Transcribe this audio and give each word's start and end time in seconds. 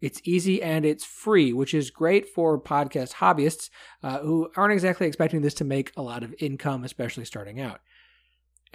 It's 0.00 0.20
easy 0.24 0.62
and 0.62 0.84
it's 0.84 1.04
free, 1.04 1.52
which 1.52 1.72
is 1.72 1.90
great 1.90 2.28
for 2.28 2.60
podcast 2.60 3.14
hobbyists 3.14 3.70
uh, 4.02 4.18
who 4.18 4.50
aren't 4.56 4.72
exactly 4.72 5.06
expecting 5.06 5.42
this 5.42 5.54
to 5.54 5.64
make 5.64 5.92
a 5.96 6.02
lot 6.02 6.22
of 6.22 6.34
income, 6.38 6.84
especially 6.84 7.24
starting 7.24 7.60
out. 7.60 7.80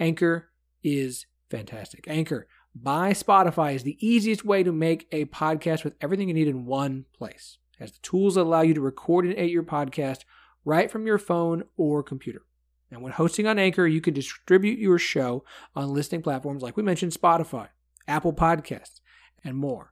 Anchor 0.00 0.50
is 0.82 1.26
fantastic. 1.48 2.04
Anchor 2.08 2.48
by 2.74 3.12
Spotify 3.12 3.74
is 3.74 3.82
the 3.82 3.98
easiest 4.00 4.44
way 4.44 4.62
to 4.62 4.72
make 4.72 5.06
a 5.12 5.26
podcast 5.26 5.84
with 5.84 5.94
everything 6.00 6.28
you 6.28 6.34
need 6.34 6.48
in 6.48 6.64
one 6.64 7.04
place. 7.16 7.58
It 7.74 7.82
has 7.82 7.92
the 7.92 7.98
tools 8.00 8.34
that 8.34 8.42
allow 8.42 8.62
you 8.62 8.74
to 8.74 8.80
record 8.80 9.24
and 9.24 9.34
edit 9.34 9.50
your 9.50 9.62
podcast 9.62 10.20
right 10.64 10.90
from 10.90 11.06
your 11.06 11.18
phone 11.18 11.64
or 11.76 12.02
computer. 12.02 12.42
And 12.90 13.02
when 13.02 13.12
hosting 13.12 13.46
on 13.46 13.58
Anchor, 13.58 13.86
you 13.86 14.00
can 14.00 14.14
distribute 14.14 14.78
your 14.78 14.98
show 14.98 15.44
on 15.74 15.92
listening 15.92 16.22
platforms 16.22 16.62
like 16.62 16.76
we 16.76 16.82
mentioned 16.82 17.12
Spotify, 17.12 17.68
Apple 18.06 18.32
Podcasts, 18.32 19.00
and 19.44 19.56
more. 19.56 19.91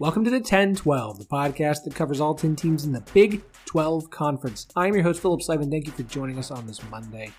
Welcome 0.00 0.24
to 0.24 0.30
the 0.30 0.40
10 0.40 0.74
12, 0.74 1.20
the 1.20 1.24
podcast 1.24 1.84
that 1.84 1.94
covers 1.94 2.20
all 2.20 2.34
10 2.34 2.56
teams 2.56 2.84
in 2.84 2.90
the 2.90 3.02
Big 3.14 3.42
12 3.66 4.10
Conference. 4.10 4.66
I'm 4.74 4.92
your 4.92 5.04
host, 5.04 5.22
Phillip 5.22 5.40
Slavin. 5.40 5.70
Thank 5.70 5.86
you 5.86 5.92
for 5.92 6.02
joining 6.02 6.36
us 6.36 6.50
on 6.50 6.66
this 6.66 6.82
Monday 6.90 7.30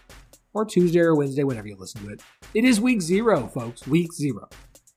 or 0.53 0.63
Tuesday 0.63 1.01
or 1.01 1.15
Wednesday, 1.15 1.43
whenever 1.43 1.67
you 1.67 1.75
listen 1.77 2.05
to 2.05 2.13
it. 2.13 2.21
It 2.53 2.63
is 2.63 2.79
week 2.79 3.01
zero, 3.01 3.47
folks. 3.47 3.85
Week 3.87 4.13
zero. 4.13 4.47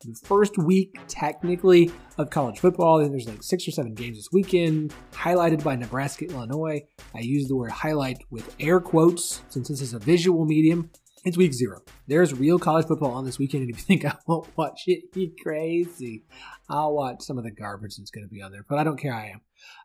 The 0.04 0.14
first 0.22 0.56
week, 0.56 0.96
technically, 1.08 1.90
of 2.16 2.30
college 2.30 2.60
football. 2.60 3.00
There's 3.00 3.26
like 3.26 3.42
six 3.42 3.66
or 3.66 3.72
seven 3.72 3.92
games 3.94 4.18
this 4.18 4.28
weekend, 4.32 4.94
highlighted 5.10 5.64
by 5.64 5.74
Nebraska, 5.74 6.26
Illinois. 6.26 6.82
I 7.12 7.20
use 7.22 7.48
the 7.48 7.56
word 7.56 7.72
highlight 7.72 8.18
with 8.30 8.54
air 8.60 8.78
quotes 8.78 9.42
since 9.48 9.66
this 9.66 9.80
is 9.80 9.94
a 9.94 9.98
visual 9.98 10.44
medium. 10.44 10.92
It's 11.24 11.36
week 11.36 11.52
zero. 11.52 11.82
There's 12.06 12.32
real 12.32 12.58
college 12.58 12.86
football 12.86 13.10
on 13.12 13.24
this 13.24 13.38
weekend, 13.38 13.62
and 13.62 13.70
if 13.70 13.78
you 13.78 13.82
think 13.82 14.04
I 14.04 14.16
won't 14.26 14.46
watch 14.56 14.82
it, 14.86 15.04
you 15.14 15.32
crazy. 15.42 16.22
I'll 16.68 16.94
watch 16.94 17.22
some 17.22 17.38
of 17.38 17.44
the 17.44 17.50
garbage 17.50 17.96
that's 17.96 18.10
going 18.10 18.26
to 18.26 18.32
be 18.32 18.40
on 18.40 18.52
there, 18.52 18.64
but 18.68 18.78
I 18.78 18.84
don't 18.84 18.98
care. 18.98 19.12
I 19.12 19.30
am. 19.30 19.40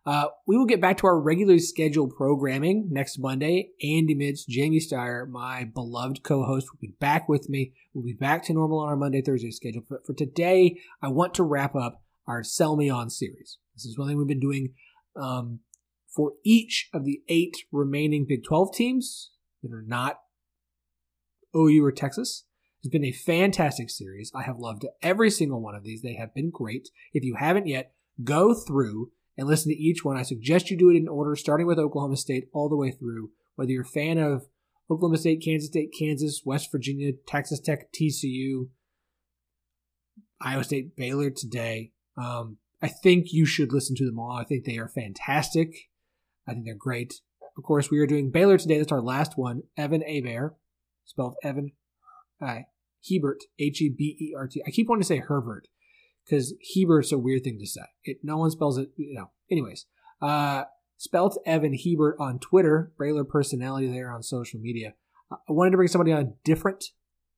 Uh, 0.06 0.28
we 0.46 0.57
will 0.57 0.66
get 0.66 0.81
back 0.81 0.97
to 0.97 1.07
our 1.07 1.19
regularly 1.19 1.59
scheduled 1.59 2.16
programming 2.16 2.90
next 2.91 3.18
Monday. 3.18 3.69
Andy 3.81 4.16
Mitz, 4.16 4.47
Jamie 4.47 4.80
Steyer, 4.80 5.28
my 5.28 5.63
beloved 5.63 6.24
co-host, 6.24 6.68
will 6.72 6.80
be 6.80 6.94
back 7.00 7.28
with 7.28 7.50
me. 7.50 7.74
We'll 7.94 8.06
be 8.06 8.13
back 8.13 8.44
to 8.46 8.53
normal 8.53 8.80
on 8.80 8.90
our 8.90 8.96
Monday, 8.96 9.22
Thursday 9.22 9.52
schedule. 9.52 9.84
But 9.90 10.06
for 10.06 10.13
today, 10.13 10.78
I 11.02 11.07
want 11.07 11.34
to 11.36 11.44
wrap 11.44 11.75
up 11.75 12.03
our 12.28 12.44
Sell 12.44 12.75
Me 12.75 12.90
On 12.90 13.09
series. 13.09 13.57
This 13.75 13.86
is 13.86 13.97
one 13.97 14.07
thing 14.07 14.18
we've 14.18 14.28
been 14.28 14.40
doing 14.40 14.74
um, 15.16 15.59
for 16.07 16.34
each 16.44 16.90
of 16.94 17.06
the 17.06 17.22
eight 17.28 17.57
remaining 17.72 18.25
Big 18.28 18.44
12 18.44 18.75
teams 18.75 19.31
that 19.63 19.74
are 19.74 19.84
not 19.86 20.19
OU 21.56 21.84
or 21.84 21.91
Texas. 21.91 22.44
It's 22.81 22.91
been 22.91 23.06
a 23.06 23.12
fantastic 23.12 23.90
series. 23.90 24.31
I 24.36 24.44
have 24.44 24.58
loved 24.58 24.86
every 25.02 25.30
single 25.30 25.62
one 25.62 25.75
of 25.75 25.84
these. 25.84 26.02
They 26.02 26.16
have 26.16 26.34
been 26.34 26.50
great. 26.50 26.90
If 27.14 27.24
you 27.24 27.36
haven't 27.36 27.68
yet, 27.68 27.94
go 28.24 28.53
through 28.53 29.12
and 29.38 29.47
listen 29.47 29.72
to 29.72 29.78
each 29.78 30.03
one. 30.03 30.18
I 30.18 30.24
suggest 30.24 30.69
you 30.69 30.78
do 30.78 30.90
it 30.90 30.97
in 30.97 31.08
order, 31.08 31.36
starting 31.36 31.66
with 31.66 31.80
Oklahoma 31.80 32.18
State 32.18 32.50
all 32.53 32.69
the 32.69 32.75
way 32.75 32.92
through. 32.92 33.31
Whether 33.56 33.72
you're 33.72 33.84
a 33.84 33.86
fan 33.86 34.18
of 34.18 34.47
Oklahoma 34.90 35.18
State, 35.18 35.44
Kansas 35.44 35.69
State, 35.69 35.94
Kansas, 35.97 36.42
West 36.46 36.72
Virginia, 36.72 37.13
Texas 37.25 37.59
Tech, 37.59 37.92
TCU, 37.94 38.68
Iowa 40.42 40.63
State, 40.63 40.96
Baylor 40.96 41.30
today. 41.30 41.92
Um, 42.18 42.58
I 42.81 42.90
think 42.90 43.31
you 43.31 43.46
should 43.46 43.72
listen 43.72 43.96
to 43.96 44.06
them 44.06 44.19
all. 44.19 44.31
I 44.31 44.44
think 44.44 44.66
they 44.66 44.78
are 44.78 44.90
fantastic. 44.90 45.90
I 46.47 46.53
think 46.53 46.66
they're 46.66 46.75
great. 46.75 47.22
Of 47.58 47.63
course, 47.63 47.90
we 47.90 48.00
are 48.00 48.08
doing 48.08 48.30
Baylor 48.30 48.58
today. 48.58 48.78
That's 48.78 48.92
our 48.92 49.02
last 49.02 49.38
one. 49.38 49.63
Evan 49.78 50.02
Hebert, 50.02 50.56
spelled 51.06 51.36
Evan 51.44 51.72
uh, 52.41 52.59
Hebert, 53.09 53.44
H 53.59 53.81
E 53.81 53.94
B 53.96 54.18
E 54.19 54.34
R 54.38 54.47
T. 54.47 54.64
I 54.66 54.72
keep 54.72 54.88
wanting 54.88 55.02
to 55.02 55.08
say 55.08 55.18
Herbert 55.18 55.68
because 56.25 56.53
Hebert's 56.74 57.12
a 57.12 57.18
weird 57.18 57.44
thing 57.44 57.59
to 57.59 57.68
say. 57.68 57.81
It 58.03 58.18
no 58.24 58.38
one 58.38 58.52
spells 58.52 58.78
it, 58.78 58.90
you 58.96 59.16
know. 59.16 59.31
Anyways, 59.52 59.86
uh, 60.22 60.63
spelt 60.97 61.38
Evan 61.46 61.74
Hebert 61.78 62.18
on 62.19 62.40
Twitter, 62.40 62.94
Baylor 62.97 63.25
personality 63.25 63.92
there 63.92 64.12
on 64.12 64.24
social 64.24 64.59
media. 64.59 64.94
I 65.31 65.52
wanted 65.52 65.72
to 65.72 65.78
bring 65.78 65.90
somebody 65.90 66.13
on 66.13 66.36
different 66.44 66.86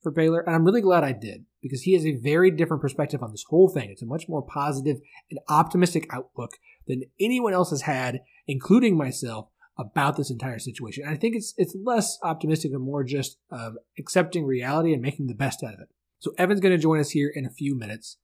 for 0.04 0.12
Baylor, 0.12 0.42
and 0.42 0.56
I'm 0.56 0.66
really 0.66 0.82
glad 0.82 1.04
I 1.04 1.14
did 1.14 1.46
because 1.62 1.82
he 1.82 1.94
has 1.94 2.06
a 2.06 2.16
very 2.16 2.52
different 2.52 2.82
perspective 2.82 3.24
on 3.24 3.32
this 3.32 3.46
whole 3.50 3.70
thing. 3.70 3.90
It's 3.90 4.04
a 4.04 4.06
much 4.06 4.30
more 4.30 4.44
positive 4.44 4.98
and 5.32 5.40
optimistic 5.50 6.08
outlook 6.12 6.52
than 6.88 7.04
anyone 7.20 7.54
else 7.54 7.72
has 7.72 7.84
had, 7.84 8.22
including 8.48 8.98
myself, 8.98 9.48
about 9.78 10.18
this 10.18 10.32
entire 10.32 10.60
situation. 10.60 11.04
And 11.04 11.14
I 11.14 11.18
think 11.18 11.36
it's 11.36 11.54
it's 11.58 11.76
less 11.84 12.18
optimistic 12.24 12.72
and 12.72 12.82
more 12.82 13.04
just 13.04 13.38
um, 13.52 13.78
accepting 14.00 14.46
reality 14.46 14.94
and 14.94 15.02
making 15.02 15.28
the 15.28 15.36
best 15.36 15.64
out 15.64 15.74
of 15.74 15.80
it. 15.80 15.90
So 16.20 16.34
Evan's 16.38 16.62
going 16.62 16.76
to 16.76 16.82
join 16.82 17.00
us 17.00 17.12
here 17.12 17.32
in 17.34 17.46
a 17.46 17.50
few 17.50 17.78
minutes. 17.78 18.18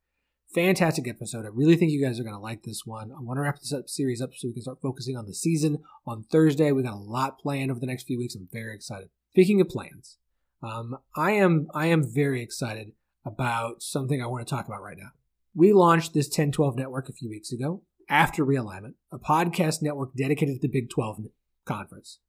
Fantastic 0.54 1.08
episode. 1.08 1.46
I 1.46 1.50
really 1.54 1.78
think 1.78 1.92
you 1.92 2.04
guys 2.04 2.20
are 2.20 2.24
going 2.24 2.36
to 2.36 2.42
like 2.42 2.64
this 2.64 2.82
one. 2.86 3.12
I 3.12 3.22
want 3.22 3.38
to 3.38 3.42
wrap 3.42 3.60
this 3.60 3.74
up 3.74 3.88
series 3.88 4.22
up 4.22 4.32
so 4.34 4.48
we 4.48 4.54
can 4.54 4.64
start 4.64 4.82
focusing 4.82 5.16
on 5.16 5.26
the 5.26 5.34
season 5.34 5.80
on 6.06 6.24
Thursday. 6.24 6.72
We 6.72 6.84
got 6.84 6.94
a 6.94 6.98
lot 6.98 7.40
planned 7.40 7.72
over 7.72 7.80
the 7.80 7.86
next 7.86 8.04
few 8.04 8.18
weeks. 8.18 8.36
I'm 8.36 8.50
very 8.52 8.76
excited. 8.76 9.10
Speaking 9.32 9.62
of 9.62 9.70
plans, 9.70 10.18
um, 10.62 10.98
I 11.16 11.32
am 11.32 11.68
I 11.74 11.88
am 11.88 12.04
very 12.04 12.42
excited 12.42 12.92
about 13.26 13.82
something 13.82 14.22
I 14.22 14.28
want 14.28 14.46
to 14.46 14.50
talk 14.54 14.68
about 14.68 14.82
right 14.82 14.98
now. 14.98 15.12
We 15.54 15.74
launched 15.74 16.14
this 16.14 16.28
1012 16.28 16.78
network 16.78 17.10
a 17.10 17.14
few 17.14 17.30
weeks 17.30 17.52
ago 17.52 17.84
after 18.10 18.46
realignment, 18.46 18.96
a 19.12 19.20
podcast 19.20 19.82
network 19.82 20.14
dedicated 20.16 20.56
to 20.56 20.62
the 20.62 20.72
Big 20.72 20.90
12 20.90 21.20
conference. 21.66 22.20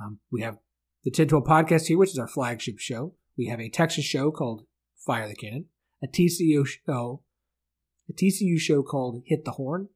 Um, 0.00 0.18
we 0.30 0.42
have 0.42 0.58
the 1.04 1.10
1012 1.10 1.44
podcast 1.44 1.86
here, 1.86 1.98
which 1.98 2.10
is 2.10 2.18
our 2.18 2.28
flagship 2.28 2.78
show. 2.78 3.14
We 3.36 3.46
have 3.46 3.60
a 3.60 3.68
Texas 3.68 4.04
show 4.04 4.30
called 4.30 4.66
Fire 4.96 5.28
the 5.28 5.34
Cannon, 5.34 5.66
a 6.02 6.06
TCU 6.06 6.66
show, 6.66 7.22
a 8.08 8.12
TCU 8.12 8.58
show 8.58 8.82
called 8.82 9.22
Hit 9.26 9.44
the 9.44 9.52
Horn, 9.52 9.88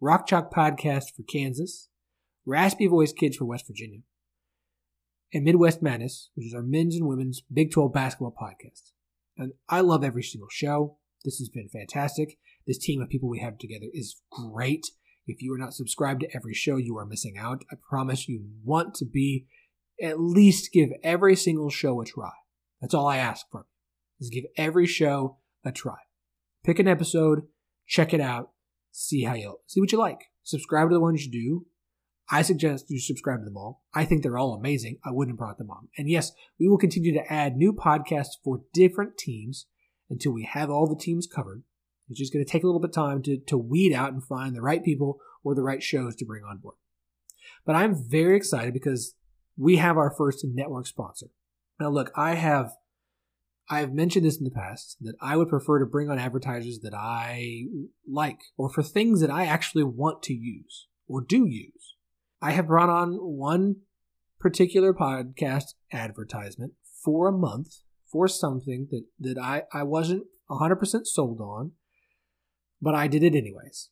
Rock 0.00 0.26
Chalk 0.26 0.52
podcast 0.52 1.14
for 1.16 1.22
Kansas, 1.22 1.88
Raspy 2.44 2.86
Voice 2.86 3.12
Kids 3.12 3.36
for 3.36 3.44
West 3.44 3.66
Virginia, 3.66 4.00
and 5.32 5.44
Midwest 5.44 5.82
Madness, 5.82 6.30
which 6.34 6.46
is 6.46 6.54
our 6.54 6.62
men's 6.62 6.96
and 6.96 7.06
women's 7.06 7.42
Big 7.52 7.70
12 7.70 7.92
basketball 7.92 8.34
podcast. 8.40 8.92
And 9.36 9.52
I 9.68 9.80
love 9.80 10.04
every 10.04 10.22
single 10.22 10.48
show. 10.50 10.98
This 11.24 11.38
has 11.38 11.48
been 11.48 11.68
fantastic. 11.68 12.38
This 12.66 12.78
team 12.78 13.00
of 13.00 13.08
people 13.08 13.28
we 13.28 13.40
have 13.40 13.58
together 13.58 13.86
is 13.92 14.20
great. 14.30 14.86
If 15.26 15.42
you 15.42 15.52
are 15.54 15.58
not 15.58 15.74
subscribed 15.74 16.20
to 16.20 16.34
every 16.34 16.54
show, 16.54 16.76
you 16.76 16.96
are 16.98 17.06
missing 17.06 17.38
out. 17.38 17.64
I 17.70 17.76
promise 17.88 18.28
you 18.28 18.44
want 18.64 18.94
to 18.96 19.04
be, 19.04 19.46
at 20.02 20.20
least 20.20 20.72
give 20.72 20.90
every 21.02 21.36
single 21.36 21.70
show 21.70 22.00
a 22.00 22.04
try. 22.04 22.32
That's 22.80 22.94
all 22.94 23.06
I 23.06 23.18
ask 23.18 23.46
for. 23.50 23.66
Is 24.20 24.30
give 24.30 24.44
every 24.56 24.86
show 24.86 25.38
a 25.64 25.72
try. 25.72 25.98
Pick 26.64 26.78
an 26.78 26.88
episode, 26.88 27.42
check 27.86 28.12
it 28.12 28.20
out, 28.20 28.50
see 28.90 29.24
how 29.24 29.34
you 29.34 29.58
see 29.66 29.80
what 29.80 29.92
you 29.92 29.98
like. 29.98 30.20
Subscribe 30.42 30.88
to 30.88 30.94
the 30.94 31.00
ones 31.00 31.24
you 31.24 31.30
do. 31.30 31.66
I 32.30 32.42
suggest 32.42 32.86
you 32.88 32.98
subscribe 32.98 33.40
to 33.40 33.44
them 33.44 33.56
all. 33.56 33.82
I 33.94 34.04
think 34.04 34.22
they're 34.22 34.38
all 34.38 34.54
amazing. 34.54 34.98
I 35.04 35.10
wouldn't 35.10 35.34
have 35.34 35.38
brought 35.38 35.58
them 35.58 35.70
on. 35.70 35.88
And 35.98 36.08
yes, 36.08 36.32
we 36.58 36.68
will 36.68 36.78
continue 36.78 37.12
to 37.12 37.32
add 37.32 37.56
new 37.56 37.72
podcasts 37.72 38.38
for 38.42 38.62
different 38.72 39.18
teams 39.18 39.66
until 40.08 40.32
we 40.32 40.44
have 40.44 40.70
all 40.70 40.86
the 40.86 41.00
teams 41.00 41.26
covered. 41.26 41.64
It's 42.12 42.20
just 42.20 42.32
going 42.32 42.44
to 42.44 42.50
take 42.50 42.62
a 42.62 42.66
little 42.66 42.80
bit 42.80 42.90
of 42.90 42.94
time 42.94 43.22
to, 43.22 43.38
to 43.38 43.58
weed 43.58 43.92
out 43.92 44.12
and 44.12 44.22
find 44.22 44.54
the 44.54 44.62
right 44.62 44.84
people 44.84 45.18
or 45.42 45.54
the 45.54 45.62
right 45.62 45.82
shows 45.82 46.14
to 46.16 46.24
bring 46.24 46.44
on 46.44 46.58
board. 46.58 46.76
But 47.64 47.76
I'm 47.76 47.94
very 47.94 48.36
excited 48.36 48.72
because 48.72 49.14
we 49.56 49.76
have 49.76 49.96
our 49.96 50.10
first 50.10 50.44
network 50.44 50.86
sponsor. 50.86 51.26
Now, 51.80 51.90
look, 51.90 52.12
I 52.16 52.34
have 52.34 52.72
I've 53.70 53.92
mentioned 53.92 54.26
this 54.26 54.36
in 54.36 54.44
the 54.44 54.50
past 54.50 54.98
that 55.00 55.14
I 55.20 55.36
would 55.36 55.48
prefer 55.48 55.78
to 55.78 55.86
bring 55.86 56.10
on 56.10 56.18
advertisers 56.18 56.80
that 56.80 56.94
I 56.94 57.64
like 58.06 58.40
or 58.56 58.68
for 58.68 58.82
things 58.82 59.20
that 59.20 59.30
I 59.30 59.46
actually 59.46 59.84
want 59.84 60.22
to 60.24 60.34
use 60.34 60.88
or 61.08 61.22
do 61.22 61.46
use. 61.46 61.94
I 62.40 62.50
have 62.50 62.66
brought 62.66 62.90
on 62.90 63.14
one 63.14 63.76
particular 64.38 64.92
podcast 64.92 65.74
advertisement 65.92 66.72
for 67.02 67.28
a 67.28 67.32
month 67.32 67.78
for 68.10 68.28
something 68.28 68.88
that, 68.90 69.04
that 69.20 69.38
I, 69.40 69.62
I 69.72 69.84
wasn't 69.84 70.24
100% 70.50 71.06
sold 71.06 71.40
on, 71.40 71.72
but 72.82 72.94
I 72.94 73.06
did 73.06 73.22
it 73.22 73.36
anyways. 73.36 73.88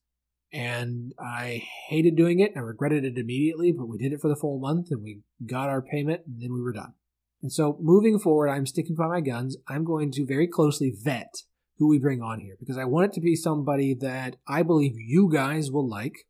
And 0.52 1.12
I 1.18 1.62
hated 1.88 2.16
doing 2.16 2.40
it. 2.40 2.52
I 2.56 2.58
regretted 2.58 3.04
it 3.04 3.16
immediately, 3.16 3.70
but 3.72 3.86
we 3.86 3.98
did 3.98 4.12
it 4.12 4.20
for 4.20 4.28
the 4.28 4.36
full 4.36 4.58
month 4.58 4.88
and 4.90 5.00
we 5.00 5.20
got 5.46 5.68
our 5.68 5.80
payment 5.80 6.22
and 6.26 6.42
then 6.42 6.52
we 6.52 6.60
were 6.60 6.72
done. 6.72 6.94
And 7.40 7.52
so 7.52 7.78
moving 7.80 8.18
forward, 8.18 8.48
I'm 8.48 8.66
sticking 8.66 8.96
by 8.96 9.06
my 9.06 9.20
guns. 9.20 9.56
I'm 9.68 9.84
going 9.84 10.10
to 10.12 10.26
very 10.26 10.48
closely 10.48 10.92
vet 10.94 11.42
who 11.78 11.88
we 11.88 12.00
bring 12.00 12.20
on 12.20 12.40
here 12.40 12.56
because 12.58 12.76
I 12.76 12.84
want 12.84 13.06
it 13.06 13.12
to 13.14 13.20
be 13.20 13.36
somebody 13.36 13.94
that 14.00 14.36
I 14.46 14.64
believe 14.64 14.96
you 14.96 15.30
guys 15.32 15.70
will 15.70 15.88
like, 15.88 16.26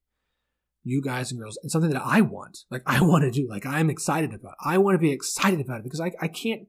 you 0.85 1.03
guys 1.03 1.33
and 1.33 1.41
girls, 1.41 1.59
and 1.63 1.73
something 1.73 1.91
that 1.91 2.03
I 2.05 2.21
want. 2.21 2.59
Like 2.71 2.83
I 2.87 3.01
want 3.01 3.25
to 3.25 3.31
do, 3.31 3.49
like 3.49 3.65
I'm 3.65 3.89
excited 3.89 4.35
about. 4.35 4.55
I 4.65 4.77
want 4.77 4.95
to 4.95 5.01
be 5.01 5.13
excited 5.13 5.61
about 5.61 5.81
it 5.81 5.85
because 5.85 6.01
I, 6.01 6.13
I 6.21 6.29
can't, 6.29 6.69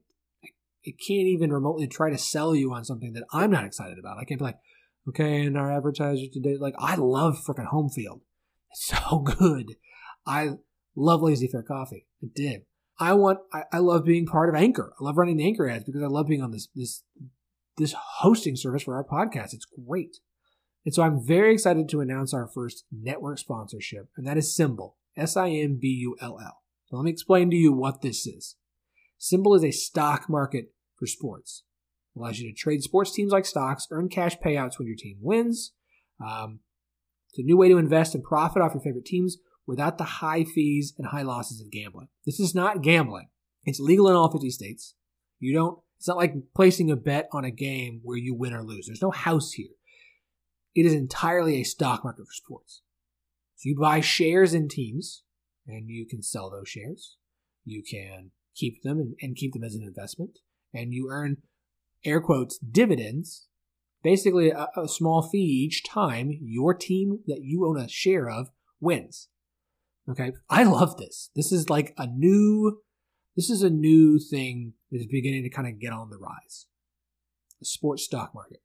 I 0.86 0.90
can't 1.06 1.28
even 1.28 1.52
remotely 1.52 1.86
try 1.86 2.10
to 2.10 2.18
sell 2.18 2.56
you 2.56 2.72
on 2.72 2.84
something 2.84 3.12
that 3.12 3.24
I'm 3.32 3.50
not 3.50 3.64
excited 3.64 3.98
about. 3.98 4.18
I 4.18 4.24
can't 4.24 4.40
be 4.40 4.46
like, 4.46 4.58
okay, 5.08 5.42
and 5.42 5.56
our 5.56 5.70
advertiser 5.70 6.26
today, 6.32 6.56
like 6.58 6.74
I 6.78 6.96
love 6.96 7.38
freaking 7.46 7.70
Homefield. 7.72 8.20
It's 8.70 8.86
so 8.86 9.18
good. 9.38 9.76
I 10.26 10.52
love 10.96 11.22
Lazy 11.22 11.48
Fair 11.48 11.62
Coffee. 11.62 12.06
I 12.22 12.28
did. 12.34 12.62
I 12.98 13.14
want 13.14 13.40
I, 13.52 13.64
I 13.72 13.78
love 13.78 14.04
being 14.04 14.26
part 14.26 14.48
of 14.48 14.54
Anchor. 14.54 14.94
I 15.00 15.04
love 15.04 15.16
running 15.16 15.36
the 15.36 15.46
Anchor 15.46 15.68
ads 15.68 15.84
because 15.84 16.02
I 16.02 16.06
love 16.06 16.28
being 16.28 16.42
on 16.42 16.50
this 16.50 16.68
this 16.74 17.02
this 17.76 17.94
hosting 18.18 18.56
service 18.56 18.82
for 18.82 18.94
our 18.94 19.04
podcast. 19.04 19.54
It's 19.54 19.66
great. 19.86 20.18
And 20.84 20.94
so 20.94 21.02
I'm 21.02 21.24
very 21.24 21.52
excited 21.54 21.88
to 21.88 22.00
announce 22.00 22.34
our 22.34 22.46
first 22.46 22.84
network 22.90 23.38
sponsorship, 23.38 24.08
and 24.16 24.26
that 24.26 24.36
is 24.36 24.56
SimBull, 24.56 24.94
S-I-M-B-U-L-L. 25.16 26.62
So 26.86 26.96
let 26.96 27.04
me 27.04 27.10
explain 27.10 27.50
to 27.50 27.56
you 27.56 27.72
what 27.72 28.02
this 28.02 28.26
is. 28.26 28.56
SimBull 29.20 29.56
is 29.56 29.64
a 29.64 29.70
stock 29.70 30.28
market 30.28 30.72
for 30.98 31.06
sports. 31.06 31.62
Allows 32.16 32.38
you 32.38 32.50
to 32.50 32.54
trade 32.54 32.82
sports 32.82 33.12
teams 33.12 33.32
like 33.32 33.46
stocks, 33.46 33.86
earn 33.90 34.08
cash 34.08 34.36
payouts 34.38 34.78
when 34.78 34.86
your 34.86 34.96
team 34.96 35.16
wins. 35.20 35.72
Um, 36.24 36.60
it's 37.30 37.38
a 37.38 37.42
new 37.42 37.56
way 37.56 37.68
to 37.68 37.78
invest 37.78 38.14
and 38.14 38.22
profit 38.22 38.60
off 38.60 38.74
your 38.74 38.82
favorite 38.82 39.06
teams 39.06 39.38
without 39.66 39.96
the 39.96 40.04
high 40.04 40.44
fees 40.44 40.92
and 40.98 41.08
high 41.08 41.22
losses 41.22 41.60
of 41.60 41.70
gambling. 41.70 42.08
This 42.26 42.38
is 42.38 42.54
not 42.54 42.82
gambling. 42.82 43.28
It's 43.64 43.80
legal 43.80 44.08
in 44.08 44.16
all 44.16 44.30
50 44.30 44.50
states. 44.50 44.94
You 45.38 45.54
don't, 45.54 45.78
it's 45.98 46.08
not 46.08 46.16
like 46.16 46.34
placing 46.54 46.90
a 46.90 46.96
bet 46.96 47.28
on 47.32 47.44
a 47.44 47.50
game 47.50 48.00
where 48.02 48.18
you 48.18 48.34
win 48.34 48.52
or 48.52 48.62
lose. 48.62 48.86
There's 48.86 49.02
no 49.02 49.10
house 49.10 49.52
here. 49.52 49.70
It 50.74 50.84
is 50.84 50.92
entirely 50.92 51.60
a 51.60 51.64
stock 51.64 52.04
market 52.04 52.26
for 52.26 52.32
sports. 52.32 52.82
So 53.56 53.68
you 53.68 53.78
buy 53.78 54.00
shares 54.00 54.52
in 54.52 54.68
teams 54.68 55.22
and 55.66 55.88
you 55.88 56.06
can 56.06 56.22
sell 56.22 56.50
those 56.50 56.68
shares. 56.68 57.16
You 57.64 57.82
can 57.88 58.32
keep 58.54 58.82
them 58.82 58.98
and, 58.98 59.14
and 59.22 59.36
keep 59.36 59.52
them 59.52 59.64
as 59.64 59.74
an 59.74 59.82
investment 59.82 60.38
and 60.74 60.92
you 60.92 61.08
earn 61.10 61.38
air 62.04 62.20
quotes 62.20 62.58
dividends 62.58 63.46
basically 64.02 64.50
a, 64.50 64.68
a, 64.76 64.88
small 64.88 65.22
fee 65.22 65.38
each 65.38 65.84
time 65.84 66.38
your 66.42 66.74
team 66.74 67.20
that 67.26 67.42
you 67.42 67.66
own 67.66 67.78
a 67.78 67.88
share 67.88 68.28
of 68.28 68.50
wins. 68.80 69.28
Okay. 70.08 70.32
I 70.50 70.64
love 70.64 70.96
this. 70.96 71.30
This 71.36 71.52
is 71.52 71.70
like 71.70 71.94
a 71.96 72.06
new, 72.06 72.80
this 73.36 73.48
is 73.48 73.62
a 73.62 73.70
new 73.70 74.18
thing 74.18 74.74
that 74.90 75.00
is 75.00 75.06
beginning 75.06 75.44
to 75.44 75.50
kind 75.50 75.68
of 75.68 75.80
get 75.80 75.92
on 75.92 76.10
the 76.10 76.18
rise. 76.18 76.66
The 77.60 77.66
sports 77.66 78.02
stock 78.02 78.34
market. 78.34 78.60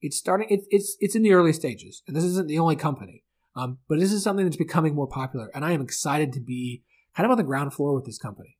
It's 0.00 0.16
starting, 0.16 0.48
it, 0.50 0.60
it's, 0.70 0.96
it's 1.00 1.14
in 1.14 1.22
the 1.22 1.32
early 1.32 1.52
stages 1.52 2.02
and 2.06 2.16
this 2.16 2.24
isn't 2.24 2.48
the 2.48 2.58
only 2.58 2.76
company. 2.76 3.24
Um, 3.56 3.78
but 3.88 3.98
this 3.98 4.12
is 4.12 4.22
something 4.22 4.44
that's 4.44 4.56
becoming 4.56 4.94
more 4.94 5.08
popular 5.08 5.50
and 5.54 5.64
I 5.64 5.72
am 5.72 5.80
excited 5.80 6.32
to 6.32 6.40
be 6.40 6.82
kind 7.16 7.24
of 7.24 7.30
on 7.30 7.38
the 7.38 7.44
ground 7.44 7.72
floor 7.72 7.94
with 7.94 8.04
this 8.04 8.18
company. 8.18 8.58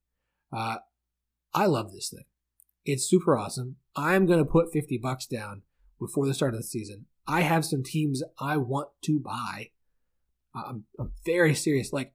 Uh, 0.52 0.76
I 1.52 1.66
love 1.66 1.92
this 1.92 2.10
thing. 2.10 2.24
It's 2.88 3.08
super 3.08 3.36
awesome. 3.36 3.76
I'm 3.94 4.26
going 4.26 4.38
to 4.38 4.50
put 4.50 4.72
50 4.72 4.98
bucks 4.98 5.26
down 5.26 5.62
before 6.00 6.26
the 6.26 6.34
start 6.34 6.54
of 6.54 6.60
the 6.60 6.66
season. 6.66 7.06
I 7.26 7.42
have 7.42 7.64
some 7.64 7.82
teams 7.82 8.22
I 8.40 8.56
want 8.56 8.88
to 9.02 9.20
buy 9.20 9.70
I'm, 10.66 10.84
I'm 10.98 11.12
very 11.24 11.54
serious. 11.54 11.92
Like, 11.92 12.12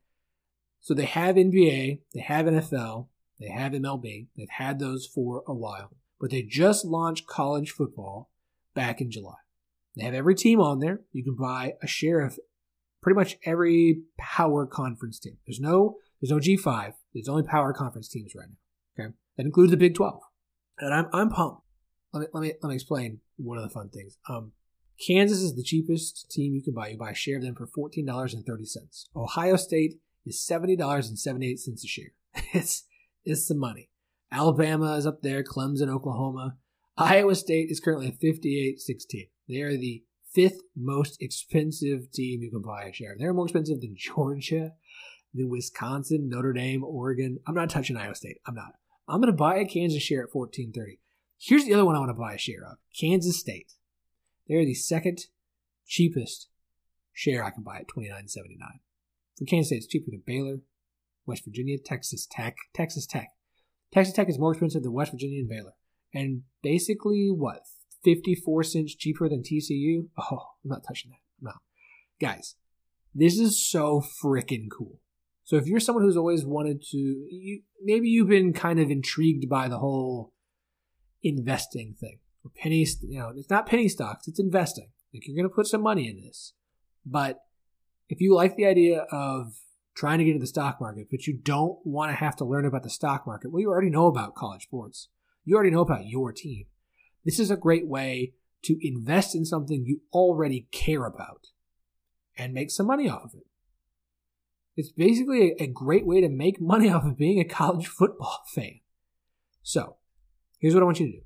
so 0.79 0.93
they 0.93 1.05
have 1.05 1.35
NBA, 1.35 1.99
they 2.13 2.19
have 2.19 2.45
NFL, 2.45 3.07
they 3.39 3.47
have 3.47 3.71
MLB. 3.71 4.27
They've 4.35 4.49
had 4.49 4.79
those 4.79 5.05
for 5.05 5.43
a 5.47 5.53
while, 5.53 5.95
but 6.19 6.31
they 6.31 6.41
just 6.41 6.85
launched 6.85 7.27
college 7.27 7.71
football 7.71 8.31
back 8.73 9.01
in 9.01 9.11
July. 9.11 9.35
They 9.95 10.03
have 10.03 10.13
every 10.13 10.35
team 10.35 10.59
on 10.59 10.79
there. 10.79 11.01
You 11.11 11.23
can 11.23 11.35
buy 11.35 11.73
a 11.81 11.87
share 11.87 12.21
of 12.21 12.39
pretty 13.01 13.15
much 13.15 13.37
every 13.45 14.01
power 14.17 14.65
conference 14.65 15.19
team. 15.19 15.37
There's 15.45 15.59
no 15.59 15.97
there's 16.19 16.31
no 16.31 16.39
G5. 16.39 16.93
There's 17.13 17.27
only 17.27 17.43
power 17.43 17.73
conference 17.73 18.07
teams 18.07 18.33
right 18.33 18.47
now. 18.49 19.03
Okay, 19.03 19.13
that 19.37 19.45
includes 19.45 19.71
the 19.71 19.77
Big 19.77 19.93
12, 19.93 20.21
and 20.79 20.93
I'm 20.93 21.07
I'm 21.13 21.29
pumped. 21.29 21.61
Let 22.13 22.21
me 22.21 22.27
let 22.33 22.41
me 22.41 22.53
let 22.61 22.69
me 22.69 22.75
explain 22.75 23.19
one 23.37 23.57
of 23.57 23.63
the 23.63 23.69
fun 23.69 23.89
things. 23.89 24.17
Um, 24.29 24.51
Kansas 25.05 25.41
is 25.41 25.55
the 25.55 25.63
cheapest 25.63 26.29
team 26.31 26.53
you 26.53 26.61
can 26.61 26.73
buy. 26.73 26.89
You 26.89 26.97
buy 26.97 27.11
a 27.11 27.15
share 27.15 27.37
of 27.37 27.43
them 27.43 27.55
for 27.55 27.67
$14.30. 27.67 29.05
Ohio 29.15 29.55
State 29.55 29.95
is 30.25 30.47
$70.78 30.49 31.83
a 31.83 31.87
share. 31.87 32.13
It's, 32.53 32.83
it's 33.25 33.47
some 33.47 33.59
money. 33.59 33.89
Alabama 34.31 34.95
is 34.95 35.05
up 35.05 35.21
there, 35.21 35.43
Clemson, 35.43 35.89
Oklahoma. 35.89 36.57
Iowa 36.97 37.35
State 37.35 37.69
is 37.69 37.79
currently 37.79 38.07
at 38.07 38.19
58.16. 38.19 39.29
They 39.49 39.61
are 39.61 39.77
the 39.77 40.03
fifth 40.33 40.61
most 40.75 41.17
expensive 41.21 42.11
team 42.11 42.41
you 42.41 42.51
can 42.51 42.61
buy 42.61 42.83
a 42.83 42.93
share. 42.93 43.15
They're 43.17 43.33
more 43.33 43.45
expensive 43.45 43.81
than 43.81 43.95
Georgia, 43.97 44.71
than 45.33 45.49
Wisconsin, 45.49 46.29
Notre 46.29 46.53
Dame, 46.53 46.83
Oregon. 46.83 47.39
I'm 47.47 47.55
not 47.55 47.69
touching 47.69 47.97
Iowa 47.97 48.15
State. 48.15 48.37
I'm 48.45 48.55
not. 48.55 48.73
I'm 49.07 49.19
going 49.19 49.31
to 49.31 49.37
buy 49.37 49.57
a 49.57 49.65
Kansas 49.65 50.01
share 50.01 50.23
at 50.23 50.31
14.30. 50.31 50.97
Here's 51.37 51.65
the 51.65 51.73
other 51.73 51.85
one 51.85 51.95
I 51.95 51.99
want 51.99 52.09
to 52.09 52.13
buy 52.13 52.33
a 52.33 52.37
share 52.37 52.63
of. 52.63 52.77
Kansas 52.97 53.39
State. 53.39 53.73
They 54.47 54.55
are 54.55 54.65
the 54.65 54.73
second 54.73 55.25
cheapest 55.85 56.47
share 57.11 57.43
I 57.43 57.51
can 57.51 57.63
buy 57.63 57.77
at 57.77 57.87
twenty 57.87 58.09
nine 58.09 58.27
seventy 58.27 58.57
nine. 58.57 58.79
For 59.37 59.45
Kansas 59.45 59.67
State, 59.67 59.77
it's 59.77 59.87
cheaper 59.87 60.11
than 60.11 60.23
Baylor, 60.25 60.59
West 61.25 61.43
Virginia, 61.45 61.77
Texas 61.77 62.27
Tech. 62.29 62.55
Texas 62.73 63.05
Tech. 63.05 63.29
Texas 63.91 64.13
Tech 64.13 64.29
is 64.29 64.39
more 64.39 64.51
expensive 64.51 64.83
than 64.83 64.93
West 64.93 65.11
Virginia 65.11 65.39
and 65.39 65.49
Baylor. 65.49 65.73
And 66.13 66.43
basically, 66.61 67.29
what, 67.29 67.61
54 68.03 68.63
cents 68.63 68.95
cheaper 68.95 69.27
than 69.27 69.43
TCU? 69.43 70.07
Oh, 70.17 70.47
I'm 70.63 70.69
not 70.69 70.83
touching 70.87 71.11
that. 71.11 71.19
No. 71.41 71.51
Guys, 72.19 72.55
this 73.13 73.37
is 73.37 73.69
so 73.69 74.01
freaking 74.23 74.67
cool. 74.71 74.99
So 75.43 75.57
if 75.57 75.67
you're 75.67 75.79
someone 75.79 76.03
who's 76.03 76.17
always 76.17 76.45
wanted 76.45 76.81
to, 76.91 76.97
you, 76.97 77.61
maybe 77.81 78.07
you've 78.07 78.29
been 78.29 78.53
kind 78.53 78.79
of 78.79 78.89
intrigued 78.89 79.49
by 79.49 79.67
the 79.67 79.79
whole 79.79 80.31
investing 81.21 81.95
thing 81.99 82.19
or 82.43 82.51
penny, 82.55 82.85
you 83.01 83.19
know, 83.19 83.33
it's 83.35 83.49
not 83.49 83.65
penny 83.65 83.89
stocks, 83.89 84.27
it's 84.27 84.39
investing. 84.39 84.89
Like 85.13 85.27
you're 85.27 85.35
going 85.35 85.49
to 85.49 85.55
put 85.55 85.67
some 85.67 85.81
money 85.81 86.07
in 86.07 86.21
this. 86.21 86.53
But 87.05 87.39
if 88.09 88.21
you 88.21 88.33
like 88.33 88.55
the 88.55 88.65
idea 88.65 89.05
of 89.11 89.53
trying 89.95 90.19
to 90.19 90.23
get 90.23 90.31
into 90.31 90.43
the 90.43 90.47
stock 90.47 90.79
market, 90.79 91.07
but 91.11 91.27
you 91.27 91.37
don't 91.37 91.77
want 91.83 92.11
to 92.11 92.15
have 92.15 92.35
to 92.37 92.45
learn 92.45 92.65
about 92.65 92.83
the 92.83 92.89
stock 92.89 93.27
market, 93.27 93.51
well, 93.51 93.61
you 93.61 93.69
already 93.69 93.89
know 93.89 94.07
about 94.07 94.35
college 94.35 94.63
sports. 94.63 95.09
You 95.45 95.55
already 95.55 95.71
know 95.71 95.81
about 95.81 96.07
your 96.07 96.31
team. 96.31 96.65
This 97.25 97.39
is 97.39 97.51
a 97.51 97.57
great 97.57 97.87
way 97.87 98.33
to 98.63 98.77
invest 98.81 99.35
in 99.35 99.45
something 99.45 99.83
you 99.85 100.01
already 100.13 100.67
care 100.71 101.05
about 101.05 101.47
and 102.37 102.53
make 102.53 102.71
some 102.71 102.87
money 102.87 103.09
off 103.09 103.25
of 103.25 103.33
it. 103.35 103.45
It's 104.75 104.91
basically 104.91 105.55
a, 105.59 105.67
great 105.67 106.05
way 106.05 106.21
to 106.21 106.29
make 106.29 106.59
money 106.59 106.89
off 106.91 107.05
of 107.05 107.17
being 107.17 107.39
a 107.39 107.45
college 107.45 107.87
football 107.87 108.43
fan. 108.55 108.79
So, 109.61 109.97
here's 110.59 110.73
what 110.73 110.83
I 110.83 110.85
want 110.85 110.99
you 110.99 111.07
to 111.07 111.11
do 111.11 111.23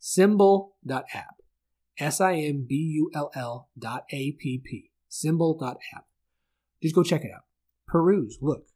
SimBull.app. 0.00 1.34
S 1.98 2.20
I 2.20 2.34
M 2.34 2.64
B 2.68 2.74
U 2.74 3.10
L 3.14 3.30
L 3.34 3.68
dot 3.78 4.04
A 4.10 4.32
P 4.32 4.60
P. 4.64 4.90
SimBull.app. 5.10 6.06
Just 6.82 6.94
go 6.94 7.02
check 7.02 7.24
it 7.24 7.30
out. 7.34 7.42
Peruse, 7.86 8.38
look, 8.40 8.66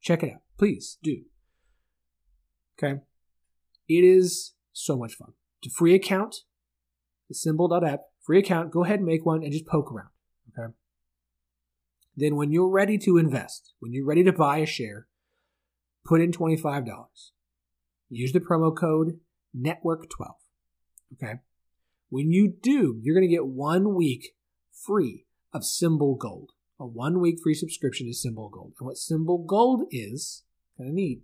check 0.00 0.22
it 0.22 0.32
out. 0.32 0.40
Please 0.58 0.98
do. 1.02 1.22
Okay. 2.78 3.00
It 3.88 4.02
is 4.04 4.54
so 4.72 4.96
much 4.96 5.14
fun. 5.14 5.34
It's 5.62 5.72
a 5.72 5.76
free 5.76 5.94
account. 5.94 6.36
The 7.28 7.34
SimBull.app, 7.34 8.00
free 8.22 8.38
account. 8.38 8.70
Go 8.70 8.84
ahead 8.84 9.00
and 9.00 9.06
make 9.06 9.26
one 9.26 9.42
and 9.42 9.52
just 9.52 9.66
poke 9.66 9.92
around. 9.92 10.08
Then 12.16 12.36
when 12.36 12.52
you're 12.52 12.68
ready 12.68 12.98
to 12.98 13.18
invest, 13.18 13.74
when 13.80 13.92
you're 13.92 14.06
ready 14.06 14.22
to 14.24 14.32
buy 14.32 14.58
a 14.58 14.66
share, 14.66 15.06
put 16.04 16.20
in 16.20 16.30
$25. 16.30 16.84
Use 18.10 18.32
the 18.32 18.40
promo 18.40 18.76
code 18.76 19.18
NETWORK12. 19.56 20.34
Okay. 21.14 21.34
When 22.08 22.30
you 22.30 22.52
do, 22.62 23.00
you're 23.02 23.14
going 23.14 23.28
to 23.28 23.34
get 23.34 23.46
one 23.46 23.94
week 23.94 24.36
free 24.72 25.26
of 25.52 25.62
SimBull 25.62 26.18
Gold. 26.18 26.50
a 26.78 26.86
one 26.86 27.20
week 27.20 27.38
free 27.42 27.54
subscription 27.54 28.06
to 28.06 28.12
SimBull 28.12 28.50
Gold. 28.50 28.74
And 28.78 28.86
what 28.86 28.96
SimBull 28.96 29.46
Gold 29.46 29.82
is, 29.90 30.44
kind 30.76 30.90
of 30.90 30.94
neat, 30.94 31.22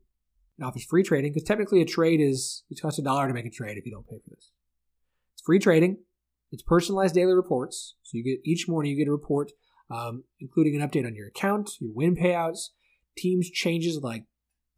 it 0.59 0.64
offers 0.64 0.85
free 0.85 1.02
trading 1.02 1.32
because 1.32 1.47
technically 1.47 1.80
a 1.80 1.87
trade 1.87 2.20
is, 2.20 2.64
it 2.70 2.80
costs 2.80 2.99
a 2.99 3.02
dollar 3.02 3.28
to 3.28 3.35
make 3.35 3.47
a 3.47 3.50
trade 3.50 3.78
if 3.78 3.87
you 3.87 3.92
don't 3.92 4.09
pay 4.09 4.18
for 4.25 4.30
this. 4.30 4.50
It's 5.35 5.42
free 5.42 5.59
trading. 5.59 5.99
It's 6.52 6.62
personalized 6.62 7.14
daily 7.14 7.35
reports. 7.35 7.94
So 8.02 8.18
you 8.18 8.25
get 8.25 8.40
each 8.44 8.68
morning 8.68 8.90
you 8.90 8.99
get 8.99 9.09
a 9.09 9.12
report, 9.12 9.52
um, 9.90 10.25
including 10.38 10.80
an 10.80 10.88
update 10.88 11.06
on 11.06 11.14
your 11.14 11.28
account, 11.28 11.70
your 11.80 11.90
win 11.92 12.16
payouts, 12.16 12.68
teams 13.16 13.50
changes 13.50 13.99
like 13.99 14.25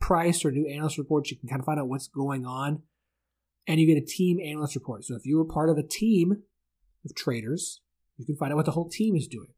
price 0.01 0.45
or 0.45 0.51
new 0.51 0.67
analyst 0.67 0.99
reports. 0.99 1.31
You 1.31 1.37
can 1.37 1.49
kind 1.49 1.61
of 1.61 1.67
find 1.67 1.79
out 1.79 1.89
what's 1.89 2.09
going 2.09 2.47
on, 2.47 2.83
and 3.67 3.81
you 3.81 3.87
get 3.87 4.03
a 4.03 4.07
team 4.07 4.39
analyst 4.41 4.75
report. 4.75 5.05
So 5.05 5.15
if 5.15 5.27
you 5.27 5.37
were 5.37 5.45
part 5.45 5.69
of 5.69 5.79
a 5.79 5.83
team 5.83 6.43
of 7.05 7.15
traders, 7.15 7.81
you 8.17 8.25
can 8.25 8.37
find 8.37 8.53
out 8.53 8.57
what 8.57 8.67
the 8.67 8.73
whole 8.73 8.89
team 8.89 9.17
is 9.17 9.27
doing. 9.27 9.49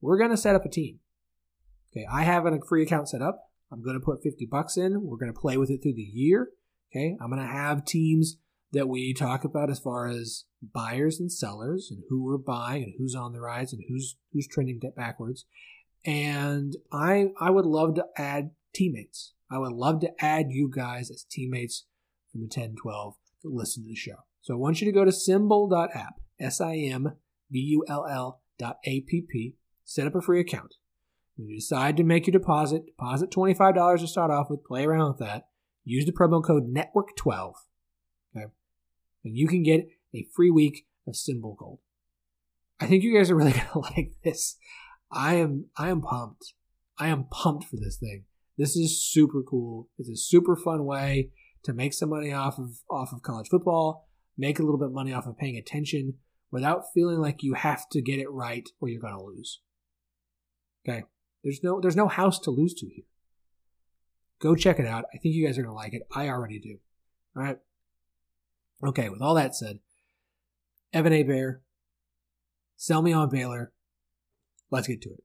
We're 0.00 0.18
to 0.30 0.36
set 0.36 0.54
up 0.54 0.64
a 0.64 0.68
team. 0.68 1.00
Okay, 1.92 2.06
I 2.10 2.22
have 2.22 2.46
a 2.46 2.58
free 2.68 2.82
account 2.82 3.08
set 3.08 3.22
up. 3.22 3.50
I'm 3.70 3.82
to 3.94 4.04
put 4.04 4.22
50 4.22 4.46
bucks 4.46 4.76
in. 4.76 5.02
We're 5.02 5.18
to 5.32 5.38
play 5.38 5.56
with 5.56 5.70
it 5.70 5.82
through 5.82 5.94
the 5.94 6.02
year. 6.02 6.48
Okay, 6.90 7.16
I'm 7.20 7.30
to 7.42 7.52
have 7.52 7.84
teams 7.84 8.36
that 8.72 8.88
we 8.88 9.12
talk 9.12 9.44
about 9.44 9.70
as 9.70 9.78
far 9.78 10.08
as 10.08 10.44
buyers 10.62 11.20
and 11.20 11.30
sellers 11.30 11.88
and 11.90 12.02
who 12.08 12.24
we're 12.24 12.38
buying 12.38 12.82
and 12.82 12.94
who's 12.98 13.14
on 13.14 13.32
the 13.32 13.40
rise 13.40 13.72
and 13.72 13.82
who's 13.88 14.16
who's 14.32 14.46
trending 14.46 14.80
backwards. 14.96 15.44
And 16.04 16.76
I 16.92 17.28
I 17.40 17.50
would 17.50 17.66
love 17.66 17.94
to 17.96 18.06
add 18.16 18.50
teammates. 18.74 19.34
I 19.50 19.58
would 19.58 19.72
love 19.72 20.00
to 20.00 20.12
add 20.24 20.46
you 20.50 20.70
guys 20.72 21.10
as 21.10 21.24
teammates 21.24 21.86
from 22.30 22.40
the 22.40 22.46
1012 22.46 23.14
to 23.42 23.48
listen 23.48 23.84
to 23.84 23.88
the 23.88 23.94
show. 23.94 24.24
So 24.42 24.54
I 24.54 24.56
want 24.56 24.80
you 24.80 24.86
to 24.86 24.92
go 24.92 25.04
to 25.04 25.10
simbull.app, 25.10 26.20
S 26.40 26.60
I 26.60 26.76
M 26.76 27.16
B 27.50 27.58
U 27.58 27.84
L 27.88 28.06
L 28.06 28.42
dot 28.58 28.78
A 28.84 29.00
P 29.00 29.24
P, 29.28 29.54
set 29.84 30.06
up 30.06 30.14
a 30.14 30.20
free 30.20 30.40
account. 30.40 30.74
When 31.36 31.48
you 31.48 31.56
decide 31.56 31.96
to 31.96 32.02
make 32.02 32.26
your 32.26 32.32
deposit, 32.32 32.86
deposit 32.86 33.30
$25 33.30 34.00
to 34.00 34.08
start 34.08 34.30
off 34.30 34.50
with, 34.50 34.64
play 34.64 34.84
around 34.84 35.10
with 35.10 35.18
that. 35.18 35.44
Use 35.84 36.04
the 36.04 36.12
promo 36.12 36.44
code 36.44 36.74
NETWORK12. 36.74 37.52
Okay? 38.36 38.46
And 39.24 39.36
you 39.36 39.46
can 39.46 39.62
get 39.62 39.88
a 40.14 40.26
free 40.34 40.50
week 40.50 40.86
of 41.06 41.14
SimBull 41.14 41.56
Gold. 41.56 41.78
I 42.80 42.86
think 42.86 43.02
you 43.02 43.16
guys 43.16 43.30
are 43.30 43.36
really 43.36 43.52
to 43.72 43.78
like 43.78 44.12
this. 44.24 44.56
I 45.10 45.34
am 45.34 45.66
I 45.76 45.88
am 45.88 46.02
pumped. 46.02 46.54
I 46.98 47.08
am 47.08 47.24
pumped 47.24 47.64
for 47.64 47.76
this 47.76 47.96
thing. 47.96 48.24
This 48.56 48.76
is 48.76 49.02
super 49.02 49.42
cool. 49.42 49.88
It's 49.98 50.08
a 50.08 50.16
super 50.16 50.56
fun 50.56 50.84
way 50.84 51.30
to 51.64 51.72
make 51.72 51.94
some 51.94 52.10
money 52.10 52.32
off 52.32 52.58
of 52.58 52.78
off 52.90 53.12
of 53.12 53.22
college 53.22 53.48
football, 53.48 54.08
make 54.36 54.58
a 54.58 54.62
little 54.62 54.78
bit 54.78 54.88
of 54.88 54.92
money 54.92 55.12
off 55.12 55.26
of 55.26 55.38
paying 55.38 55.56
attention 55.56 56.14
without 56.50 56.84
feeling 56.92 57.18
like 57.18 57.42
you 57.42 57.54
have 57.54 57.88
to 57.90 58.02
get 58.02 58.18
it 58.18 58.30
right 58.30 58.68
or 58.80 58.88
you're 58.88 59.00
to 59.00 59.22
lose. 59.22 59.60
Okay? 60.88 61.04
There's 61.44 61.60
no 61.62 61.80
there's 61.80 61.96
no 61.96 62.08
house 62.08 62.38
to 62.40 62.50
lose 62.50 62.74
to 62.74 62.86
here. 62.86 63.04
Go 64.40 64.54
check 64.54 64.78
it 64.78 64.86
out. 64.86 65.04
I 65.12 65.18
think 65.18 65.34
you 65.34 65.46
guys 65.46 65.58
are 65.58 65.64
to 65.64 65.72
like 65.72 65.94
it. 65.94 66.02
I 66.14 66.28
already 66.28 66.58
do. 66.58 66.78
All 67.36 67.42
right. 67.42 67.58
Okay, 68.84 69.08
with 69.08 69.20
all 69.20 69.34
that 69.34 69.56
said, 69.56 69.80
Evan 70.90 71.12
Hebert, 71.12 71.62
sell 72.76 73.02
me 73.02 73.12
on 73.12 73.28
Baylor. 73.28 73.72
Let's 74.70 74.88
get 74.88 75.02
to 75.02 75.10
it. 75.10 75.24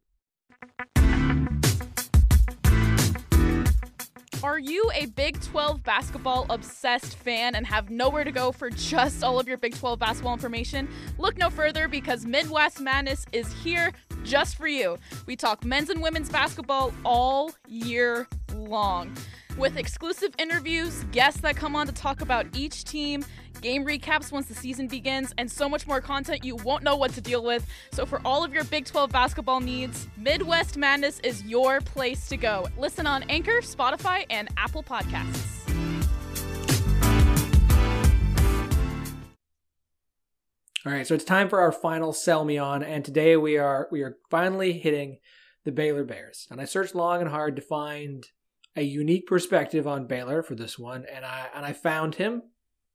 Are 4.43 4.59
you 4.59 4.91
a 4.93 5.05
Big 5.05 5.39
12 5.39 5.85
basketball 5.85 6.45
obsessed 6.49 7.15
fan 7.15 7.55
and 7.55 7.65
have 7.65 7.89
nowhere 7.89 8.25
to 8.25 8.31
go 8.31 8.51
for 8.51 8.69
just 8.69 9.23
all 9.23 9.39
of 9.39 9.47
your 9.47 9.57
Big 9.57 9.73
12 9.73 9.97
basketball 9.97 10.33
information? 10.33 10.89
Look 11.17 11.37
no 11.37 11.49
further 11.49 11.87
because 11.87 12.25
Midwest 12.25 12.81
Madness 12.81 13.25
is 13.31 13.53
here 13.63 13.93
just 14.25 14.57
for 14.57 14.67
you. 14.67 14.97
We 15.27 15.37
talk 15.37 15.63
men's 15.63 15.89
and 15.89 16.01
women's 16.01 16.27
basketball 16.27 16.93
all 17.05 17.51
year 17.69 18.27
long 18.53 19.15
with 19.57 19.77
exclusive 19.77 20.33
interviews, 20.37 21.03
guests 21.11 21.41
that 21.41 21.55
come 21.55 21.75
on 21.75 21.87
to 21.87 21.93
talk 21.93 22.21
about 22.21 22.45
each 22.55 22.83
team, 22.83 23.23
game 23.61 23.85
recaps 23.85 24.31
once 24.31 24.47
the 24.47 24.53
season 24.53 24.87
begins, 24.87 25.33
and 25.37 25.49
so 25.49 25.69
much 25.69 25.87
more 25.87 26.01
content 26.01 26.43
you 26.43 26.55
won't 26.57 26.83
know 26.83 26.95
what 26.95 27.13
to 27.13 27.21
deal 27.21 27.43
with. 27.43 27.65
So, 27.91 28.05
for 28.05 28.21
all 28.25 28.43
of 28.43 28.53
your 28.53 28.63
Big 28.65 28.85
12 28.85 29.11
basketball 29.11 29.59
needs, 29.59 30.07
Midwest 30.17 30.77
Madness 30.77 31.19
is 31.19 31.43
your 31.43 31.81
place 31.81 32.27
to 32.29 32.37
go. 32.37 32.67
Listen 32.77 33.07
on 33.07 33.23
Anchor, 33.23 33.61
Spotify, 33.61 34.25
and 34.29 34.49
Apple 34.57 34.83
Podcasts. 34.83 35.49
All 40.85 40.91
right, 40.91 41.07
so 41.07 41.15
it's 41.15 41.23
time 41.23 41.47
for 41.47 41.61
our 41.61 41.71
final 41.71 42.11
sell 42.11 42.43
me 42.43 42.57
on, 42.57 42.83
and 42.83 43.05
today 43.05 43.37
we 43.37 43.57
are 43.57 43.87
we 43.89 44.01
are 44.01 44.17
finally 44.29 44.73
hitting 44.73 45.19
the 45.63 45.71
Baylor 45.71 46.03
Bears. 46.03 46.45
And 46.51 46.59
I 46.59 46.65
searched 46.65 46.93
long 46.93 47.21
and 47.21 47.29
hard 47.29 47.55
to 47.55 47.61
find 47.61 48.25
a 48.75 48.81
unique 48.81 49.27
perspective 49.27 49.87
on 49.87 50.07
Baylor 50.07 50.43
for 50.43 50.55
this 50.55 50.77
one, 50.79 51.05
and 51.11 51.25
I 51.25 51.47
and 51.55 51.65
I 51.65 51.73
found 51.73 52.15
him 52.15 52.43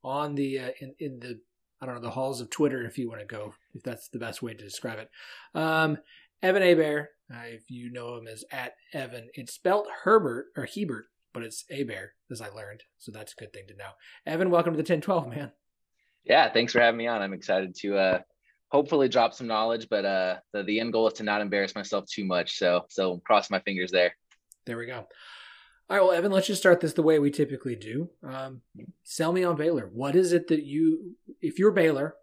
on 0.02 0.34
the 0.34 0.58
uh, 0.58 0.70
in 0.80 0.94
in 0.98 1.20
the 1.20 1.40
I 1.80 1.86
don't 1.86 1.96
know 1.96 2.00
the 2.00 2.10
halls 2.10 2.40
of 2.40 2.50
Twitter 2.50 2.84
if 2.84 2.98
you 2.98 3.08
want 3.08 3.20
to 3.20 3.26
go 3.26 3.54
if 3.74 3.82
that's 3.82 4.08
the 4.08 4.18
best 4.18 4.42
way 4.42 4.54
to 4.54 4.64
describe 4.64 4.98
it. 4.98 5.10
Um, 5.54 5.98
Evan 6.42 6.62
Hebert, 6.62 7.08
uh, 7.32 7.42
if 7.46 7.70
you 7.70 7.90
know 7.90 8.16
him 8.16 8.26
as 8.26 8.44
at 8.50 8.74
Evan, 8.92 9.28
it's 9.34 9.54
spelled 9.54 9.86
Herbert 10.04 10.46
or 10.56 10.66
Hebert, 10.66 11.06
but 11.32 11.42
it's 11.42 11.64
Hebert 11.70 12.12
as 12.30 12.40
I 12.40 12.48
learned, 12.48 12.82
so 12.98 13.12
that's 13.12 13.32
a 13.32 13.36
good 13.36 13.52
thing 13.52 13.66
to 13.68 13.76
know. 13.76 13.90
Evan, 14.26 14.50
welcome 14.50 14.72
to 14.72 14.76
the 14.76 14.82
1012, 14.82 15.28
man. 15.28 15.52
Yeah, 16.24 16.52
thanks 16.52 16.72
for 16.72 16.80
having 16.80 16.98
me 16.98 17.06
on. 17.06 17.22
I'm 17.22 17.32
excited 17.32 17.74
to 17.76 17.96
uh, 17.96 18.18
hopefully 18.68 19.08
drop 19.08 19.34
some 19.34 19.46
knowledge, 19.46 19.88
but 19.88 20.04
uh, 20.04 20.36
the, 20.52 20.62
the 20.62 20.80
end 20.80 20.92
goal 20.92 21.08
is 21.08 21.14
to 21.14 21.22
not 21.22 21.40
embarrass 21.40 21.74
myself 21.74 22.06
too 22.06 22.24
much. 22.24 22.58
So 22.58 22.86
so 22.88 23.20
cross 23.24 23.50
my 23.50 23.60
fingers 23.60 23.90
there. 23.90 24.14
There 24.66 24.76
we 24.76 24.86
go. 24.86 25.06
All 25.90 25.96
right, 25.96 26.02
well, 26.02 26.12
Evan, 26.12 26.32
let's 26.32 26.46
just 26.46 26.60
start 26.60 26.80
this 26.80 26.92
the 26.92 27.02
way 27.02 27.18
we 27.18 27.30
typically 27.30 27.74
do. 27.74 28.10
Um, 28.22 28.60
sell 29.04 29.32
me 29.32 29.42
on 29.42 29.56
Baylor. 29.56 29.88
What 29.90 30.16
is 30.16 30.34
it 30.34 30.48
that 30.48 30.64
you, 30.64 31.16
if 31.40 31.58
you're 31.58 31.70
Baylor, 31.70 32.14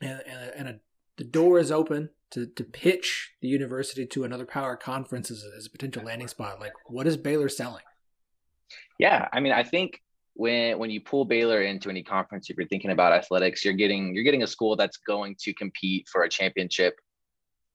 and, 0.00 0.22
and, 0.24 0.52
and 0.56 0.68
a, 0.68 0.80
the 1.16 1.24
door 1.24 1.58
is 1.58 1.72
open 1.72 2.10
to, 2.30 2.46
to 2.46 2.62
pitch 2.62 3.32
the 3.40 3.48
university 3.48 4.06
to 4.06 4.22
another 4.22 4.46
power 4.46 4.76
conference 4.76 5.32
as 5.32 5.44
a, 5.44 5.56
as 5.56 5.66
a 5.66 5.70
potential 5.70 6.04
landing 6.04 6.28
spot, 6.28 6.60
like 6.60 6.74
what 6.86 7.08
is 7.08 7.16
Baylor 7.16 7.48
selling? 7.48 7.82
Yeah, 9.00 9.28
I 9.32 9.40
mean, 9.40 9.52
I 9.52 9.64
think 9.64 10.00
when 10.34 10.78
when 10.78 10.90
you 10.90 11.00
pull 11.00 11.24
Baylor 11.24 11.62
into 11.62 11.90
any 11.90 12.04
conference, 12.04 12.50
if 12.50 12.56
you're 12.56 12.68
thinking 12.68 12.92
about 12.92 13.12
athletics, 13.12 13.64
you're 13.64 13.74
getting 13.74 14.14
you're 14.14 14.24
getting 14.24 14.44
a 14.44 14.46
school 14.46 14.76
that's 14.76 14.98
going 14.98 15.34
to 15.40 15.52
compete 15.54 16.06
for 16.08 16.22
a 16.22 16.28
championship 16.28 16.94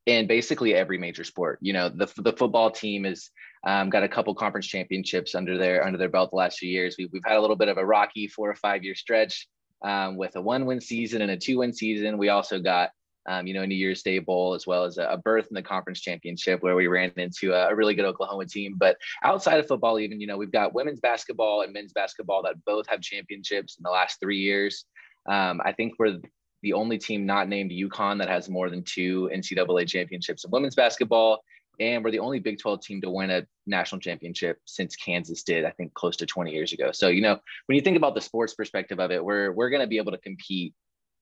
in 0.05 0.27
basically 0.27 0.73
every 0.73 0.97
major 0.97 1.23
sport. 1.23 1.59
You 1.61 1.73
know, 1.73 1.89
the 1.89 2.11
the 2.17 2.33
football 2.33 2.71
team 2.71 3.05
is 3.05 3.31
um, 3.65 3.89
got 3.89 4.03
a 4.03 4.09
couple 4.09 4.35
conference 4.35 4.67
championships 4.67 5.35
under 5.35 5.57
their 5.57 5.85
under 5.85 5.97
their 5.97 6.09
belt 6.09 6.31
the 6.31 6.37
last 6.37 6.59
few 6.59 6.69
years. 6.69 6.95
We, 6.97 7.09
we've 7.11 7.23
had 7.25 7.37
a 7.37 7.41
little 7.41 7.55
bit 7.55 7.69
of 7.69 7.77
a 7.77 7.85
rocky 7.85 8.27
four 8.27 8.49
or 8.49 8.55
five 8.55 8.83
year 8.83 8.95
stretch 8.95 9.47
um, 9.83 10.17
with 10.17 10.35
a 10.35 10.41
one 10.41 10.65
win 10.65 10.81
season 10.81 11.21
and 11.21 11.31
a 11.31 11.37
two 11.37 11.59
win 11.59 11.73
season. 11.73 12.17
We 12.17 12.29
also 12.29 12.59
got 12.59 12.91
um, 13.25 13.47
you 13.47 13.53
know, 13.53 13.61
a 13.61 13.67
New 13.67 13.75
Year's 13.75 14.03
Day 14.03 14.19
Bowl, 14.19 14.53
as 14.53 14.67
well 14.67 14.83
as 14.83 14.97
a, 14.97 15.05
a 15.05 15.17
berth 15.17 15.47
in 15.49 15.55
the 15.55 15.61
conference 15.61 16.01
championship 16.01 16.61
where 16.61 16.75
we 16.75 16.87
ran 16.87 17.11
into 17.17 17.53
a, 17.53 17.69
a, 17.69 17.75
really 17.75 17.93
good 17.93 18.05
Oklahoma 18.05 18.45
team. 18.45 18.75
But 18.77 18.97
outside 19.23 19.59
of 19.59 19.67
football, 19.67 19.99
even, 19.99 20.19
you 20.19 20.27
know, 20.27 20.37
we've 20.37 20.51
got 20.51 20.73
women's 20.73 20.99
basketball 20.99 21.61
and 21.61 21.71
men's 21.71 21.93
basketball 21.93 22.43
that 22.43 22.63
both 22.65 22.85
have 22.89 23.01
championships 23.01 23.77
in 23.77 23.83
the 23.83 23.89
last 23.89 24.19
three 24.19 24.39
years. 24.39 24.85
Um, 25.29 25.61
I 25.63 25.71
think 25.71 25.93
we're 25.99 26.19
the 26.63 26.73
only 26.73 26.97
team 26.97 27.25
not 27.25 27.47
named 27.47 27.71
UConn 27.71 28.19
that 28.19 28.29
has 28.29 28.49
more 28.49 28.69
than 28.69 28.83
two 28.83 29.29
NCAA 29.33 29.87
championships 29.87 30.43
in 30.43 30.51
women's 30.51 30.75
basketball. 30.75 31.43
And 31.79 32.03
we're 32.03 32.11
the 32.11 32.19
only 32.19 32.39
Big 32.39 32.59
12 32.59 32.81
team 32.81 33.01
to 33.01 33.09
win 33.09 33.31
a 33.31 33.45
national 33.65 33.99
championship 33.99 34.59
since 34.65 34.95
Kansas 34.95 35.43
did, 35.43 35.65
I 35.65 35.71
think, 35.71 35.93
close 35.93 36.15
to 36.17 36.25
20 36.25 36.51
years 36.51 36.71
ago. 36.71 36.91
So, 36.91 37.07
you 37.07 37.21
know, 37.21 37.39
when 37.65 37.75
you 37.75 37.81
think 37.81 37.97
about 37.97 38.15
the 38.15 38.21
sports 38.21 38.53
perspective 38.53 38.99
of 38.99 39.11
it, 39.11 39.23
we're 39.23 39.51
we're 39.51 39.69
going 39.69 39.81
to 39.81 39.87
be 39.87 39.97
able 39.97 40.11
to 40.11 40.19
compete 40.19 40.73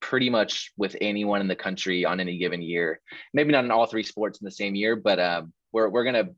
pretty 0.01 0.29
much 0.29 0.72
with 0.77 0.96
anyone 1.00 1.41
in 1.41 1.48
the 1.48 1.55
country 1.55 2.05
on 2.05 2.20
any 2.20 2.38
given 2.38 2.62
year. 2.62 3.00
Maybe 3.34 3.51
not 3.51 3.65
in 3.65 3.72
all 3.72 3.86
three 3.86 4.03
sports 4.03 4.41
in 4.41 4.46
the 4.46 4.51
same 4.51 4.75
year, 4.75 4.96
but 4.96 5.20
um, 5.20 5.53
we're 5.72 5.89
we're 5.89 6.03
going 6.03 6.25
to 6.25 6.34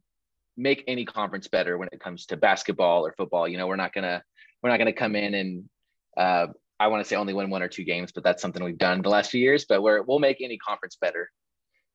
make 0.58 0.84
any 0.88 1.06
conference 1.06 1.48
better 1.48 1.78
when 1.78 1.90
it 1.92 2.00
comes 2.00 2.26
to 2.28 2.38
basketball 2.38 3.06
or 3.06 3.14
football. 3.18 3.48
You 3.48 3.58
know, 3.58 3.68
we're 3.68 3.76
not 3.76 3.94
gonna 3.94 4.24
we're 4.62 4.70
not 4.70 4.78
gonna 4.78 4.94
come 4.94 5.16
in 5.16 5.34
and 5.34 5.70
uh, 6.18 6.48
I 6.80 6.88
want 6.88 7.04
to 7.04 7.08
say 7.08 7.16
only 7.16 7.34
win 7.34 7.50
one 7.50 7.64
or 7.64 7.68
two 7.68 7.84
games, 7.84 8.12
but 8.12 8.24
that's 8.24 8.42
something 8.42 8.64
we've 8.64 8.78
done 8.78 9.02
the 9.02 9.10
last 9.10 9.32
few 9.32 9.42
years. 9.42 9.66
But 9.68 9.82
we're 9.82 10.02
we'll 10.04 10.20
make 10.20 10.42
any 10.42 10.58
conference 10.58 10.98
better. 11.00 11.32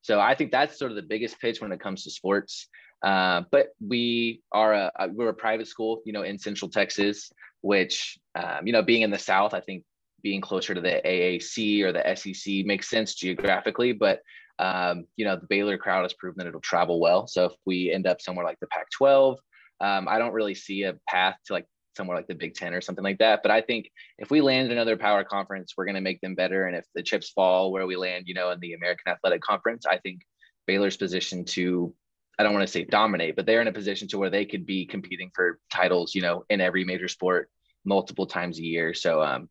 So 0.01 0.19
I 0.19 0.35
think 0.35 0.51
that's 0.51 0.79
sort 0.79 0.91
of 0.91 0.95
the 0.95 1.03
biggest 1.03 1.39
pitch 1.39 1.61
when 1.61 1.71
it 1.71 1.79
comes 1.79 2.03
to 2.03 2.11
sports. 2.11 2.67
Uh, 3.03 3.43
but 3.51 3.67
we 3.85 4.41
are 4.51 4.73
a, 4.73 4.91
we're 5.11 5.29
a 5.29 5.33
private 5.33 5.67
school, 5.67 6.01
you 6.05 6.13
know, 6.13 6.23
in 6.23 6.37
Central 6.37 6.69
Texas, 6.69 7.31
which 7.61 8.17
um, 8.35 8.65
you 8.65 8.73
know, 8.73 8.81
being 8.81 9.01
in 9.01 9.11
the 9.11 9.19
South, 9.19 9.53
I 9.53 9.61
think 9.61 9.83
being 10.21 10.41
closer 10.41 10.73
to 10.73 10.81
the 10.81 11.01
AAC 11.05 11.81
or 11.83 11.91
the 11.91 12.15
SEC 12.15 12.65
makes 12.65 12.89
sense 12.89 13.15
geographically. 13.15 13.93
But 13.93 14.21
um, 14.59 15.05
you 15.15 15.23
know, 15.23 15.37
the 15.37 15.47
Baylor 15.47 15.77
crowd 15.77 16.03
has 16.03 16.13
proven 16.13 16.37
that 16.39 16.47
it'll 16.47 16.59
travel 16.59 16.99
well. 16.99 17.27
So 17.27 17.45
if 17.45 17.53
we 17.65 17.91
end 17.91 18.05
up 18.05 18.21
somewhere 18.21 18.45
like 18.45 18.59
the 18.59 18.67
Pac-12, 18.67 19.37
um, 19.79 20.07
I 20.09 20.19
don't 20.19 20.33
really 20.33 20.55
see 20.55 20.83
a 20.83 20.95
path 21.07 21.35
to 21.45 21.53
like 21.53 21.65
somewhere 21.95 22.17
like 22.17 22.27
the 22.27 22.35
Big 22.35 22.53
Ten 22.53 22.73
or 22.73 22.81
something 22.81 23.03
like 23.03 23.19
that. 23.19 23.41
But 23.43 23.51
I 23.51 23.61
think 23.61 23.89
if 24.17 24.31
we 24.31 24.41
land 24.41 24.71
another 24.71 24.97
power 24.97 25.23
conference, 25.23 25.73
we're 25.75 25.85
going 25.85 25.95
to 25.95 26.01
make 26.01 26.21
them 26.21 26.35
better. 26.35 26.65
And 26.65 26.75
if 26.75 26.85
the 26.95 27.03
chips 27.03 27.29
fall 27.29 27.71
where 27.71 27.87
we 27.87 27.95
land, 27.95 28.25
you 28.27 28.33
know, 28.33 28.51
in 28.51 28.59
the 28.59 28.73
American 28.73 29.11
Athletic 29.11 29.41
Conference, 29.41 29.85
I 29.85 29.97
think 29.97 30.21
Baylor's 30.67 30.97
position 30.97 31.45
to 31.45 31.93
I 32.37 32.43
don't 32.43 32.53
want 32.53 32.65
to 32.65 32.71
say 32.71 32.85
dominate, 32.85 33.35
but 33.35 33.45
they're 33.45 33.59
in 33.59 33.67
a 33.67 33.73
position 33.73 34.07
to 34.09 34.17
where 34.17 34.29
they 34.29 34.45
could 34.45 34.65
be 34.65 34.85
competing 34.85 35.29
for 35.35 35.59
titles, 35.69 36.15
you 36.15 36.21
know, 36.21 36.45
in 36.49 36.61
every 36.61 36.85
major 36.85 37.09
sport 37.09 37.49
multiple 37.83 38.25
times 38.25 38.57
a 38.59 38.63
year. 38.63 38.93
So 38.93 39.21
um, 39.21 39.49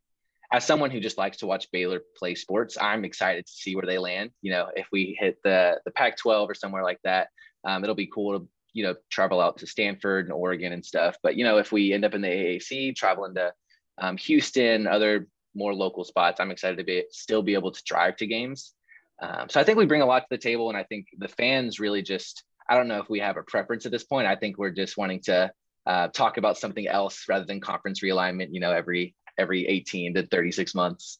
as 0.50 0.64
someone 0.64 0.90
who 0.90 0.98
just 0.98 1.18
likes 1.18 1.36
to 1.38 1.46
watch 1.46 1.70
Baylor 1.70 2.00
play 2.16 2.34
sports, 2.34 2.78
I'm 2.80 3.04
excited 3.04 3.46
to 3.46 3.52
see 3.52 3.76
where 3.76 3.84
they 3.84 3.98
land. 3.98 4.30
You 4.40 4.52
know, 4.52 4.68
if 4.74 4.86
we 4.90 5.14
hit 5.20 5.36
the 5.44 5.78
the 5.84 5.90
Pac-12 5.90 6.48
or 6.48 6.54
somewhere 6.54 6.82
like 6.82 7.00
that, 7.04 7.28
um, 7.66 7.84
it'll 7.84 7.94
be 7.94 8.10
cool 8.12 8.38
to 8.38 8.48
you 8.72 8.84
know 8.84 8.94
travel 9.10 9.40
out 9.40 9.58
to 9.58 9.66
Stanford 9.66 10.26
and 10.26 10.32
Oregon 10.32 10.72
and 10.72 10.84
stuff. 10.84 11.16
But 11.22 11.36
you 11.36 11.44
know, 11.44 11.58
if 11.58 11.72
we 11.72 11.92
end 11.92 12.04
up 12.04 12.14
in 12.14 12.20
the 12.20 12.28
AAC, 12.28 12.96
traveling 12.96 13.34
to 13.34 13.52
um, 13.98 14.16
Houston, 14.18 14.86
other 14.86 15.26
more 15.54 15.74
local 15.74 16.04
spots, 16.04 16.40
I'm 16.40 16.50
excited 16.50 16.78
to 16.78 16.84
be 16.84 17.04
still 17.10 17.42
be 17.42 17.54
able 17.54 17.72
to 17.72 17.82
drive 17.84 18.16
to 18.16 18.26
games. 18.26 18.74
Um, 19.20 19.48
so 19.48 19.60
I 19.60 19.64
think 19.64 19.78
we 19.78 19.86
bring 19.86 20.02
a 20.02 20.06
lot 20.06 20.20
to 20.20 20.26
the 20.30 20.38
table, 20.38 20.68
and 20.68 20.78
I 20.78 20.84
think 20.84 21.06
the 21.18 21.28
fans 21.28 21.80
really 21.80 22.02
just 22.02 22.44
I 22.68 22.76
don't 22.76 22.88
know 22.88 23.00
if 23.00 23.08
we 23.08 23.20
have 23.20 23.36
a 23.36 23.42
preference 23.42 23.86
at 23.86 23.92
this 23.92 24.04
point. 24.04 24.26
I 24.26 24.36
think 24.36 24.58
we're 24.58 24.70
just 24.70 24.96
wanting 24.96 25.20
to 25.22 25.50
uh, 25.86 26.08
talk 26.08 26.36
about 26.36 26.58
something 26.58 26.86
else 26.86 27.24
rather 27.28 27.44
than 27.44 27.60
conference 27.60 28.00
realignment. 28.00 28.48
You 28.52 28.60
know, 28.60 28.72
every 28.72 29.14
every 29.38 29.66
18 29.66 30.14
to 30.14 30.26
36 30.26 30.74
months. 30.74 31.18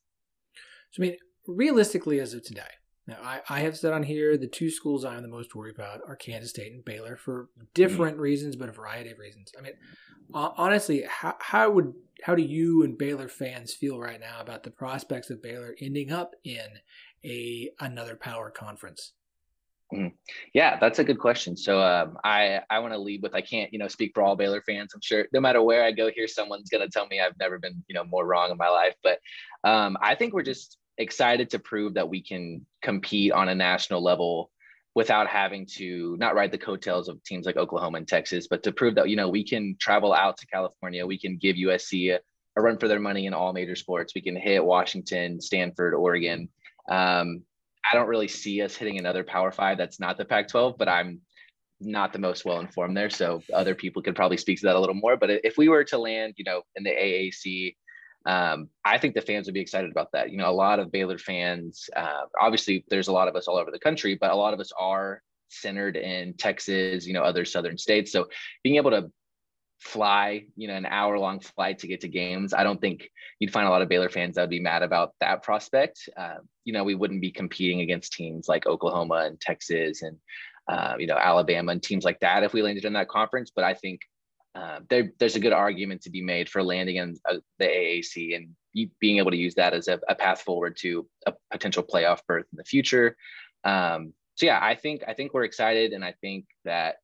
So 0.90 1.02
I 1.02 1.06
mean, 1.06 1.16
realistically, 1.46 2.20
as 2.20 2.34
of 2.34 2.42
today, 2.42 2.62
now 3.08 3.16
I, 3.24 3.40
I 3.48 3.60
have 3.60 3.76
said 3.76 3.94
on 3.94 4.02
here 4.02 4.36
the 4.36 4.46
two 4.46 4.70
schools 4.70 5.04
I'm 5.04 5.22
the 5.22 5.28
most 5.28 5.54
worried 5.54 5.74
about 5.74 6.02
are 6.06 6.14
Kansas 6.14 6.50
State 6.50 6.72
and 6.72 6.84
Baylor 6.84 7.16
for 7.16 7.48
different 7.72 8.14
mm-hmm. 8.14 8.22
reasons, 8.22 8.54
but 8.54 8.68
a 8.68 8.72
variety 8.72 9.10
of 9.10 9.18
reasons. 9.18 9.50
I 9.58 9.62
mean, 9.62 9.72
honestly, 10.34 11.04
how, 11.08 11.34
how 11.40 11.70
would 11.70 11.94
how 12.22 12.34
do 12.34 12.42
you 12.42 12.82
and 12.82 12.98
Baylor 12.98 13.28
fans 13.28 13.72
feel 13.72 13.98
right 13.98 14.20
now 14.20 14.40
about 14.40 14.62
the 14.62 14.70
prospects 14.70 15.30
of 15.30 15.42
Baylor 15.42 15.74
ending 15.80 16.12
up 16.12 16.34
in 16.44 16.66
a 17.24 17.70
another 17.80 18.14
power 18.14 18.50
conference? 18.50 19.12
Mm. 19.90 20.12
Yeah, 20.52 20.78
that's 20.78 20.98
a 20.98 21.04
good 21.04 21.18
question. 21.18 21.56
So 21.56 21.80
um, 21.80 22.18
I 22.22 22.60
I 22.68 22.80
want 22.80 22.92
to 22.92 22.98
lead 22.98 23.22
with 23.22 23.34
I 23.34 23.40
can't 23.40 23.72
you 23.72 23.78
know 23.78 23.88
speak 23.88 24.10
for 24.12 24.22
all 24.22 24.36
Baylor 24.36 24.62
fans. 24.66 24.92
I'm 24.94 25.00
sure 25.00 25.26
no 25.32 25.40
matter 25.40 25.62
where 25.62 25.82
I 25.82 25.92
go 25.92 26.10
here, 26.14 26.28
someone's 26.28 26.68
gonna 26.68 26.90
tell 26.90 27.06
me 27.06 27.20
I've 27.20 27.38
never 27.40 27.58
been 27.58 27.82
you 27.88 27.94
know 27.94 28.04
more 28.04 28.26
wrong 28.26 28.50
in 28.50 28.58
my 28.58 28.68
life. 28.68 28.96
But 29.02 29.18
um, 29.64 29.96
I 30.02 30.14
think 30.14 30.34
we're 30.34 30.42
just 30.42 30.76
excited 30.98 31.50
to 31.50 31.58
prove 31.58 31.94
that 31.94 32.08
we 32.08 32.22
can 32.22 32.66
compete 32.82 33.32
on 33.32 33.48
a 33.48 33.54
national 33.54 34.02
level 34.02 34.50
without 34.94 35.28
having 35.28 35.64
to 35.64 36.16
not 36.18 36.34
ride 36.34 36.50
the 36.50 36.58
coattails 36.58 37.08
of 37.08 37.22
teams 37.22 37.46
like 37.46 37.56
Oklahoma 37.56 37.98
and 37.98 38.08
Texas, 38.08 38.48
but 38.48 38.64
to 38.64 38.72
prove 38.72 38.96
that 38.96 39.08
you 39.08 39.16
know 39.16 39.28
we 39.28 39.44
can 39.44 39.76
travel 39.78 40.12
out 40.12 40.36
to 40.38 40.46
California, 40.46 41.06
we 41.06 41.18
can 41.18 41.36
give 41.36 41.56
USC 41.56 42.14
a, 42.14 42.20
a 42.56 42.60
run 42.60 42.78
for 42.78 42.88
their 42.88 42.98
money 42.98 43.26
in 43.26 43.34
all 43.34 43.52
major 43.52 43.76
sports. 43.76 44.14
We 44.14 44.22
can 44.22 44.36
hit 44.36 44.64
Washington, 44.64 45.40
Stanford, 45.40 45.94
Oregon. 45.94 46.48
Um, 46.90 47.42
I 47.90 47.94
don't 47.94 48.08
really 48.08 48.28
see 48.28 48.60
us 48.60 48.74
hitting 48.74 48.98
another 48.98 49.22
Power 49.22 49.52
Five 49.52 49.78
that's 49.78 50.00
not 50.00 50.18
the 50.18 50.24
Pac-12, 50.24 50.76
but 50.76 50.88
I'm 50.88 51.20
not 51.80 52.12
the 52.12 52.18
most 52.18 52.44
well 52.44 52.58
informed 52.58 52.96
there, 52.96 53.10
so 53.10 53.40
other 53.54 53.74
people 53.74 54.02
could 54.02 54.16
probably 54.16 54.36
speak 54.36 54.58
to 54.60 54.66
that 54.66 54.76
a 54.76 54.80
little 54.80 54.94
more. 54.94 55.16
But 55.16 55.30
if 55.30 55.56
we 55.56 55.68
were 55.68 55.84
to 55.84 55.98
land, 55.98 56.34
you 56.36 56.44
know, 56.44 56.62
in 56.74 56.82
the 56.82 56.90
AAC, 56.90 57.76
um, 58.26 58.68
I 58.84 58.98
think 58.98 59.14
the 59.14 59.20
fans 59.22 59.46
would 59.46 59.54
be 59.54 59.60
excited 59.60 59.90
about 59.90 60.12
that. 60.12 60.30
You 60.30 60.38
know, 60.38 60.50
a 60.50 60.52
lot 60.52 60.78
of 60.78 60.92
Baylor 60.92 61.18
fans. 61.18 61.88
Uh, 61.94 62.22
obviously, 62.40 62.84
there's 62.88 63.08
a 63.08 63.12
lot 63.12 63.28
of 63.28 63.36
us 63.36 63.48
all 63.48 63.56
over 63.56 63.70
the 63.70 63.78
country, 63.78 64.16
but 64.20 64.30
a 64.30 64.36
lot 64.36 64.54
of 64.54 64.60
us 64.60 64.72
are 64.78 65.22
centered 65.48 65.96
in 65.96 66.34
Texas. 66.34 67.06
You 67.06 67.14
know, 67.14 67.22
other 67.22 67.44
southern 67.44 67.78
states. 67.78 68.12
So 68.12 68.28
being 68.62 68.76
able 68.76 68.90
to 68.90 69.10
fly, 69.80 70.44
you 70.56 70.66
know, 70.68 70.74
an 70.74 70.86
hour 70.86 71.18
long 71.18 71.40
flight 71.40 71.78
to 71.78 71.86
get 71.86 72.00
to 72.00 72.08
games. 72.08 72.52
I 72.52 72.64
don't 72.64 72.80
think 72.80 73.10
you'd 73.38 73.52
find 73.52 73.66
a 73.66 73.70
lot 73.70 73.82
of 73.82 73.88
Baylor 73.88 74.08
fans 74.08 74.34
that 74.34 74.42
would 74.42 74.50
be 74.50 74.60
mad 74.60 74.82
about 74.82 75.14
that 75.20 75.42
prospect. 75.42 76.08
Uh, 76.16 76.38
you 76.64 76.72
know, 76.72 76.84
we 76.84 76.94
wouldn't 76.94 77.20
be 77.20 77.30
competing 77.30 77.80
against 77.80 78.12
teams 78.12 78.48
like 78.48 78.66
Oklahoma 78.66 79.24
and 79.26 79.40
Texas 79.40 80.02
and, 80.02 80.16
uh, 80.66 80.96
you 80.98 81.06
know, 81.06 81.16
Alabama 81.16 81.72
and 81.72 81.82
teams 81.82 82.04
like 82.04 82.20
that 82.20 82.42
if 82.42 82.52
we 82.52 82.62
landed 82.62 82.84
in 82.84 82.94
that 82.94 83.08
conference. 83.08 83.52
But 83.54 83.64
I 83.64 83.74
think 83.74 84.00
uh, 84.58 84.80
there, 84.90 85.12
there's 85.20 85.36
a 85.36 85.40
good 85.40 85.52
argument 85.52 86.02
to 86.02 86.10
be 86.10 86.20
made 86.20 86.48
for 86.48 86.64
landing 86.64 86.96
in 86.96 87.16
uh, 87.30 87.36
the 87.60 87.66
AAC 87.66 88.34
and 88.34 88.48
being 89.00 89.18
able 89.18 89.30
to 89.30 89.36
use 89.36 89.54
that 89.54 89.72
as 89.72 89.86
a, 89.86 90.00
a, 90.08 90.16
path 90.16 90.40
forward 90.40 90.76
to 90.76 91.06
a 91.26 91.32
potential 91.52 91.82
playoff 91.82 92.18
berth 92.26 92.46
in 92.52 92.56
the 92.56 92.64
future. 92.64 93.16
Um, 93.62 94.12
so 94.34 94.46
yeah, 94.46 94.58
I 94.60 94.74
think 94.74 95.04
I 95.06 95.14
think 95.14 95.32
we're 95.32 95.44
excited, 95.44 95.92
and 95.92 96.04
I 96.04 96.14
think 96.20 96.46
that 96.64 96.96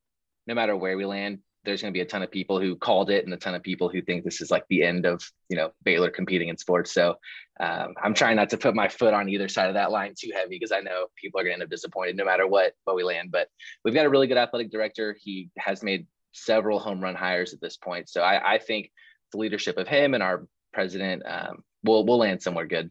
no 0.49 0.55
matter 0.55 0.77
where 0.77 0.97
we 0.97 1.05
land, 1.05 1.38
there's 1.64 1.81
going 1.81 1.93
to 1.93 1.97
be 1.97 2.03
a 2.03 2.07
ton 2.07 2.23
of 2.23 2.31
people 2.31 2.61
who 2.61 2.77
called 2.77 3.11
it 3.11 3.25
and 3.25 3.33
a 3.33 3.37
ton 3.37 3.55
of 3.55 3.62
people 3.62 3.88
who 3.88 4.03
think 4.03 4.25
this 4.25 4.40
is 4.40 4.51
like 4.51 4.64
the 4.69 4.83
end 4.83 5.07
of 5.07 5.23
you 5.49 5.57
know 5.57 5.71
Baylor 5.85 6.11
competing 6.11 6.49
in 6.49 6.57
sports. 6.57 6.93
So 6.93 7.17
um, 7.61 7.95
I'm 8.03 8.14
trying 8.14 8.37
not 8.37 8.51
to 8.51 8.59
put 8.59 8.75
my 8.75 8.88
foot 8.88 9.14
on 9.14 9.29
either 9.29 9.49
side 9.49 9.69
of 9.69 9.75
that 9.75 9.93
line 9.93 10.14
too 10.19 10.33
heavy 10.35 10.57
because 10.57 10.73
I 10.73 10.81
know 10.81 11.07
people 11.17 11.40
are 11.40 11.45
going 11.45 11.53
to 11.53 11.62
end 11.62 11.62
up 11.62 11.71
disappointed 11.71 12.17
no 12.17 12.25
matter 12.25 12.49
what 12.49 12.73
what 12.83 12.97
we 12.97 13.05
land. 13.05 13.31
But 13.31 13.49
we've 13.85 13.95
got 13.95 14.07
a 14.07 14.11
really 14.11 14.27
good 14.27 14.38
athletic 14.38 14.73
director. 14.73 15.17
He 15.21 15.51
has 15.57 15.85
made 15.85 16.07
several 16.35 16.79
home 16.79 17.01
run 17.01 17.14
hires 17.14 17.55
at 17.55 17.61
this 17.61 17.77
point. 17.77 18.09
So 18.09 18.20
I, 18.20 18.55
I 18.55 18.59
think 18.59 18.90
the 19.33 19.38
leadership 19.38 19.79
of 19.79 19.88
him 19.88 20.14
and 20.14 20.23
our 20.23 20.47
president 20.73 21.23
um, 21.27 21.62
will 21.83 22.05
will 22.05 22.18
land 22.18 22.42
somewhere 22.42 22.66
good. 22.66 22.90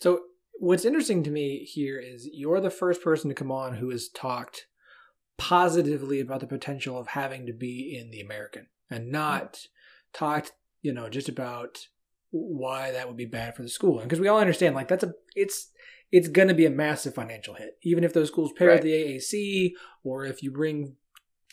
So 0.00 0.20
what's 0.54 0.84
interesting 0.84 1.22
to 1.24 1.30
me 1.30 1.64
here 1.64 1.98
is 1.98 2.28
you're 2.32 2.60
the 2.60 2.70
first 2.70 3.02
person 3.02 3.28
to 3.28 3.34
come 3.34 3.50
on 3.50 3.76
who 3.76 3.90
has 3.90 4.08
talked 4.08 4.66
positively 5.38 6.20
about 6.20 6.40
the 6.40 6.46
potential 6.46 6.98
of 6.98 7.08
having 7.08 7.46
to 7.46 7.52
be 7.52 7.98
in 7.98 8.10
the 8.10 8.20
American 8.20 8.68
and 8.90 9.10
not 9.10 9.66
talked, 10.12 10.52
you 10.82 10.92
know, 10.92 11.08
just 11.08 11.28
about 11.28 11.86
why 12.30 12.92
that 12.92 13.08
would 13.08 13.16
be 13.16 13.26
bad 13.26 13.56
for 13.56 13.62
the 13.62 13.68
school. 13.68 13.98
And 13.98 14.08
because 14.08 14.20
we 14.20 14.28
all 14.28 14.38
understand, 14.38 14.74
like 14.74 14.88
that's 14.88 15.04
a 15.04 15.12
it's 15.34 15.70
it's 16.12 16.28
going 16.28 16.48
to 16.48 16.54
be 16.54 16.66
a 16.66 16.70
massive 16.70 17.14
financial 17.14 17.54
hit, 17.54 17.78
even 17.82 18.04
if 18.04 18.12
those 18.12 18.28
schools 18.28 18.52
pair 18.52 18.68
right. 18.68 18.74
with 18.74 18.82
the 18.82 18.92
AAC 18.92 19.72
or 20.04 20.26
if 20.26 20.42
you 20.42 20.52
bring 20.52 20.96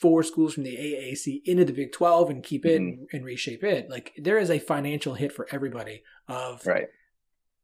four 0.01 0.23
schools 0.23 0.53
from 0.53 0.63
the 0.63 0.75
AAC 0.75 1.41
into 1.45 1.65
the 1.65 1.73
Big 1.73 1.91
12 1.91 2.29
and 2.29 2.43
keep 2.43 2.65
it 2.65 2.81
mm-hmm. 2.81 3.01
and, 3.01 3.07
and, 3.13 3.25
reshape 3.25 3.63
it. 3.63 3.89
Like 3.89 4.13
there 4.17 4.37
is 4.37 4.49
a 4.49 4.59
financial 4.59 5.13
hit 5.15 5.33
for 5.33 5.47
everybody 5.51 6.03
of 6.27 6.65
right 6.65 6.87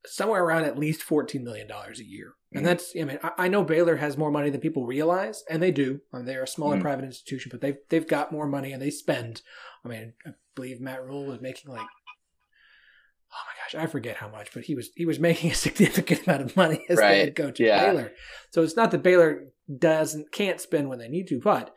somewhere 0.08 0.44
around 0.44 0.66
at 0.66 0.78
least 0.78 1.08
$14 1.08 1.42
million 1.44 1.70
a 1.72 2.04
year. 2.04 2.34
And 2.52 2.60
mm-hmm. 2.60 2.66
that's, 2.66 2.94
I 3.00 3.04
mean, 3.04 3.20
I, 3.38 3.48
know 3.48 3.64
Baylor 3.64 3.98
has 3.98 4.18
more 4.18 4.32
money 4.32 4.50
than 4.50 4.62
people 4.62 4.86
realize, 4.86 5.44
and 5.50 5.62
they 5.62 5.72
do. 5.72 6.02
I 6.14 6.18
mean, 6.18 6.26
they're 6.26 6.44
a 6.44 6.48
smaller 6.48 6.78
mm. 6.78 6.82
private 6.82 7.06
institution, 7.06 7.50
but 7.52 7.62
they've, 7.62 7.78
they've 7.90 8.08
got 8.08 8.32
more 8.32 8.48
money 8.48 8.72
and 8.72 8.82
they 8.82 8.92
spend. 8.92 9.42
I 9.84 9.90
mean, 9.90 10.14
I 10.26 10.32
believe 10.56 10.80
Matt 10.80 11.04
Rhule 11.04 11.26
was 11.26 11.42
making 11.42 11.72
like, 11.72 11.82
oh 11.82 13.44
my 13.46 13.80
gosh, 13.80 13.84
I 13.84 13.88
forget 13.88 14.18
how 14.18 14.30
much, 14.30 14.54
but 14.54 14.64
he 14.64 14.76
was, 14.76 14.90
he 14.96 15.06
was 15.06 15.20
making 15.20 15.52
a 15.52 15.56
significant 15.56 16.26
amount 16.28 16.44
of 16.44 16.56
money 16.56 16.86
as 16.90 16.98
right. 16.98 17.10
the 17.10 17.16
head 17.16 17.36
coach 17.36 17.60
yeah. 17.60 17.86
Baylor. 17.86 18.12
So 18.52 18.64
it's 18.64 18.76
not 18.76 18.92
that 18.92 19.04
Baylor 19.04 19.48
doesn't, 19.78 20.32
can't 20.32 20.62
spend 20.62 20.90
when 20.90 21.00
they 21.00 21.10
need 21.10 21.28
to, 21.28 21.40
but 21.40 21.74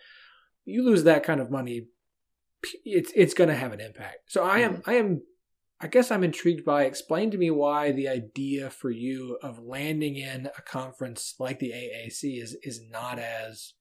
you 0.68 0.84
lose 0.84 1.04
that 1.04 1.24
kind 1.24 1.40
of 1.40 1.50
money, 1.50 1.86
it's, 2.84 3.12
it's 3.14 3.34
going 3.34 3.48
to 3.48 3.56
have 3.56 3.72
an 3.72 3.80
impact. 3.80 4.30
So 4.32 4.44
I 4.44 4.58
am, 4.60 4.78
mm. 4.78 4.82
I 4.86 4.94
am 4.94 5.22
I 5.80 5.86
guess 5.86 6.10
I'm 6.10 6.24
intrigued 6.24 6.64
by. 6.64 6.84
Explain 6.84 7.30
to 7.30 7.38
me 7.38 7.50
why 7.50 7.92
the 7.92 8.08
idea 8.08 8.68
for 8.68 8.90
you 8.90 9.38
of 9.42 9.60
landing 9.60 10.16
in 10.16 10.46
a 10.46 10.62
conference 10.62 11.36
like 11.38 11.60
the 11.60 11.70
AAC 11.70 12.42
is 12.42 12.56
is 12.64 12.82
not 12.90 13.20
as 13.20 13.74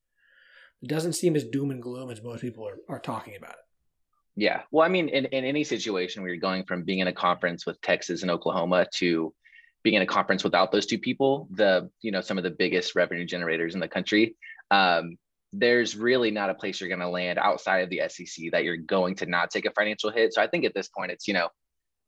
it 0.80 0.88
doesn't 0.88 1.14
seem 1.14 1.34
as 1.34 1.44
doom 1.44 1.72
and 1.72 1.82
gloom 1.82 2.10
as 2.10 2.22
most 2.22 2.40
people 2.40 2.66
are, 2.66 2.78
are 2.88 3.00
talking 3.00 3.34
about 3.36 3.52
it. 3.52 3.64
Yeah. 4.36 4.62
Well, 4.70 4.86
I 4.86 4.88
mean, 4.88 5.08
in, 5.08 5.24
in 5.26 5.44
any 5.44 5.64
situation 5.64 6.22
where 6.22 6.30
you're 6.30 6.40
going 6.40 6.64
from 6.64 6.84
being 6.84 7.00
in 7.00 7.08
a 7.08 7.12
conference 7.12 7.66
with 7.66 7.80
Texas 7.80 8.22
and 8.22 8.30
Oklahoma 8.30 8.86
to 8.94 9.34
being 9.82 9.96
in 9.96 10.02
a 10.02 10.06
conference 10.06 10.44
without 10.44 10.70
those 10.70 10.86
two 10.86 10.98
people, 10.98 11.48
the, 11.50 11.90
you 12.02 12.12
know, 12.12 12.20
some 12.20 12.38
of 12.38 12.44
the 12.44 12.50
biggest 12.50 12.94
revenue 12.94 13.24
generators 13.24 13.74
in 13.74 13.80
the 13.80 13.88
country, 13.88 14.36
um, 14.70 15.16
there's 15.52 15.96
really 15.96 16.30
not 16.30 16.50
a 16.50 16.54
place 16.54 16.80
you're 16.80 16.88
going 16.88 17.00
to 17.00 17.08
land 17.08 17.38
outside 17.38 17.78
of 17.78 17.90
the 17.90 18.02
SEC 18.08 18.50
that 18.52 18.64
you're 18.64 18.76
going 18.76 19.14
to 19.16 19.26
not 19.26 19.50
take 19.50 19.64
a 19.64 19.70
financial 19.70 20.10
hit. 20.10 20.34
So 20.34 20.42
I 20.42 20.46
think 20.46 20.64
at 20.64 20.74
this 20.74 20.88
point, 20.88 21.10
it's, 21.10 21.26
you 21.26 21.34
know, 21.34 21.48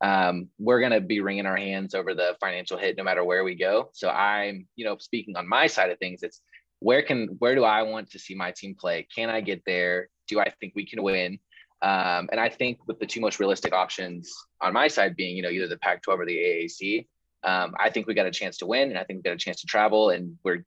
um, 0.02 0.48
we're 0.58 0.80
going 0.80 0.92
to 0.92 1.00
be 1.00 1.20
wringing 1.20 1.46
our 1.46 1.56
hands 1.56 1.94
over 1.94 2.14
the 2.14 2.36
financial 2.40 2.78
hit 2.78 2.96
no 2.96 3.04
matter 3.04 3.24
where 3.24 3.44
we 3.44 3.54
go. 3.54 3.90
So 3.92 4.08
I'm, 4.08 4.66
you 4.76 4.84
know, 4.84 4.96
speaking 4.98 5.36
on 5.36 5.48
my 5.48 5.66
side 5.66 5.90
of 5.90 5.98
things, 5.98 6.22
it's 6.22 6.40
where 6.80 7.02
can 7.02 7.36
where 7.38 7.54
do 7.54 7.64
I 7.64 7.82
want 7.82 8.10
to 8.10 8.18
see 8.18 8.34
my 8.34 8.52
team 8.52 8.74
play? 8.74 9.06
Can 9.14 9.28
I 9.28 9.42
get 9.42 9.62
there? 9.66 10.08
Do 10.28 10.40
I 10.40 10.50
think 10.60 10.72
we 10.74 10.86
can 10.86 11.02
win? 11.02 11.38
Um, 11.82 12.28
and 12.30 12.40
I 12.40 12.48
think 12.48 12.78
with 12.86 12.98
the 12.98 13.06
two 13.06 13.20
most 13.20 13.38
realistic 13.40 13.72
options 13.72 14.32
on 14.60 14.72
my 14.72 14.88
side 14.88 15.16
being, 15.16 15.36
you 15.36 15.42
know, 15.42 15.50
either 15.50 15.68
the 15.68 15.78
Pac-12 15.78 16.18
or 16.18 16.26
the 16.26 16.36
AAC, 16.36 17.06
um, 17.42 17.74
I 17.78 17.88
think 17.88 18.06
we 18.06 18.14
got 18.14 18.26
a 18.26 18.30
chance 18.30 18.58
to 18.58 18.66
win, 18.66 18.90
and 18.90 18.98
I 18.98 19.04
think 19.04 19.18
we 19.18 19.22
got 19.22 19.32
a 19.32 19.38
chance 19.38 19.62
to 19.62 19.66
travel, 19.66 20.10
and 20.10 20.36
we're 20.44 20.64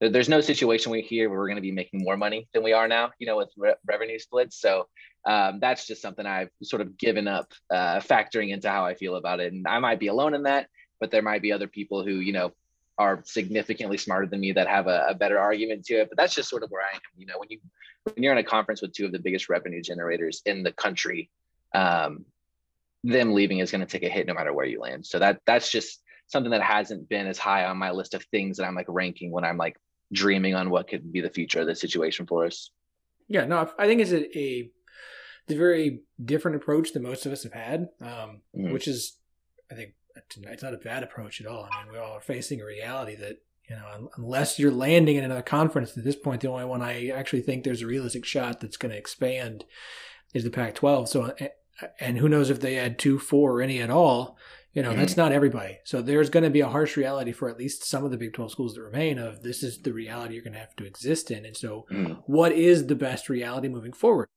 there's 0.00 0.28
no 0.28 0.40
situation 0.40 0.90
we 0.90 1.02
here 1.02 1.28
where 1.30 1.38
we're 1.38 1.46
going 1.46 1.56
to 1.56 1.62
be 1.62 1.72
making 1.72 2.02
more 2.02 2.16
money 2.16 2.48
than 2.52 2.62
we 2.62 2.72
are 2.72 2.88
now, 2.88 3.10
you 3.18 3.26
know, 3.26 3.36
with 3.36 3.50
re- 3.56 3.74
revenue 3.86 4.18
splits. 4.18 4.60
So 4.60 4.88
um, 5.24 5.58
that's 5.60 5.86
just 5.86 6.02
something 6.02 6.26
I've 6.26 6.50
sort 6.62 6.82
of 6.82 6.98
given 6.98 7.28
up 7.28 7.52
uh, 7.70 8.00
factoring 8.00 8.50
into 8.50 8.68
how 8.68 8.84
I 8.84 8.94
feel 8.94 9.16
about 9.16 9.40
it. 9.40 9.52
And 9.52 9.66
I 9.66 9.78
might 9.78 10.00
be 10.00 10.08
alone 10.08 10.34
in 10.34 10.42
that, 10.44 10.68
but 11.00 11.10
there 11.10 11.22
might 11.22 11.42
be 11.42 11.52
other 11.52 11.68
people 11.68 12.04
who, 12.04 12.14
you 12.16 12.32
know, 12.32 12.52
are 12.98 13.22
significantly 13.24 13.96
smarter 13.96 14.26
than 14.26 14.40
me 14.40 14.52
that 14.52 14.68
have 14.68 14.86
a, 14.86 15.06
a 15.10 15.14
better 15.14 15.38
argument 15.38 15.84
to 15.86 15.94
it. 15.94 16.08
But 16.08 16.18
that's 16.18 16.34
just 16.34 16.48
sort 16.48 16.62
of 16.62 16.70
where 16.70 16.82
I 16.82 16.94
am. 16.94 17.00
You 17.16 17.26
know, 17.26 17.38
when 17.38 17.50
you 17.50 17.58
when 18.04 18.22
you're 18.22 18.32
in 18.32 18.38
a 18.38 18.44
conference 18.44 18.82
with 18.82 18.92
two 18.92 19.06
of 19.06 19.12
the 19.12 19.18
biggest 19.18 19.48
revenue 19.48 19.82
generators 19.82 20.42
in 20.44 20.62
the 20.62 20.72
country, 20.72 21.30
um, 21.74 22.24
them 23.02 23.32
leaving 23.32 23.58
is 23.58 23.70
going 23.70 23.80
to 23.80 23.86
take 23.86 24.02
a 24.02 24.12
hit 24.12 24.26
no 24.26 24.34
matter 24.34 24.52
where 24.52 24.66
you 24.66 24.80
land. 24.80 25.06
So 25.06 25.18
that 25.18 25.40
that's 25.46 25.70
just 25.70 26.02
something 26.34 26.50
that 26.50 26.62
hasn't 26.62 27.08
been 27.08 27.26
as 27.26 27.38
high 27.38 27.64
on 27.64 27.78
my 27.78 27.90
list 27.90 28.12
of 28.12 28.22
things 28.24 28.58
that 28.58 28.66
I'm 28.66 28.74
like 28.74 28.86
ranking 28.88 29.30
when 29.30 29.44
I'm 29.44 29.56
like 29.56 29.78
dreaming 30.12 30.54
on 30.54 30.68
what 30.68 30.88
could 30.88 31.10
be 31.10 31.22
the 31.22 31.30
future 31.30 31.60
of 31.60 31.66
the 31.66 31.74
situation 31.74 32.26
for 32.26 32.44
us. 32.44 32.70
Yeah, 33.28 33.46
no, 33.46 33.70
I 33.78 33.86
think 33.86 34.02
it's 34.02 34.10
a, 34.10 34.38
a, 34.38 34.70
a 35.48 35.54
very 35.54 36.00
different 36.22 36.56
approach 36.56 36.92
than 36.92 37.02
most 37.02 37.24
of 37.24 37.32
us 37.32 37.44
have 37.44 37.52
had, 37.52 37.88
um, 38.02 38.42
mm-hmm. 38.54 38.72
which 38.72 38.86
is, 38.86 39.16
I 39.70 39.74
think, 39.74 39.94
it's 40.16 40.62
not 40.62 40.74
a 40.74 40.78
bad 40.78 41.02
approach 41.02 41.40
at 41.40 41.46
all. 41.46 41.68
I 41.72 41.84
mean, 41.84 41.92
we 41.92 41.98
all 41.98 42.12
are 42.12 42.20
facing 42.20 42.60
a 42.60 42.66
reality 42.66 43.16
that 43.16 43.38
you 43.68 43.76
know, 43.76 44.10
unless 44.18 44.58
you're 44.58 44.70
landing 44.70 45.16
in 45.16 45.24
another 45.24 45.42
conference 45.42 45.96
at 45.96 46.04
this 46.04 46.16
point, 46.16 46.42
the 46.42 46.50
only 46.50 46.66
one 46.66 46.82
I 46.82 47.08
actually 47.08 47.40
think 47.40 47.64
there's 47.64 47.80
a 47.80 47.86
realistic 47.86 48.24
shot 48.24 48.60
that's 48.60 48.76
going 48.76 48.92
to 48.92 48.98
expand 48.98 49.64
is 50.34 50.44
the 50.44 50.50
Pac-12. 50.50 51.08
So, 51.08 51.34
and 52.00 52.18
who 52.18 52.28
knows 52.28 52.50
if 52.50 52.60
they 52.60 52.74
had 52.74 52.98
two, 52.98 53.18
four, 53.18 53.58
or 53.58 53.62
any 53.62 53.80
at 53.80 53.90
all. 53.90 54.38
You 54.72 54.82
know, 54.82 54.90
mm-hmm. 54.90 55.00
that's 55.00 55.16
not 55.16 55.30
everybody. 55.30 55.78
So 55.84 56.02
there's 56.02 56.30
going 56.30 56.42
to 56.42 56.50
be 56.50 56.60
a 56.60 56.68
harsh 56.68 56.96
reality 56.96 57.30
for 57.30 57.48
at 57.48 57.58
least 57.58 57.84
some 57.84 58.04
of 58.04 58.10
the 58.10 58.16
Big 58.16 58.32
12 58.32 58.50
schools 58.50 58.74
that 58.74 58.82
remain 58.82 59.18
of 59.18 59.42
this 59.42 59.62
is 59.62 59.78
the 59.78 59.92
reality 59.92 60.34
you're 60.34 60.42
going 60.42 60.54
to 60.54 60.58
have 60.58 60.74
to 60.76 60.84
exist 60.84 61.30
in. 61.30 61.46
And 61.46 61.56
so, 61.56 61.86
mm-hmm. 61.92 62.14
what 62.26 62.50
is 62.50 62.86
the 62.86 62.96
best 62.96 63.28
reality 63.28 63.68
moving 63.68 63.92
forward? 63.92 64.28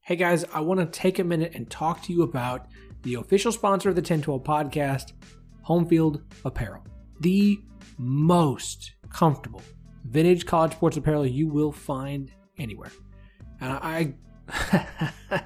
Hey 0.00 0.16
guys, 0.16 0.44
I 0.54 0.60
want 0.60 0.80
to 0.80 0.86
take 0.86 1.18
a 1.18 1.24
minute 1.24 1.54
and 1.54 1.68
talk 1.68 2.02
to 2.04 2.12
you 2.12 2.22
about 2.22 2.68
the 3.02 3.14
official 3.14 3.52
sponsor 3.52 3.88
of 3.88 3.96
the 3.96 4.00
1012 4.00 4.42
podcast, 4.44 5.12
Homefield 5.66 6.22
Apparel. 6.44 6.86
The 7.20 7.60
most 7.98 8.94
comfortable 9.10 9.62
vintage 10.04 10.46
college 10.46 10.72
sports 10.72 10.96
apparel 10.96 11.26
you 11.26 11.48
will 11.48 11.72
find 11.72 12.30
anywhere. 12.58 12.92
And 13.60 13.72
I 13.72 14.14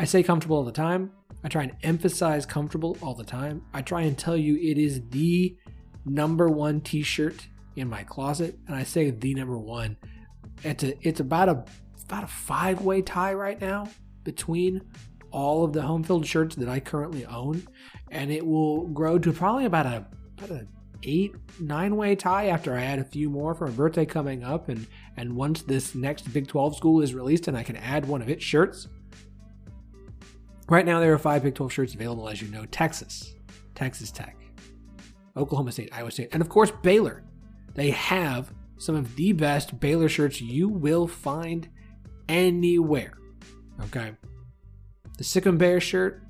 I 0.00 0.04
say 0.04 0.22
comfortable 0.22 0.56
all 0.56 0.64
the 0.64 0.72
time. 0.72 1.12
I 1.44 1.48
try 1.48 1.64
and 1.64 1.76
emphasize 1.82 2.46
comfortable 2.46 2.96
all 3.02 3.12
the 3.12 3.22
time. 3.22 3.66
I 3.74 3.82
try 3.82 4.00
and 4.00 4.16
tell 4.16 4.34
you 4.34 4.56
it 4.56 4.78
is 4.78 5.02
the 5.10 5.58
number 6.06 6.48
one 6.48 6.80
t-shirt 6.80 7.48
in 7.76 7.86
my 7.86 8.02
closet 8.04 8.58
and 8.66 8.74
I 8.74 8.82
say 8.82 9.10
the 9.10 9.34
number 9.34 9.58
one. 9.58 9.98
It's 10.64 10.84
a, 10.84 11.06
it's 11.06 11.20
about 11.20 11.50
a 11.50 11.64
about 12.06 12.24
a 12.24 12.28
five-way 12.28 13.02
tie 13.02 13.34
right 13.34 13.60
now 13.60 13.90
between 14.24 14.80
all 15.32 15.64
of 15.64 15.74
the 15.74 15.82
Homefield 15.82 16.24
shirts 16.24 16.56
that 16.56 16.68
I 16.70 16.80
currently 16.80 17.26
own 17.26 17.68
and 18.10 18.30
it 18.30 18.46
will 18.46 18.88
grow 18.88 19.18
to 19.18 19.34
probably 19.34 19.66
about 19.66 19.84
a 19.84 20.06
about 20.38 20.50
a 20.50 20.66
eight 21.02 21.34
nine 21.60 21.94
way 21.96 22.16
tie 22.16 22.46
after 22.46 22.74
I 22.74 22.84
add 22.84 23.00
a 23.00 23.04
few 23.04 23.28
more 23.28 23.54
for 23.54 23.66
my 23.66 23.74
birthday 23.74 24.06
coming 24.06 24.44
up 24.44 24.70
and 24.70 24.86
and 25.18 25.36
once 25.36 25.60
this 25.60 25.94
next 25.94 26.32
Big 26.32 26.48
12 26.48 26.74
school 26.74 27.02
is 27.02 27.12
released 27.12 27.48
and 27.48 27.56
I 27.56 27.64
can 27.64 27.76
add 27.76 28.08
one 28.08 28.22
of 28.22 28.30
its 28.30 28.42
shirts. 28.42 28.88
Right 30.70 30.86
now 30.86 31.00
there 31.00 31.12
are 31.12 31.18
five 31.18 31.42
Big 31.42 31.56
12 31.56 31.72
shirts 31.72 31.94
available 31.94 32.28
as 32.28 32.40
you 32.40 32.46
know, 32.46 32.64
Texas, 32.66 33.34
Texas 33.74 34.12
Tech, 34.12 34.36
Oklahoma 35.36 35.72
State, 35.72 35.90
Iowa 35.92 36.12
State, 36.12 36.28
and 36.32 36.40
of 36.40 36.48
course 36.48 36.70
Baylor. 36.70 37.24
They 37.74 37.90
have 37.90 38.54
some 38.78 38.94
of 38.94 39.16
the 39.16 39.32
best 39.32 39.80
Baylor 39.80 40.08
shirts 40.08 40.40
you 40.40 40.68
will 40.68 41.08
find 41.08 41.68
anywhere. 42.28 43.18
Okay. 43.82 44.12
The 45.18 45.24
Sic 45.24 45.44
'Em 45.44 45.58
Bear 45.58 45.80
shirt, 45.80 46.22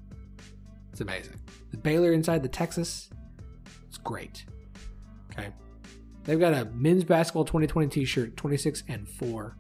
it's 0.91 1.03
amazing. 1.03 1.39
The 1.71 1.77
Baylor 1.77 2.13
inside 2.13 2.43
the 2.43 2.49
Texas, 2.49 3.11
it's 3.89 3.99
great. 3.99 4.47
Okay. 5.31 5.51
They've 6.25 6.41
got 6.41 6.55
a 6.55 6.65
men's 6.75 7.05
basketball 7.05 7.45
2020 7.45 7.89
t 7.89 8.07
shirt, 8.07 8.39
26 8.39 8.85
and 8.89 9.07
4. 9.07 9.57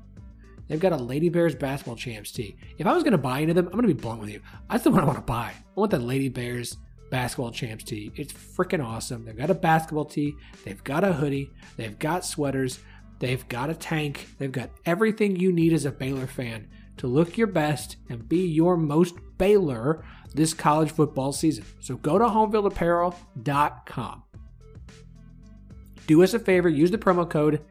They've 0.70 0.80
got 0.80 0.92
a 0.92 0.96
Lady 0.96 1.28
Bears 1.28 1.54
basketball 1.54 1.96
champs 1.96 2.30
tee. 2.30 2.56
If 2.78 2.87
I 2.87 2.94
was 2.94 3.02
going 3.02 3.11
to 3.11 3.18
buy 3.18 3.40
of 3.40 3.54
them, 3.56 3.66
I'm 3.66 3.72
going 3.72 3.88
to 3.88 3.92
be 3.94 4.00
blunt 4.00 4.20
with 4.20 4.30
you. 4.30 4.40
That's 4.70 4.85
the 4.85 4.90
one 4.90 5.00
I 5.00 5.04
want 5.04 5.18
to 5.18 5.22
buy. 5.22 5.52
I 5.52 5.80
want 5.80 5.90
the 5.90 5.98
Lady 5.98 6.28
Bears 6.28 6.76
basketball 7.11 7.50
champs 7.50 7.83
tee. 7.83 8.12
It's 8.14 8.33
freaking 8.33 8.83
awesome. 8.85 9.24
They've 9.24 9.37
got 9.37 9.50
a 9.50 9.54
basketball 9.54 10.04
tee, 10.04 10.37
they've 10.64 10.83
got 10.85 11.02
a 11.02 11.12
hoodie, 11.12 11.50
they've 11.76 11.98
got 11.98 12.24
sweaters, 12.24 12.78
they've 13.18 13.46
got 13.48 13.68
a 13.68 13.74
tank, 13.74 14.28
they've 14.38 14.52
got 14.52 14.70
everything 14.87 15.35
you 15.35 15.52
need 15.52 15.72
as 15.72 15.87
a 15.87 15.90
Baylor 15.90 16.28
fan 16.28 16.68
to 16.98 17.09
look 17.09 17.37
your 17.37 17.48
best 17.48 17.96
and 18.09 18.28
be 18.28 18.46
your 18.46 18.76
most 18.76 19.16
Baylor 19.38 20.04
this 20.35 20.54
college 20.54 20.92
football 20.92 21.33
season. 21.33 21.64
So 21.80 21.96
go 21.96 22.16
to 22.16 22.26
homefieldapparel.com 22.26 24.22
do 26.11 26.24
us 26.24 26.35
a 26.35 26.40
favor, 26.40 26.68
use 26.68 26.90
the 26.90 26.98
promo 26.98 27.30
code 27.30 27.64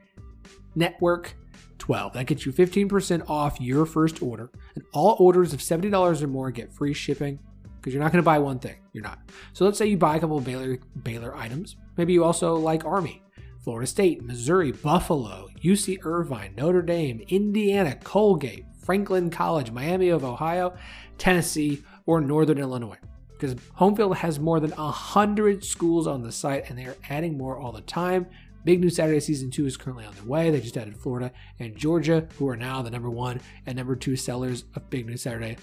NETWORK12. 1.80 2.14
That 2.14 2.28
gets 2.28 2.46
you 2.46 2.52
15% 2.52 3.30
off 3.30 3.60
your 3.60 3.86
first 3.86 4.22
order. 4.22 4.52
And 4.76 4.84
all 4.94 5.16
orders 5.20 5.54
of 5.54 5.60
$70 5.60 6.22
or 6.22 6.28
more 6.28 6.52
get 6.52 6.74
free 6.74 6.94
shipping 6.94 7.40
because 7.78 7.94
you're 7.94 8.04
not 8.04 8.12
going 8.12 8.22
to 8.22 8.26
buy 8.26 8.40
one 8.40 8.60
thing. 8.60 8.78
You're 8.94 9.04
not. 9.04 9.20
So 9.54 9.66
let's 9.66 9.78
say 9.78 9.88
you 9.88 9.98
buy 9.98 10.18
a 10.18 10.20
couple 10.20 10.38
of 10.38 10.44
Baylor, 10.44 10.78
Baylor 11.04 11.36
items. 11.36 11.78
Maybe 11.98 12.14
you 12.14 12.24
also 12.24 12.56
like 12.56 12.86
Army, 12.86 13.24
Florida 13.64 13.88
State, 13.88 14.24
Missouri, 14.24 14.72
Buffalo, 14.72 15.50
UC 15.64 16.00
Irvine, 16.04 16.54
Notre 16.56 16.82
Dame, 16.82 17.22
Indiana, 17.30 17.96
Colgate, 18.04 18.66
Franklin 18.84 19.30
College, 19.30 19.72
Miami 19.72 20.10
of 20.10 20.24
Ohio, 20.24 20.76
Tennessee, 21.18 21.84
or 22.06 22.22
Northern 22.22 22.58
Illinois 22.58 22.98
because 23.40 23.56
Homefield 23.78 24.16
has 24.18 24.38
more 24.38 24.60
than 24.60 24.72
100 24.72 25.64
schools 25.64 26.08
on 26.08 26.22
the 26.22 26.32
site 26.32 26.70
and 26.70 26.78
they 26.78 26.84
are 26.84 26.98
adding 27.10 27.38
more 27.38 27.58
all 27.58 27.72
the 27.72 27.82
time. 27.82 28.26
Big 28.64 28.80
New 28.80 28.90
Saturday 28.90 29.20
Season 29.20 29.50
2 29.50 29.66
is 29.66 29.78
currently 29.78 30.06
on 30.06 30.14
their 30.14 30.24
way. 30.24 30.50
They 30.50 30.60
just 30.60 30.78
added 30.78 30.98
Florida 30.98 31.32
and 31.60 31.76
Georgia, 31.76 32.28
who 32.38 32.48
are 32.50 32.58
now 32.58 32.82
the 32.82 32.92
number 32.92 33.10
one 33.10 33.42
and 33.66 33.78
number 33.78 33.96
two 33.96 34.16
sellers 34.16 34.66
of 34.76 34.90
Big 34.90 35.06
New 35.06 35.18
Saturday 35.18 35.58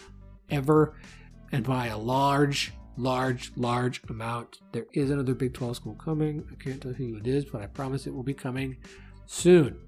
ever, 0.50 0.94
and 1.52 1.64
by 1.64 1.88
a 1.88 1.98
large, 1.98 2.72
large, 2.96 3.52
large 3.56 4.02
amount. 4.08 4.60
There 4.72 4.86
is 4.92 5.10
another 5.10 5.34
Big 5.34 5.54
12 5.54 5.76
school 5.76 5.94
coming. 5.94 6.46
I 6.50 6.54
can't 6.62 6.80
tell 6.80 6.92
who 6.92 7.16
it 7.16 7.26
is, 7.26 7.44
but 7.44 7.60
I 7.60 7.66
promise 7.66 8.06
it 8.06 8.14
will 8.14 8.22
be 8.22 8.34
coming 8.34 8.76
soon. 9.26 9.78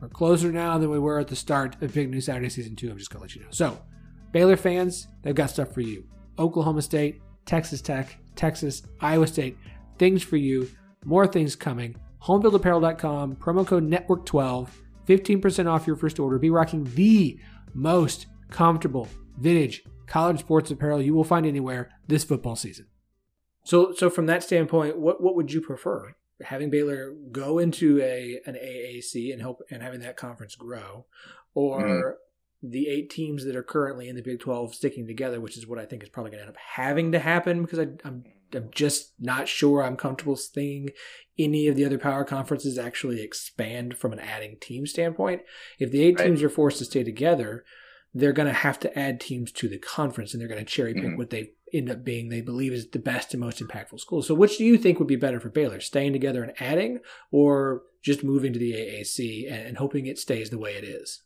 We're 0.00 0.08
closer 0.08 0.50
now 0.50 0.78
than 0.78 0.90
we 0.90 0.98
were 0.98 1.20
at 1.20 1.28
the 1.28 1.36
start 1.36 1.80
of 1.82 1.94
Big 1.94 2.10
New 2.10 2.20
Saturday 2.20 2.48
Season 2.48 2.74
2. 2.74 2.90
I'm 2.90 2.98
just 2.98 3.10
going 3.10 3.20
to 3.20 3.22
let 3.22 3.36
you 3.36 3.42
know. 3.42 3.50
So, 3.50 3.80
Baylor 4.32 4.56
fans, 4.56 5.06
they've 5.22 5.34
got 5.34 5.50
stuff 5.50 5.72
for 5.72 5.82
you. 5.82 6.04
Oklahoma 6.38 6.82
State, 6.82 7.20
Texas 7.44 7.80
Tech, 7.80 8.18
Texas, 8.34 8.82
Iowa 9.00 9.26
State. 9.26 9.56
Things 9.98 10.22
for 10.22 10.36
you, 10.36 10.68
more 11.04 11.26
things 11.26 11.54
coming. 11.54 11.94
Homefieldapparel.com, 12.24 13.36
promo 13.36 13.66
code 13.66 13.90
NETWORK12, 13.90 14.68
15% 15.08 15.66
off 15.66 15.86
your 15.86 15.96
first 15.96 16.18
order. 16.20 16.38
Be 16.38 16.50
rocking 16.50 16.84
the 16.94 17.38
most 17.74 18.26
comfortable 18.50 19.08
vintage 19.38 19.82
college 20.06 20.40
sports 20.40 20.70
apparel 20.70 21.00
you 21.00 21.14
will 21.14 21.24
find 21.24 21.46
anywhere 21.46 21.90
this 22.06 22.22
football 22.22 22.54
season. 22.54 22.86
So, 23.64 23.92
so 23.94 24.10
from 24.10 24.26
that 24.26 24.42
standpoint, 24.42 24.98
what 24.98 25.22
what 25.22 25.36
would 25.36 25.52
you 25.52 25.60
prefer? 25.60 26.14
Having 26.42 26.70
Baylor 26.70 27.14
go 27.30 27.58
into 27.58 28.00
a 28.00 28.40
an 28.44 28.54
AAC 28.54 29.32
and 29.32 29.40
help 29.40 29.62
and 29.70 29.82
having 29.82 30.00
that 30.00 30.16
conference 30.16 30.54
grow, 30.54 31.06
or 31.54 31.80
mm-hmm 31.80 32.10
the 32.62 32.88
eight 32.88 33.10
teams 33.10 33.44
that 33.44 33.56
are 33.56 33.62
currently 33.62 34.08
in 34.08 34.14
the 34.14 34.22
Big 34.22 34.38
12 34.38 34.74
sticking 34.74 35.06
together, 35.06 35.40
which 35.40 35.58
is 35.58 35.66
what 35.66 35.78
I 35.78 35.84
think 35.84 36.02
is 36.02 36.08
probably 36.08 36.30
going 36.30 36.42
to 36.42 36.46
end 36.46 36.56
up 36.56 36.62
having 36.74 37.12
to 37.12 37.18
happen 37.18 37.62
because 37.62 37.80
I, 37.80 37.82
am 37.82 37.98
I'm, 38.04 38.24
I'm 38.54 38.68
just 38.70 39.14
not 39.18 39.48
sure 39.48 39.82
I'm 39.82 39.96
comfortable 39.96 40.36
seeing 40.36 40.90
any 41.38 41.66
of 41.68 41.76
the 41.76 41.84
other 41.84 41.98
power 41.98 42.24
conferences 42.24 42.78
actually 42.78 43.22
expand 43.22 43.96
from 43.96 44.12
an 44.12 44.18
adding 44.18 44.56
team 44.60 44.86
standpoint. 44.86 45.42
If 45.78 45.90
the 45.90 46.02
eight 46.02 46.18
right. 46.18 46.26
teams 46.26 46.42
are 46.42 46.50
forced 46.50 46.78
to 46.78 46.84
stay 46.84 47.04
together, 47.04 47.64
they're 48.14 48.32
going 48.32 48.48
to 48.48 48.52
have 48.52 48.78
to 48.80 48.98
add 48.98 49.20
teams 49.20 49.50
to 49.52 49.68
the 49.68 49.78
conference 49.78 50.32
and 50.32 50.40
they're 50.40 50.48
going 50.48 50.64
to 50.64 50.70
cherry 50.70 50.94
pick 50.94 51.04
mm-hmm. 51.04 51.16
what 51.16 51.30
they 51.30 51.52
end 51.72 51.90
up 51.90 52.04
being 52.04 52.28
they 52.28 52.42
believe 52.42 52.72
is 52.72 52.90
the 52.90 52.98
best 52.98 53.32
and 53.32 53.40
most 53.40 53.62
impactful 53.62 53.98
school. 53.98 54.22
So 54.22 54.34
which 54.34 54.58
do 54.58 54.64
you 54.64 54.76
think 54.76 54.98
would 54.98 55.08
be 55.08 55.16
better 55.16 55.40
for 55.40 55.48
Baylor, 55.48 55.80
staying 55.80 56.12
together 56.12 56.42
and 56.42 56.52
adding 56.60 56.98
or 57.30 57.82
just 58.02 58.22
moving 58.22 58.52
to 58.52 58.58
the 58.58 58.72
AAC 58.72 59.50
and 59.50 59.78
hoping 59.78 60.06
it 60.06 60.18
stays 60.18 60.50
the 60.50 60.58
way 60.58 60.74
it 60.74 60.84
is? 60.84 61.22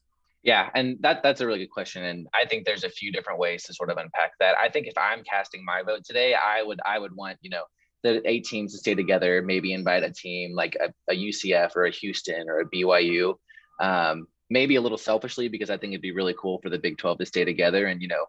Yeah, 0.47 0.71
and 0.77 0.99
that 1.01 1.25
that's 1.25 1.41
a 1.41 1.47
really 1.47 1.59
good 1.59 1.73
question, 1.73 2.05
and 2.05 2.29
I 2.33 2.47
think 2.47 2.67
there's 2.67 2.85
a 2.85 2.89
few 2.89 3.11
different 3.11 3.41
ways 3.41 3.65
to 3.65 3.75
sort 3.75 3.91
of 3.91 3.97
unpack 3.97 4.31
that. 4.39 4.57
I 4.57 4.69
think 4.69 4.87
if 4.87 4.97
I'm 4.97 5.25
casting 5.25 5.65
my 5.65 5.83
vote 5.83 6.05
today, 6.05 6.35
I 6.35 6.63
would 6.63 6.79
I 6.87 7.01
would 7.01 7.17
want 7.17 7.39
you 7.41 7.51
know 7.51 7.65
the 8.07 8.31
eight 8.31 8.45
teams 8.45 8.73
to 8.73 8.79
stay 8.79 8.95
together, 8.95 9.43
maybe 9.43 9.73
invite 9.73 10.05
a 10.05 10.13
team 10.13 10.55
like 10.55 10.77
a, 10.77 10.93
a 11.13 11.17
UCF 11.17 11.75
or 11.77 11.87
a 11.87 11.91
Houston 11.91 12.49
or 12.49 12.61
a 12.61 12.69
BYU, 12.71 13.35
um, 13.81 14.27
maybe 14.51 14.77
a 14.77 14.81
little 14.81 14.99
selfishly 14.99 15.49
because 15.49 15.71
I 15.71 15.77
think 15.77 15.93
it'd 15.93 16.03
be 16.03 16.13
really 16.13 16.35
cool 16.39 16.61
for 16.63 16.71
the 16.71 16.79
Big 16.79 16.99
12 16.99 17.19
to 17.19 17.27
stay 17.27 17.45
together 17.45 17.87
and 17.87 18.01
you 18.01 18.09
know 18.09 18.25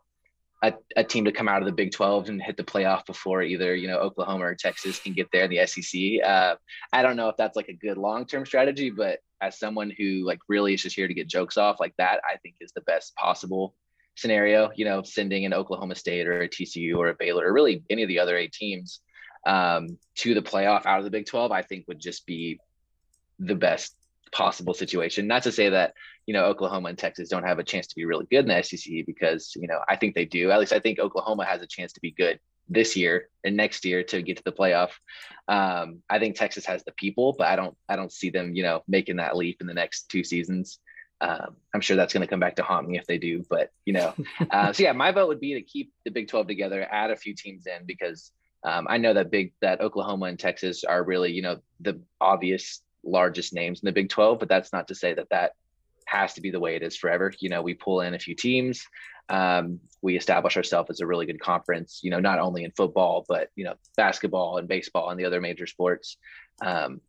a, 0.64 0.74
a 0.96 1.04
team 1.04 1.26
to 1.26 1.32
come 1.32 1.48
out 1.48 1.62
of 1.62 1.68
the 1.68 1.72
Big 1.72 1.92
12 1.92 2.30
and 2.30 2.42
hit 2.42 2.58
the 2.58 2.64
playoff 2.64 3.06
before 3.06 3.44
either 3.44 3.76
you 3.76 3.88
know 3.88 4.00
Oklahoma 4.00 4.46
or 4.46 4.56
Texas 4.56 5.00
can 5.00 5.14
get 5.14 5.28
there 5.32 5.46
in 5.46 5.52
the 5.52 5.66
SEC. 5.66 6.26
Uh, 6.26 6.56
I 6.92 7.02
don't 7.02 7.16
know 7.16 7.30
if 7.30 7.38
that's 7.38 7.56
like 7.56 7.70
a 7.70 7.74
good 7.74 7.98
long 7.98 8.26
term 8.26 8.46
strategy, 8.46 8.90
but 8.90 9.20
as 9.42 9.60
someone 9.60 9.92
who 9.96 10.26
like 10.26 10.40
really 10.48 10.74
is 10.74 10.82
just 10.82 10.96
here 10.96 11.08
to 11.08 11.14
get 11.14 11.28
jokes 11.28 11.58
off, 11.58 11.80
like 11.80 11.94
that, 11.98 12.22
I 12.28 12.38
think 12.38 12.56
is 12.60 12.72
the 12.74 12.82
best 12.82 13.16
possible 13.16 13.76
scenario. 14.16 14.72
You 14.76 14.86
know, 14.86 15.04
sending 15.04 15.46
an 15.46 15.54
Oklahoma 15.54 15.96
State 15.96 16.28
or 16.28 16.42
a 16.42 16.50
TCU 16.50 16.98
or 16.98 17.10
a 17.10 17.16
Baylor 17.16 17.48
or 17.48 17.54
really 17.54 17.84
any 17.90 18.02
of 18.02 18.08
the 18.08 18.20
other 18.20 18.36
eight 18.36 18.54
teams 18.54 19.02
um, 19.48 19.98
to 20.16 20.34
the 20.34 20.42
playoff 20.42 20.86
out 20.86 21.00
of 21.00 21.06
the 21.06 21.10
Big 21.10 21.26
12, 21.26 21.52
I 21.52 21.62
think 21.64 21.88
would 21.88 22.00
just 22.00 22.28
be 22.28 22.60
the 23.40 23.56
best 23.56 23.96
possible 24.32 24.74
situation. 24.74 25.26
Not 25.26 25.44
to 25.44 25.52
say 25.52 25.70
that 25.70 25.94
you 26.26 26.34
know 26.34 26.46
Oklahoma 26.46 26.90
and 26.90 26.98
Texas 26.98 27.30
don't 27.30 27.46
have 27.46 27.60
a 27.60 27.64
chance 27.64 27.88
to 27.88 27.96
be 27.96 28.06
really 28.06 28.28
good 28.30 28.48
in 28.48 28.50
the 28.50 28.62
SEC 28.62 29.06
because 29.06 29.54
you 29.56 29.68
know 29.68 29.80
I 29.88 29.96
think 29.96 30.14
they 30.14 30.26
do. 30.26 30.52
At 30.52 30.60
least 30.60 30.74
I 30.74 30.80
think 30.80 31.00
Oklahoma 31.00 31.46
has 31.46 31.62
a 31.62 31.68
chance 31.68 31.94
to 31.94 32.02
be 32.02 32.12
good 32.12 32.40
this 32.68 32.98
year 32.98 33.30
and 33.46 33.56
next 33.56 33.86
year 33.86 34.04
to 34.04 34.22
get 34.22 34.38
to 34.38 34.44
the 34.44 34.52
playoff. 34.52 34.92
Um, 35.48 36.04
I 36.10 36.20
think 36.20 36.36
Texas 36.36 36.66
has 36.66 36.84
the 36.84 36.92
people, 36.92 37.34
but 37.38 37.48
I 37.48 37.56
don't 37.56 37.78
I 37.88 37.96
don't 37.96 38.12
see 38.12 38.30
them, 38.30 38.54
you 38.54 38.64
know, 38.64 38.84
making 38.88 39.16
that 39.18 39.38
leap 39.38 39.62
in 39.62 39.68
the 39.68 39.74
next 39.74 40.10
two 40.10 40.26
seasons. 40.26 40.80
Um, 41.20 41.56
I'm 41.74 41.82
sure 41.82 41.96
that's 41.96 42.14
going 42.14 42.22
to 42.22 42.30
come 42.30 42.40
back 42.40 42.58
to 42.58 42.64
haunt 42.64 42.88
me 42.88 42.98
if 43.00 43.08
they 43.08 43.18
do, 43.18 43.44
but 43.50 43.72
you 43.86 43.94
know, 43.94 44.14
uh, 44.52 44.74
so 44.74 44.84
yeah, 44.84 44.92
my 44.92 45.12
vote 45.12 45.30
would 45.30 45.40
be 45.40 45.54
to 45.54 45.62
keep 45.62 45.94
the 46.04 46.12
Big 46.12 46.28
12 46.28 46.48
together, 46.48 46.86
add 46.92 47.12
a 47.12 47.16
few 47.16 47.34
teams 47.34 47.66
in 47.66 47.86
because 47.86 48.32
um, 48.64 48.88
I 48.90 48.98
know 48.98 49.14
that 49.14 49.32
big 49.32 49.54
that 49.62 49.82
Oklahoma 49.82 50.26
and 50.26 50.40
Texas 50.40 50.84
are 50.84 51.04
really, 51.04 51.32
you 51.32 51.42
know, 51.42 51.60
the 51.80 52.00
obvious 52.20 52.82
largest 53.04 53.54
names 53.54 53.82
in 53.82 53.86
the 53.86 53.92
Big 53.92 54.10
12, 54.10 54.40
but 54.40 54.50
that's 54.50 54.74
not 54.74 54.88
to 54.90 54.96
say 54.96 55.14
that 55.14 55.30
that 55.30 55.54
has 56.06 56.34
to 56.34 56.42
be 56.42 56.52
the 56.52 56.60
way 56.60 56.76
it 56.76 56.84
is 56.84 56.98
forever. 56.98 57.32
You 57.40 57.50
know, 57.50 57.62
we 57.62 57.74
pull 57.74 58.02
in 58.02 58.14
a 58.14 58.20
few 58.20 58.36
teams, 58.36 58.86
um, 59.30 59.80
we 60.02 60.18
establish 60.18 60.58
ourselves 60.58 60.90
as 60.90 61.02
a 61.02 61.08
really 61.08 61.26
good 61.26 61.40
conference. 61.40 62.00
You 62.04 62.12
know, 62.12 62.20
not 62.20 62.40
only 62.40 62.64
in 62.64 62.72
football, 62.72 63.26
but 63.28 63.50
you 63.56 63.66
know, 63.66 63.76
basketball 63.96 64.58
and 64.58 64.68
baseball 64.68 65.10
and 65.10 65.20
the 65.20 65.26
other 65.26 65.42
major 65.42 65.68
sports. 65.68 66.18
Um, 66.62 67.02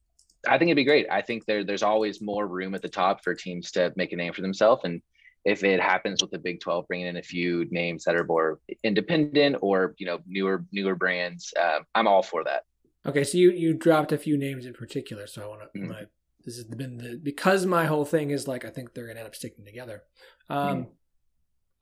I 0.46 0.58
think 0.58 0.68
it'd 0.68 0.76
be 0.76 0.84
great. 0.84 1.06
I 1.11 1.22
think 1.22 1.46
there 1.46 1.64
there's 1.64 1.82
always 1.82 2.20
more 2.20 2.46
room 2.46 2.74
at 2.74 2.82
the 2.82 2.88
top 2.88 3.24
for 3.24 3.34
teams 3.34 3.72
to 3.72 3.92
make 3.96 4.12
a 4.12 4.16
name 4.16 4.32
for 4.32 4.42
themselves, 4.42 4.82
and 4.84 5.02
if 5.44 5.64
it 5.64 5.81
happens 5.81 6.22
with 6.22 6.31
the 6.31 6.38
Big 6.38 6.61
12 6.61 6.87
bringing 6.88 7.07
in 7.07 7.16
a 7.16 7.22
few 7.22 7.66
names 7.70 8.05
that 8.05 8.14
are 8.14 8.24
more 8.24 8.61
independent 8.83 9.57
or 9.61 9.94
you 9.98 10.07
know 10.07 10.18
newer 10.27 10.64
newer 10.72 10.94
brands, 10.94 11.53
uh, 11.61 11.81
I'm 11.94 12.07
all 12.07 12.22
for 12.22 12.44
that. 12.44 12.64
Okay, 13.07 13.24
so 13.24 13.38
you 13.38 13.51
you 13.51 13.74
dropped 13.74 14.12
a 14.12 14.18
few 14.18 14.37
names 14.37 14.66
in 14.66 14.74
particular, 14.74 15.27
so 15.27 15.42
I 15.42 15.46
want 15.46 15.61
to. 15.72 15.79
Mm-hmm. 15.79 16.05
This 16.44 16.57
has 16.57 16.64
been 16.64 16.96
the 16.98 17.20
because 17.22 17.66
my 17.66 17.87
whole 17.87 18.05
thing 18.05 18.31
is 18.31 18.48
like 18.48 18.64
I 18.64 18.70
think 18.70 18.94
they're 18.94 19.07
gonna 19.07 19.20
end 19.20 19.27
up 19.27 19.35
sticking 19.35 19.64
together. 19.64 20.03
Um, 20.48 20.59
mm-hmm. 20.59 20.90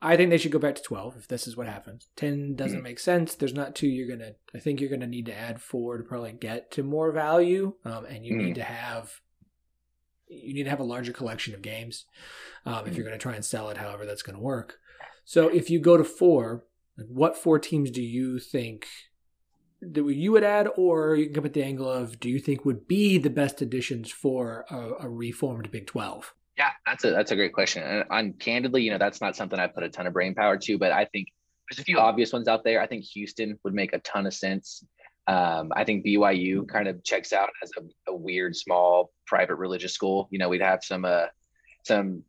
I 0.03 0.17
think 0.17 0.31
they 0.31 0.39
should 0.39 0.53
go 0.53 0.59
back 0.59 0.75
to 0.75 0.83
12 0.83 1.17
if 1.17 1.29
this 1.29 1.47
is 1.47 1.57
what 1.57 1.67
happens. 1.67 2.09
10 2.17 2.55
doesn't 2.55 2.79
mm-hmm. 2.79 2.85
make 2.85 2.99
sense. 2.99 3.35
There's 3.35 3.55
not 3.55 3.75
two. 3.75 3.89
You're 3.89 4.07
going 4.07 4.21
to, 4.21 4.35
I 4.55 4.59
think 4.59 4.79
you're 4.79 4.91
going 4.91 5.01
to 5.01 5.07
need 5.07 5.27
to 5.27 5.37
add 5.37 5.61
four 5.61 5.97
to 5.97 6.05
probably 6.05 6.33
get 6.33 6.71
to 6.73 6.83
more 6.83 7.13
value. 7.13 7.75
Um, 7.85 8.05
and 8.05 8.25
you 8.25 8.35
mm-hmm. 8.35 8.47
need 8.47 8.55
to 8.57 8.63
have, 8.63 9.21
you 10.29 10.55
need 10.55 10.65
to 10.65 10.71
have 10.71 10.81
a 10.81 10.85
larger 10.85 11.13
collection 11.13 11.55
of 11.55 11.63
games 11.63 12.05
um, 12.65 12.87
if 12.87 12.95
you're 12.95 13.05
going 13.05 13.19
to 13.19 13.23
try 13.23 13.35
and 13.35 13.45
sell 13.45 13.69
it, 13.71 13.77
however 13.77 14.07
that's 14.07 14.23
going 14.23 14.37
to 14.37 14.43
work. 14.43 14.79
So 15.25 15.49
if 15.49 15.71
you 15.71 15.81
go 15.81 15.97
to 15.97 16.05
four, 16.05 16.65
what 16.97 17.37
four 17.37 17.59
teams 17.59 17.91
do 17.91 18.03
you 18.03 18.39
think 18.39 18.87
that 19.81 20.05
you 20.05 20.33
would 20.33 20.45
add, 20.45 20.69
or 20.77 21.15
you 21.17 21.27
can 21.27 21.35
come 21.35 21.47
at 21.47 21.53
the 21.53 21.63
angle 21.63 21.91
of 21.91 22.19
do 22.19 22.31
you 22.31 22.39
think 22.39 22.65
would 22.65 22.89
be 22.89 23.19
the 23.19 23.31
best 23.31 23.61
additions 23.61 24.11
for 24.11 24.65
a, 24.71 25.05
a 25.05 25.09
reformed 25.09 25.71
Big 25.71 25.87
12? 25.87 26.33
Yeah, 26.57 26.71
that's 26.87 27.05
a 27.05 27.11
that's 27.11 27.31
a 27.33 27.37
great 27.37 27.53
question. 27.53 27.83
And, 27.83 28.05
and 28.11 28.39
candidly, 28.39 28.83
you 28.83 28.91
know, 28.91 28.99
that's 28.99 29.21
not 29.21 29.37
something 29.37 29.59
I 29.59 29.67
put 29.67 29.83
a 29.83 29.91
ton 29.91 30.07
of 30.07 30.15
brain 30.15 30.35
power 30.35 30.57
to, 30.57 30.79
but 30.79 30.91
I 30.91 31.05
think 31.05 31.29
there's 31.69 31.81
a 31.81 31.85
few 31.85 31.99
obvious 31.99 32.33
ones 32.33 32.49
out 32.49 32.65
there. 32.65 32.81
I 32.81 32.87
think 32.87 33.05
Houston 33.05 33.59
would 33.63 33.75
make 33.75 33.93
a 33.93 33.99
ton 33.99 34.27
of 34.27 34.33
sense. 34.33 34.83
Um, 35.29 35.73
I 35.75 35.85
think 35.85 36.05
BYU 36.05 36.69
kind 36.69 36.89
of 36.89 37.03
checks 37.03 37.33
out 37.33 37.51
as 37.63 37.71
a, 37.77 38.13
a, 38.13 38.15
weird, 38.15 38.55
small, 38.55 39.11
private 39.27 39.57
religious 39.57 39.93
school. 39.93 40.29
You 40.31 40.39
know, 40.39 40.49
we'd 40.49 40.61
have 40.61 40.85
some 40.85 41.05
uh, 41.05 41.27
some 41.83 42.23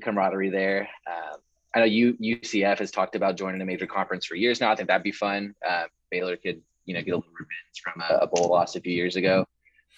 camaraderie 0.00 0.50
there. 0.50 0.88
Um, 1.06 1.38
I 1.74 1.78
know 1.80 1.84
U, 1.84 2.16
UCF 2.20 2.80
has 2.80 2.90
talked 2.90 3.14
about 3.14 3.36
joining 3.36 3.60
a 3.60 3.64
major 3.64 3.86
conference 3.86 4.26
for 4.26 4.34
years 4.34 4.60
now. 4.60 4.72
I 4.72 4.76
think 4.76 4.88
that'd 4.88 5.04
be 5.04 5.12
fun. 5.12 5.54
Uh, 5.66 5.84
Baylor 6.10 6.36
could, 6.36 6.60
you 6.86 6.94
know, 6.94 7.02
get 7.02 7.12
a 7.12 7.16
little 7.16 7.32
revenge 7.32 7.82
from 7.84 8.02
a, 8.02 8.24
a 8.24 8.26
bowl 8.26 8.48
loss 8.48 8.74
a 8.74 8.80
few 8.80 8.92
years 8.92 9.14
ago 9.14 9.46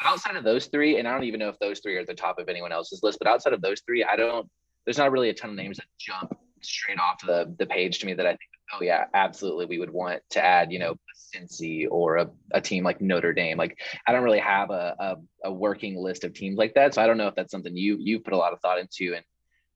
outside 0.04 0.36
of 0.36 0.44
those 0.44 0.66
three, 0.66 0.98
and 0.98 1.06
I 1.06 1.12
don't 1.12 1.24
even 1.24 1.40
know 1.40 1.48
if 1.48 1.58
those 1.58 1.80
three 1.80 1.96
are 1.96 2.00
at 2.00 2.06
the 2.06 2.14
top 2.14 2.38
of 2.38 2.48
anyone 2.48 2.72
else's 2.72 3.02
list, 3.02 3.18
but 3.18 3.28
outside 3.28 3.52
of 3.52 3.60
those 3.60 3.80
three, 3.86 4.04
I 4.04 4.16
don't. 4.16 4.48
There's 4.84 4.98
not 4.98 5.12
really 5.12 5.28
a 5.28 5.34
ton 5.34 5.50
of 5.50 5.56
names 5.56 5.76
that 5.76 5.86
jump 5.98 6.36
straight 6.60 6.98
off 6.98 7.24
the 7.24 7.54
the 7.58 7.66
page 7.66 7.98
to 8.00 8.06
me 8.06 8.14
that 8.14 8.26
I 8.26 8.30
think, 8.30 8.50
oh 8.74 8.82
yeah, 8.82 9.04
absolutely, 9.14 9.66
we 9.66 9.78
would 9.78 9.90
want 9.90 10.22
to 10.30 10.44
add, 10.44 10.72
you 10.72 10.78
know, 10.78 10.96
Cincy 11.34 11.86
or 11.90 12.16
a, 12.16 12.30
a 12.52 12.60
team 12.60 12.84
like 12.84 13.00
Notre 13.00 13.32
Dame. 13.32 13.58
Like 13.58 13.78
I 14.06 14.12
don't 14.12 14.22
really 14.22 14.38
have 14.40 14.70
a, 14.70 14.96
a, 14.98 15.16
a 15.48 15.52
working 15.52 15.96
list 15.96 16.24
of 16.24 16.34
teams 16.34 16.58
like 16.58 16.74
that, 16.74 16.94
so 16.94 17.02
I 17.02 17.06
don't 17.06 17.18
know 17.18 17.28
if 17.28 17.34
that's 17.34 17.50
something 17.50 17.76
you 17.76 17.96
you 17.98 18.20
put 18.20 18.32
a 18.32 18.38
lot 18.38 18.52
of 18.52 18.60
thought 18.60 18.78
into, 18.78 19.14
and 19.14 19.24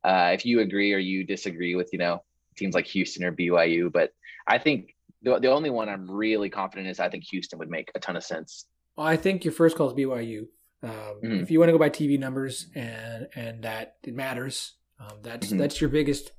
uh, 0.04 0.32
if 0.32 0.44
you 0.46 0.60
agree 0.60 0.92
or 0.92 0.98
you 0.98 1.24
disagree 1.24 1.74
with, 1.74 1.90
you 1.92 1.98
know, 1.98 2.22
teams 2.56 2.74
like 2.74 2.86
Houston 2.86 3.24
or 3.24 3.32
BYU, 3.32 3.92
but 3.92 4.10
I 4.46 4.58
think 4.58 4.94
the, 5.22 5.38
the 5.40 5.50
only 5.50 5.70
one 5.70 5.88
I'm 5.88 6.08
really 6.10 6.48
confident 6.48 6.88
is 6.88 7.00
I 7.00 7.08
think 7.08 7.24
Houston 7.24 7.58
would 7.58 7.70
make 7.70 7.90
a 7.94 7.98
ton 7.98 8.16
of 8.16 8.22
sense 8.22 8.66
well, 8.96 9.06
I 9.06 9.16
think 9.16 9.44
your 9.44 9.52
first 9.52 9.76
call 9.76 9.88
is 9.88 9.94
BYU. 9.94 10.46
Um, 10.82 10.90
mm-hmm. 10.90 11.42
If 11.42 11.50
you 11.50 11.58
want 11.58 11.68
to 11.68 11.72
go 11.72 11.78
by 11.78 11.90
TV 11.90 12.18
numbers 12.18 12.66
and 12.74 13.28
and 13.34 13.62
that 13.64 13.96
it 14.02 14.14
matters, 14.14 14.74
um, 14.98 15.18
that's 15.22 15.48
mm-hmm. 15.48 15.58
that's 15.58 15.80
your 15.80 15.90
biggest. 15.90 16.32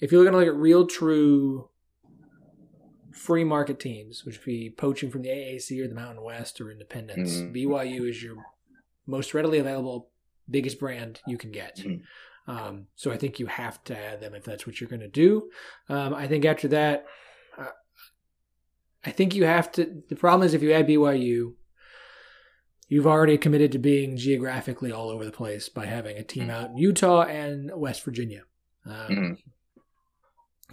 If 0.00 0.10
you're 0.10 0.24
going 0.24 0.32
to 0.32 0.38
look 0.38 0.48
at 0.48 0.54
real, 0.54 0.86
true 0.86 1.68
free 3.14 3.44
market 3.44 3.80
teams, 3.80 4.24
which 4.24 4.38
would 4.38 4.44
be 4.44 4.70
poaching 4.76 5.10
from 5.10 5.22
the 5.22 5.28
AAC 5.28 5.82
or 5.82 5.88
the 5.88 5.94
Mountain 5.94 6.22
West 6.22 6.60
or 6.60 6.70
Independence, 6.70 7.34
mm-hmm. 7.34 7.54
BYU 7.54 8.08
is 8.08 8.22
your 8.22 8.36
most 9.06 9.34
readily 9.34 9.58
available, 9.58 10.10
biggest 10.50 10.78
brand 10.78 11.20
you 11.26 11.38
can 11.38 11.52
get. 11.52 11.76
Mm-hmm. 11.78 12.50
Um, 12.50 12.86
so 12.94 13.10
I 13.10 13.16
think 13.16 13.38
you 13.38 13.46
have 13.46 13.82
to 13.84 13.98
add 13.98 14.20
them 14.20 14.34
if 14.34 14.44
that's 14.44 14.66
what 14.66 14.80
you're 14.80 14.90
going 14.90 15.00
to 15.00 15.08
do. 15.08 15.48
Um, 15.88 16.12
I 16.12 16.26
think 16.26 16.44
after 16.44 16.68
that, 16.68 17.06
I 19.04 19.10
think 19.10 19.34
you 19.34 19.44
have 19.44 19.70
to. 19.72 20.02
The 20.08 20.16
problem 20.16 20.46
is 20.46 20.54
if 20.54 20.62
you 20.62 20.72
add 20.72 20.86
BYU, 20.86 21.54
you've 22.88 23.06
already 23.06 23.36
committed 23.36 23.72
to 23.72 23.78
being 23.78 24.16
geographically 24.16 24.92
all 24.92 25.10
over 25.10 25.24
the 25.24 25.32
place 25.32 25.68
by 25.68 25.86
having 25.86 26.16
a 26.16 26.22
team 26.22 26.50
out 26.50 26.70
in 26.70 26.76
Utah 26.78 27.22
and 27.22 27.70
West 27.74 28.02
Virginia. 28.04 28.42
Um, 28.86 29.38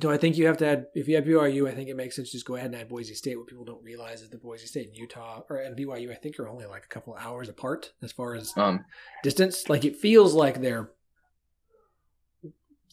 So 0.02 0.10
I 0.10 0.18
think 0.18 0.38
you 0.38 0.48
have 0.48 0.58
to 0.58 0.68
add. 0.68 0.86
If 0.96 1.08
you 1.08 1.16
have 1.16 1.26
BYU, 1.26 1.70
I 1.70 1.76
think 1.76 1.90
it 1.90 1.96
makes 1.96 2.16
sense 2.16 2.30
to 2.30 2.34
just 2.34 2.46
go 2.46 2.56
ahead 2.56 2.72
and 2.72 2.76
add 2.76 2.90
Boise 2.90 3.14
State. 3.14 3.38
What 3.38 3.48
people 3.48 3.66
don't 3.66 3.84
realize 3.84 4.22
is 4.22 4.30
that 4.30 4.42
Boise 4.42 4.66
State 4.66 4.88
and 4.88 4.98
Utah 4.98 5.44
or 5.50 5.58
and 5.58 5.78
BYU, 5.78 6.12
I 6.12 6.16
think, 6.16 6.40
are 6.40 6.48
only 6.48 6.66
like 6.66 6.86
a 6.86 6.88
couple 6.88 7.16
hours 7.16 7.50
apart 7.50 7.92
as 8.02 8.12
far 8.12 8.36
as 8.36 8.54
um, 8.58 8.86
distance. 9.24 9.70
Like 9.70 9.86
it 9.86 9.98
feels 9.98 10.34
like 10.34 10.62
they're 10.62 10.92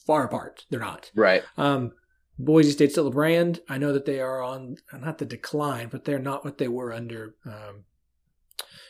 far 0.07 0.25
apart. 0.25 0.67
They're 0.71 0.81
not. 0.81 1.11
Right. 1.15 1.43
Um, 1.57 1.93
Boise 2.39 2.73
State's 2.73 2.95
still 2.95 3.09
a 3.09 3.11
brand. 3.13 3.61
I 3.69 3.79
know 3.79 3.93
that 3.93 4.05
they 4.05 4.21
are 4.21 4.43
on 4.43 4.77
not 4.93 5.19
the 5.19 5.25
decline, 5.25 5.89
but 5.89 6.05
they're 6.05 6.19
not 6.19 6.45
what 6.45 6.59
they 6.59 6.69
were 6.69 6.93
under 6.93 7.35
um, 7.45 7.85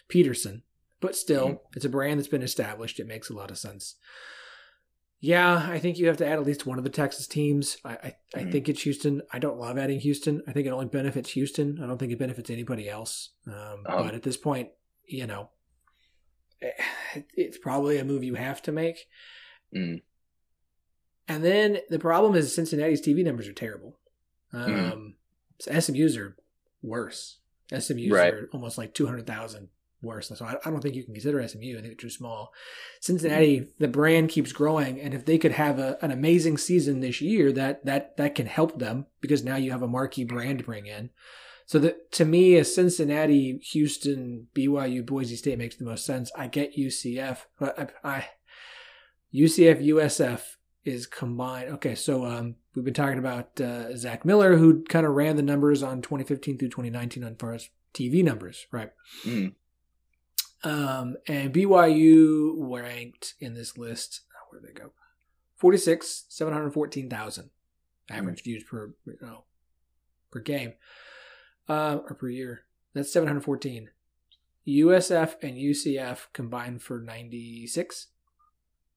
Petersen. 0.09 0.63
But 1.01 1.15
still, 1.15 1.47
mm-hmm. 1.47 1.77
it's 1.77 1.85
a 1.85 1.89
brand 1.89 2.19
that's 2.19 2.29
been 2.29 2.43
established. 2.43 2.99
It 2.99 3.07
makes 3.07 3.31
a 3.31 3.35
lot 3.35 3.51
of 3.51 3.59
sense. 3.59 3.95
Yeah, 5.21 5.69
I 5.69 5.81
think 5.81 5.99
you 5.99 6.07
have 6.07 6.17
to 6.19 6.27
add 6.27 6.39
at 6.39 6.47
least 6.47 6.65
one 6.65 6.79
of 6.79 6.85
the 6.85 6.91
Texas 6.91 7.27
teams. 7.27 7.77
I 7.85 7.91
I, 7.91 8.15
mm-hmm. 8.37 8.51
Think 8.51 8.69
it's 8.69 8.83
Houston. 8.83 9.23
I 9.33 9.39
don't 9.39 9.59
love 9.59 9.77
adding 9.77 9.99
Houston. 10.01 10.43
I 10.47 10.53
think 10.53 10.67
it 10.67 10.71
only 10.71 10.87
benefits 10.87 11.31
Houston. 11.31 11.81
I 11.83 11.87
don't 11.87 11.99
think 11.99 12.13
it 12.13 12.19
benefits 12.19 12.51
anybody 12.51 12.89
else. 12.89 13.31
Um, 13.47 13.85
um, 13.87 14.07
but 14.07 14.15
at 14.15 14.23
this 14.23 14.37
point, 14.37 14.69
you 15.07 15.27
know, 15.27 15.51
eh, 16.63 17.23
it's 17.35 17.59
probably 17.59 17.99
a 17.99 18.05
move 18.05 18.23
you 18.23 18.37
have 18.37 18.63
to 18.63 18.73
make. 18.73 19.07
Mm. 19.75 20.03
And 21.27 21.45
then 21.45 21.79
the 21.91 21.99
problem 21.99 22.37
is 22.37 22.55
Cincinnati's 22.55 23.03
TV 23.03 23.25
numbers 23.25 23.49
are 23.49 23.53
terrible. 23.53 23.99
Mm-hmm. 24.55 24.73
Um, 24.73 24.93
mm. 24.93 25.15
so 25.59 25.81
SMU's 25.81 26.17
are 26.17 26.37
worse. 26.81 27.39
SMU's 27.77 28.11
right. 28.11 28.33
are 28.33 28.49
almost 28.53 28.79
like 28.79 28.95
200,000 28.95 29.69
worse. 30.03 30.29
So 30.29 30.45
I, 30.45 30.57
I, 30.65 30.71
don't 30.71 30.81
think 30.81 30.95
you 30.95 31.05
can 31.05 31.15
consider 31.15 31.47
SMU. 31.47 31.77
I 31.77 31.81
think 31.81 31.93
it's 31.93 32.03
too 32.03 32.11
small. 32.11 32.53
Cincinnati, 33.01 33.61
mm-hmm. 33.61 33.71
the 33.79 33.89
brand 33.89 34.29
keeps 34.29 34.53
growing, 34.53 35.01
and 35.01 35.15
if 35.15 35.25
they 35.25 35.39
could 35.39 35.53
have 35.53 35.79
a, 35.79 35.99
an 36.03 36.11
amazing 36.11 36.59
season 36.59 37.01
this 37.01 37.21
year, 37.21 37.53
that 37.53 37.85
that 37.85 38.17
that 38.17 38.35
can 38.35 38.47
help 38.47 38.79
them 38.79 39.07
because 39.21 39.45
now 39.45 39.57
you 39.57 39.71
have 39.71 39.83
a 39.83 39.89
marquee 39.89 40.25
brand 40.25 40.59
to 40.59 40.65
bring 40.65 40.87
in. 40.87 41.11
So 41.67 41.79
that 41.81 42.13
to 42.13 42.25
me, 42.25 42.57
a 42.57 42.65
Cincinnati, 42.65 43.59
Houston, 43.73 44.49
BYU, 44.55 45.05
Boise 45.05 45.37
State 45.37 45.59
makes 45.59 45.77
the 45.77 45.85
most 45.85 46.07
sense. 46.07 46.31
I 46.37 46.47
get 46.47 46.77
UCF, 46.77 47.41
but 47.59 47.79
I, 48.05 48.17
I 48.17 48.29
UCF, 49.35 49.87
USF 49.87 50.41
is 50.85 51.07
combined. 51.07 51.71
Okay, 51.75 51.95
so 51.95 52.25
um, 52.25 52.55
we've 52.75 52.85
been 52.85 52.95
talking 52.95 53.19
about 53.19 53.61
uh, 53.61 53.95
Zach 53.97 54.25
Miller, 54.25 54.57
who 54.57 54.83
kind 54.85 55.05
of 55.05 55.13
ran 55.13 55.37
the 55.37 55.43
numbers 55.43 55.83
on 55.83 56.01
2015 56.01 56.59
through 56.59 56.69
2019 56.69 57.25
on 57.25 57.37
far 57.37 57.53
as 57.53 57.69
TV 57.93 58.25
numbers, 58.25 58.67
right? 58.73 58.93
Mm. 59.27 59.55
Um, 60.65 61.17
and 61.27 61.53
BYU 61.53 62.55
ranked 62.59 63.35
in 63.41 63.55
this 63.55 63.79
list. 63.79 64.23
Oh, 64.35 64.47
where 64.51 64.61
did 64.61 64.71
they 64.71 64.81
go? 64.81 64.93
46, 65.57 66.27
714,000 66.29 67.51
average 68.11 68.43
views 68.43 68.65
per 68.65 68.95
you 69.05 69.19
know, 69.21 69.45
per 70.31 70.41
game 70.41 70.73
uh, 71.69 71.99
or 72.09 72.15
per 72.15 72.29
year. 72.29 72.63
That's 72.95 73.13
714. 73.13 73.91
USF 74.67 75.35
and 75.43 75.57
UCF 75.57 76.27
combined 76.33 76.83
for 76.83 77.01
96. 77.01 78.09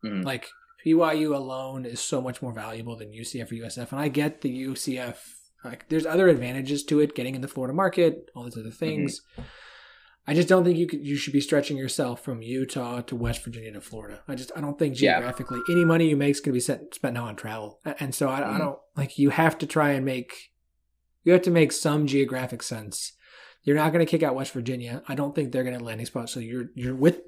Mm. 0.03 0.23
Like 0.23 0.49
BYU 0.85 1.35
alone 1.35 1.85
is 1.85 1.99
so 1.99 2.21
much 2.21 2.41
more 2.41 2.53
valuable 2.53 2.95
than 2.95 3.11
UCF 3.11 3.51
or 3.51 3.55
USF. 3.55 3.91
And 3.91 3.99
I 3.99 4.07
get 4.07 4.41
the 4.41 4.65
UCF, 4.65 5.17
like, 5.63 5.87
there's 5.89 6.05
other 6.05 6.27
advantages 6.27 6.83
to 6.85 6.99
it, 6.99 7.15
getting 7.15 7.35
in 7.35 7.41
the 7.41 7.47
Florida 7.47 7.73
market, 7.73 8.29
all 8.35 8.43
these 8.43 8.57
other 8.57 8.69
mm-hmm. 8.69 8.77
things. 8.77 9.21
Mm-hmm. 9.33 9.41
I 10.27 10.35
just 10.35 10.47
don't 10.47 10.63
think 10.63 10.77
you 10.77 10.85
could, 10.85 11.05
you 11.05 11.15
should 11.15 11.33
be 11.33 11.41
stretching 11.41 11.77
yourself 11.77 12.23
from 12.23 12.41
Utah 12.43 13.01
to 13.01 13.15
West 13.15 13.43
Virginia 13.43 13.71
to 13.73 13.81
Florida. 13.81 14.21
I 14.27 14.35
just 14.35 14.51
I 14.55 14.61
don't 14.61 14.77
think 14.77 14.95
geographically 14.95 15.59
yeah. 15.67 15.75
any 15.75 15.85
money 15.85 16.09
you 16.09 16.15
make 16.15 16.31
is 16.31 16.39
going 16.39 16.51
to 16.51 16.57
be 16.57 16.59
set, 16.59 16.93
spent 16.93 17.15
now 17.15 17.25
on 17.25 17.35
travel, 17.35 17.79
and 17.99 18.13
so 18.13 18.29
I, 18.29 18.41
mm-hmm. 18.41 18.55
I, 18.55 18.57
don't 18.59 18.79
like 18.95 19.17
you 19.17 19.31
have 19.31 19.57
to 19.59 19.65
try 19.65 19.91
and 19.91 20.05
make 20.05 20.51
You 21.23 21.33
have 21.33 21.41
to 21.43 21.51
make 21.51 21.71
some 21.71 22.07
geographic 22.07 22.61
sense. 22.63 23.13
You're 23.63 23.75
not 23.75 23.91
going 23.93 24.03
to 24.03 24.09
kick 24.09 24.23
out 24.23 24.35
West 24.35 24.53
Virginia. 24.53 25.03
I 25.07 25.13
don't 25.13 25.35
think 25.35 25.51
they're 25.51 25.63
going 25.63 25.77
to 25.77 25.83
landing 25.83 26.05
spot. 26.05 26.29
So 26.29 26.39
you're 26.39 26.69
you're 26.75 26.95
with. 26.95 27.21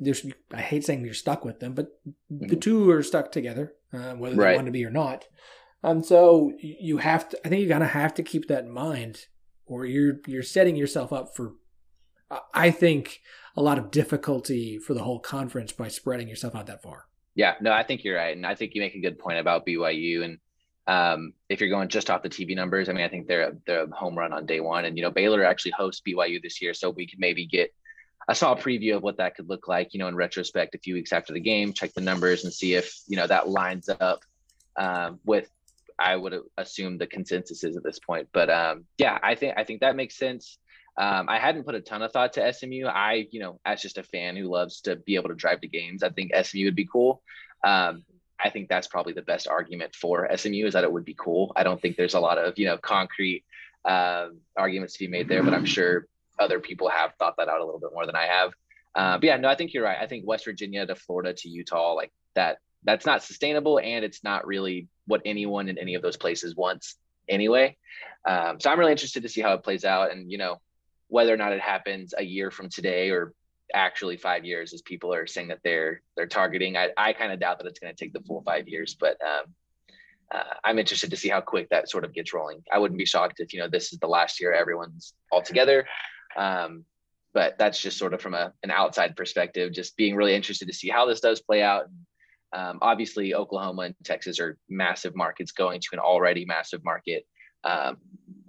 I 0.54 0.62
hate 0.62 0.86
saying 0.86 1.04
you're 1.04 1.14
stuck 1.14 1.46
with 1.46 1.60
them, 1.60 1.74
but 1.74 1.88
the 2.30 2.56
Mhm. 2.56 2.62
two 2.62 2.90
are 2.92 3.04
stuck 3.04 3.32
together, 3.32 3.74
uh, 3.92 4.14
whether 4.14 4.36
they 4.36 4.56
want 4.56 4.66
to 4.68 4.72
be 4.72 4.86
or 4.86 4.92
not. 4.92 5.26
And 5.82 6.06
so 6.06 6.54
you 6.60 6.98
have 6.98 7.30
to. 7.30 7.40
I 7.46 7.50
think 7.50 7.60
you're 7.60 7.70
gonna 7.70 7.88
have 7.88 8.14
to 8.16 8.24
keep 8.24 8.48
that 8.48 8.64
in 8.66 8.72
mind, 8.72 9.26
or 9.66 9.86
you're 9.86 10.20
you're 10.28 10.44
setting 10.44 10.76
yourself 10.76 11.12
up 11.12 11.36
for. 11.36 11.54
I- 12.54 12.72
think 12.72 13.22
a 13.56 13.62
lot 13.62 13.78
of 13.78 13.92
difficulty 13.92 14.78
for 14.78 14.94
the 14.94 15.04
whole 15.04 15.20
conference 15.20 15.72
by 15.72 15.88
spreading 15.88 16.28
yourself 16.28 16.56
out 16.56 16.66
that 16.68 16.82
far. 16.82 17.06
Yeah, 17.36 17.56
no, 17.62 17.72
I 17.72 17.84
think 17.84 18.04
you're 18.04 18.18
right, 18.18 18.36
and 18.36 18.46
I 18.46 18.56
think 18.56 18.76
you 18.76 18.82
make 18.82 18.96
a 18.96 19.00
good 19.00 19.20
point 19.20 19.40
about 19.40 19.66
BYU. 19.66 20.24
And 20.24 20.38
um, 20.88 21.34
if 21.50 21.60
you're 21.60 21.70
going 21.70 21.88
just 21.88 22.10
off 22.10 22.24
the 22.24 22.30
TV 22.30 22.56
numbers, 22.56 22.90
I 22.90 22.94
mean, 22.94 23.04
I 23.04 23.10
think 23.10 23.28
they're 23.28 23.56
they're 23.66 23.84
a 23.84 23.96
home 23.96 24.18
run 24.18 24.34
on 24.34 24.46
day 24.46 24.60
one. 24.60 24.86
And 24.86 24.98
you 24.98 25.04
know, 25.04 25.12
Baylor 25.12 25.44
actually 25.44 25.72
hosts 25.72 26.02
BYU 26.08 26.42
this 26.42 26.62
year, 26.62 26.74
so 26.74 26.90
we 26.90 27.08
could 27.08 27.20
maybe 27.20 27.46
get 27.46 27.74
I 28.28 28.34
saw 28.34 28.54
a 28.54 28.58
preview 28.58 28.96
of 28.96 29.04
what 29.04 29.18
that 29.18 29.36
could 29.36 29.50
look 29.50 29.68
like. 29.68 29.94
You 29.94 30.00
know, 30.00 30.08
in 30.08 30.16
retrospect, 30.16 30.76
a 30.76 30.78
few 30.78 30.94
weeks 30.94 31.12
after 31.12 31.34
the 31.34 31.40
game, 31.40 31.74
check 31.74 31.94
the 31.94 32.02
numbers 32.02 32.44
and 32.44 32.54
see 32.54 32.74
if 32.74 32.94
you 33.08 33.18
know 33.18 33.28
that 33.28 33.50
lines 33.50 33.90
up 33.90 34.22
um, 34.78 35.20
with. 35.26 35.50
I 36.00 36.16
would 36.16 36.34
assume 36.58 36.98
the 36.98 37.06
consensus 37.06 37.64
is 37.64 37.78
at 37.78 37.84
this 37.84 38.00
point, 38.00 38.28
but 38.34 38.50
um, 38.50 38.86
yeah, 38.98 39.20
I 39.22 39.36
think 39.36 39.54
I 39.58 39.64
think 39.64 39.82
that 39.82 39.96
makes 39.96 40.18
sense. 40.18 40.58
Um, 40.98 41.28
I 41.28 41.40
hadn't 41.40 41.64
put 41.64 41.76
a 41.76 41.82
ton 41.82 42.02
of 42.02 42.12
thought 42.12 42.34
to 42.34 42.54
SMU. 42.54 42.86
I, 42.86 43.28
you 43.32 43.40
know, 43.40 43.60
as 43.66 43.82
just 43.82 43.98
a 43.98 44.04
fan 44.04 44.36
who 44.36 44.52
loves 44.52 44.82
to 44.82 44.96
be 44.96 45.16
able 45.16 45.30
to 45.30 45.36
drive 45.36 45.62
to 45.62 45.68
games, 45.68 46.04
I 46.04 46.10
think 46.10 46.32
SMU 46.36 46.66
would 46.66 46.76
be 46.76 46.88
cool. 46.92 47.22
Um, 47.64 48.04
I 48.44 48.50
think 48.50 48.70
that's 48.70 48.88
probably 48.88 49.14
the 49.14 49.22
best 49.22 49.48
argument 49.48 49.96
for 49.96 50.30
SMU 50.36 50.66
is 50.66 50.74
that 50.74 50.84
it 50.84 50.92
would 50.92 51.06
be 51.06 51.16
cool. 51.18 51.54
I 51.56 51.64
don't 51.64 51.82
think 51.82 51.96
there's 51.96 52.14
a 52.14 52.20
lot 52.20 52.38
of, 52.38 52.60
you 52.60 52.66
know, 52.66 52.78
concrete 52.78 53.46
um, 53.86 54.40
arguments 54.58 54.94
to 54.94 55.00
be 55.00 55.08
made 55.08 55.28
there, 55.28 55.44
but 55.44 55.54
I'm 55.54 55.66
sure 55.66 56.08
other 56.40 56.60
people 56.60 56.90
have 56.90 57.14
thought 57.18 57.36
that 57.38 57.48
out 57.48 57.62
a 57.62 57.66
little 57.66 57.80
bit 57.80 57.92
more 57.94 58.06
than 58.06 58.16
I 58.16 58.26
have. 58.26 58.52
Uh, 58.96 59.18
but 59.18 59.24
yeah, 59.24 59.38
no, 59.38 59.48
I 59.48 59.56
think 59.56 59.74
you're 59.74 59.84
right. 59.84 59.98
I 60.00 60.08
think 60.08 60.28
West 60.28 60.46
Virginia 60.46 60.86
to 60.86 60.96
Florida 60.96 61.34
to 61.34 61.50
Utah, 61.50 61.94
like 61.94 62.12
that, 62.36 62.58
that's 62.84 63.06
not 63.06 63.24
sustainable, 63.24 63.80
and 63.80 64.04
it's 64.04 64.24
not 64.24 64.46
really 64.46 64.88
what 65.08 65.22
anyone 65.26 65.70
in 65.70 65.78
any 65.78 65.96
of 65.96 66.02
those 66.02 66.18
places 66.18 66.56
wants 66.56 66.96
anyway. 67.30 67.78
Um, 68.28 68.60
so 68.60 68.70
I'm 68.70 68.80
really 68.80 68.92
interested 68.92 69.24
to 69.24 69.30
see 69.30 69.42
how 69.42 69.54
it 69.54 69.64
plays 69.64 69.86
out, 69.86 70.12
and 70.12 70.30
you 70.30 70.38
know, 70.38 70.60
whether 71.14 71.32
or 71.32 71.38
not 71.38 71.54
it 71.54 71.62
happens 71.62 72.16
a 72.18 72.24
year 72.24 72.50
from 72.50 72.70
today 72.70 73.12
or 73.12 73.34
actually 73.76 74.18
five 74.18 74.44
years 74.46 74.74
as 74.74 74.82
people 74.82 75.14
are 75.14 75.28
saying 75.28 75.48
that 75.50 75.60
they're 75.64 76.02
they're 76.18 76.26
targeting 76.26 76.76
i, 76.76 76.90
I 76.98 77.14
kind 77.14 77.32
of 77.32 77.40
doubt 77.40 77.60
that 77.60 77.68
it's 77.68 77.80
going 77.80 77.94
to 77.94 78.04
take 78.04 78.14
the 78.14 78.22
full 78.22 78.42
five 78.42 78.68
years 78.68 78.98
but 79.00 79.18
um, 79.22 79.46
uh, 80.34 80.56
i'm 80.64 80.80
interested 80.80 81.12
to 81.12 81.16
see 81.16 81.30
how 81.30 81.40
quick 81.40 81.70
that 81.70 81.88
sort 81.88 82.04
of 82.04 82.16
gets 82.16 82.34
rolling. 82.34 82.64
I 82.72 82.80
wouldn't 82.80 82.98
be 82.98 83.06
shocked 83.06 83.40
if 83.40 83.54
you 83.54 83.60
know 83.60 83.68
this 83.68 83.94
is 83.94 84.00
the 84.00 84.08
last 84.08 84.42
year 84.42 84.54
everyone's 84.54 85.14
all 85.32 85.44
together 85.44 85.86
um, 86.36 86.84
but 87.32 87.60
that's 87.60 87.80
just 87.80 88.00
sort 88.00 88.16
of 88.16 88.22
from 88.22 88.34
a, 88.34 88.52
an 88.64 88.72
outside 88.72 89.16
perspective 89.16 89.72
just 89.72 89.96
being 89.96 90.16
really 90.16 90.34
interested 90.34 90.68
to 90.68 90.74
see 90.74 90.90
how 90.90 91.06
this 91.06 91.20
does 91.20 91.42
play 91.42 91.62
out. 91.62 91.86
Um, 92.54 92.80
obviously 92.82 93.36
oklahoma 93.36 93.84
and 93.84 93.96
texas 94.04 94.40
are 94.40 94.58
massive 94.68 95.16
markets 95.16 95.52
going 95.52 95.80
to 95.82 95.90
an 95.94 96.00
already 96.00 96.46
massive 96.46 96.84
market 96.84 97.24
um, 97.64 97.98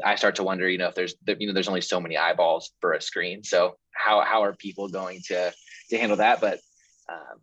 I 0.04 0.16
start 0.16 0.36
to 0.36 0.42
wonder, 0.42 0.68
you 0.68 0.78
know, 0.78 0.88
if 0.88 0.94
there's, 0.94 1.14
you 1.26 1.46
know, 1.46 1.52
there's 1.52 1.68
only 1.68 1.80
so 1.80 2.00
many 2.00 2.16
eyeballs 2.16 2.72
for 2.80 2.92
a 2.92 3.00
screen. 3.00 3.44
So 3.44 3.76
how, 3.92 4.22
how 4.22 4.42
are 4.42 4.54
people 4.54 4.88
going 4.88 5.20
to, 5.26 5.52
to 5.90 5.98
handle 5.98 6.16
that? 6.18 6.40
But 6.40 6.60
um, 7.08 7.40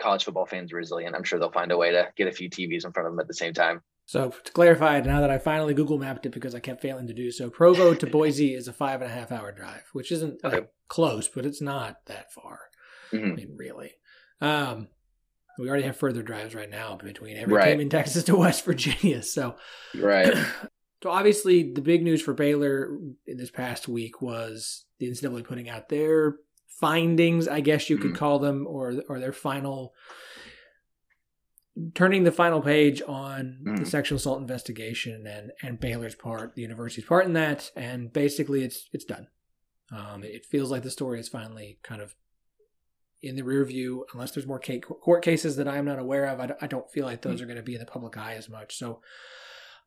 college 0.00 0.24
football 0.24 0.46
fans 0.46 0.72
are 0.72 0.76
resilient. 0.76 1.14
I'm 1.14 1.24
sure 1.24 1.38
they'll 1.38 1.52
find 1.52 1.72
a 1.72 1.76
way 1.76 1.92
to 1.92 2.08
get 2.16 2.28
a 2.28 2.32
few 2.32 2.48
TVs 2.48 2.84
in 2.84 2.92
front 2.92 3.06
of 3.06 3.12
them 3.12 3.20
at 3.20 3.28
the 3.28 3.34
same 3.34 3.52
time. 3.52 3.82
So 4.06 4.30
to 4.30 4.52
clarify, 4.52 5.00
now 5.02 5.20
that 5.20 5.30
I 5.30 5.38
finally 5.38 5.74
Google 5.74 5.98
mapped 5.98 6.26
it 6.26 6.30
because 6.32 6.54
I 6.54 6.60
kept 6.60 6.80
failing 6.82 7.06
to 7.06 7.14
do 7.14 7.30
so, 7.30 7.48
Provo 7.48 7.94
to 7.94 8.06
Boise 8.08 8.54
is 8.54 8.66
a 8.66 8.72
five 8.72 9.02
and 9.02 9.10
a 9.10 9.14
half 9.14 9.30
hour 9.30 9.52
drive, 9.52 9.84
which 9.92 10.10
isn't 10.10 10.42
like, 10.42 10.68
close, 10.88 11.28
but 11.28 11.46
it's 11.46 11.60
not 11.60 11.98
that 12.06 12.32
far. 12.32 12.58
I 13.12 13.16
Mhm. 13.16 13.36
mean, 13.36 13.56
really. 13.56 13.92
Um, 14.40 14.88
we 15.58 15.68
already 15.68 15.84
have 15.84 15.96
further 15.96 16.22
drives 16.22 16.54
right 16.54 16.70
now 16.70 16.96
between 16.96 17.36
every 17.36 17.54
Right. 17.54 17.72
team 17.72 17.80
in 17.80 17.88
Texas 17.90 18.24
to 18.24 18.34
West 18.36 18.64
Virginia. 18.64 19.22
So, 19.22 19.56
Right. 19.94 20.34
so 21.02 21.10
obviously, 21.10 21.72
the 21.72 21.80
big 21.80 22.02
news 22.02 22.22
for 22.22 22.34
Baylor 22.34 22.96
in 23.26 23.36
this 23.36 23.50
past 23.50 23.88
week 23.88 24.20
was 24.20 24.84
the 24.98 25.08
NCAA 25.10 25.44
putting 25.44 25.68
out 25.68 25.88
their 25.88 26.36
findings, 26.66 27.46
I 27.48 27.60
guess 27.60 27.90
you 27.90 27.98
could 27.98 28.12
Mhm. 28.12 28.16
call 28.16 28.38
them, 28.38 28.66
or 28.66 29.02
or 29.08 29.18
their 29.18 29.32
final 29.32 29.94
turning 31.94 32.24
the 32.24 32.32
final 32.32 32.60
page 32.60 33.00
on 33.06 33.60
the 33.64 33.70
Mhm. 33.70 33.86
sexual 33.86 34.16
assault 34.16 34.40
investigation 34.40 35.26
and 35.26 35.52
and 35.62 35.80
Baylor's 35.80 36.14
part, 36.14 36.54
the 36.54 36.62
university's 36.62 37.04
part 37.06 37.24
in 37.26 37.32
that, 37.34 37.70
and 37.76 38.12
basically 38.12 38.62
it's 38.64 38.88
it's 38.92 39.04
done. 39.04 39.28
Um, 39.92 40.22
it 40.22 40.44
feels 40.44 40.70
like 40.70 40.82
the 40.82 40.90
story 40.90 41.18
is 41.20 41.28
finally 41.28 41.78
kind 41.82 42.00
of 42.02 42.14
in 43.22 43.36
the 43.36 43.42
rear 43.42 43.64
view, 43.64 44.06
unless 44.12 44.32
there's 44.32 44.46
more 44.46 44.60
court 44.60 45.22
cases 45.22 45.56
that 45.56 45.68
I'm 45.68 45.84
not 45.84 45.98
aware 45.98 46.24
of. 46.26 46.40
I 46.40 46.66
don't 46.66 46.90
feel 46.90 47.04
like 47.04 47.20
those 47.22 47.42
are 47.42 47.46
going 47.46 47.56
to 47.58 47.62
be 47.62 47.74
in 47.74 47.80
the 47.80 47.84
public 47.86 48.16
eye 48.16 48.34
as 48.34 48.48
much. 48.48 48.76
So 48.78 49.02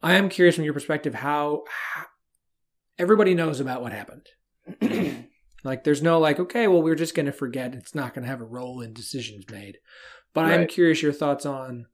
I 0.03 0.15
am 0.15 0.29
curious 0.29 0.55
from 0.55 0.65
your 0.65 0.73
perspective 0.73 1.15
how, 1.15 1.63
how 1.69 2.05
everybody 2.99 3.33
knows 3.33 3.59
about 3.61 3.81
what 3.81 3.93
happened. 3.93 4.27
like 5.63 5.83
there's 5.83 6.03
no 6.03 6.19
like, 6.19 6.39
okay, 6.39 6.67
well, 6.67 6.83
we're 6.83 6.95
just 6.95 7.15
going 7.15 7.25
to 7.25 7.31
forget. 7.31 7.73
It's 7.73 7.95
not 7.95 8.13
going 8.13 8.23
to 8.23 8.29
have 8.29 8.41
a 8.41 8.45
role 8.45 8.81
in 8.81 8.93
decisions 8.93 9.45
made. 9.49 9.77
But 10.33 10.45
I'm 10.45 10.67
curious 10.67 11.01
your 11.01 11.13
thoughts 11.13 11.45
on 11.45 11.85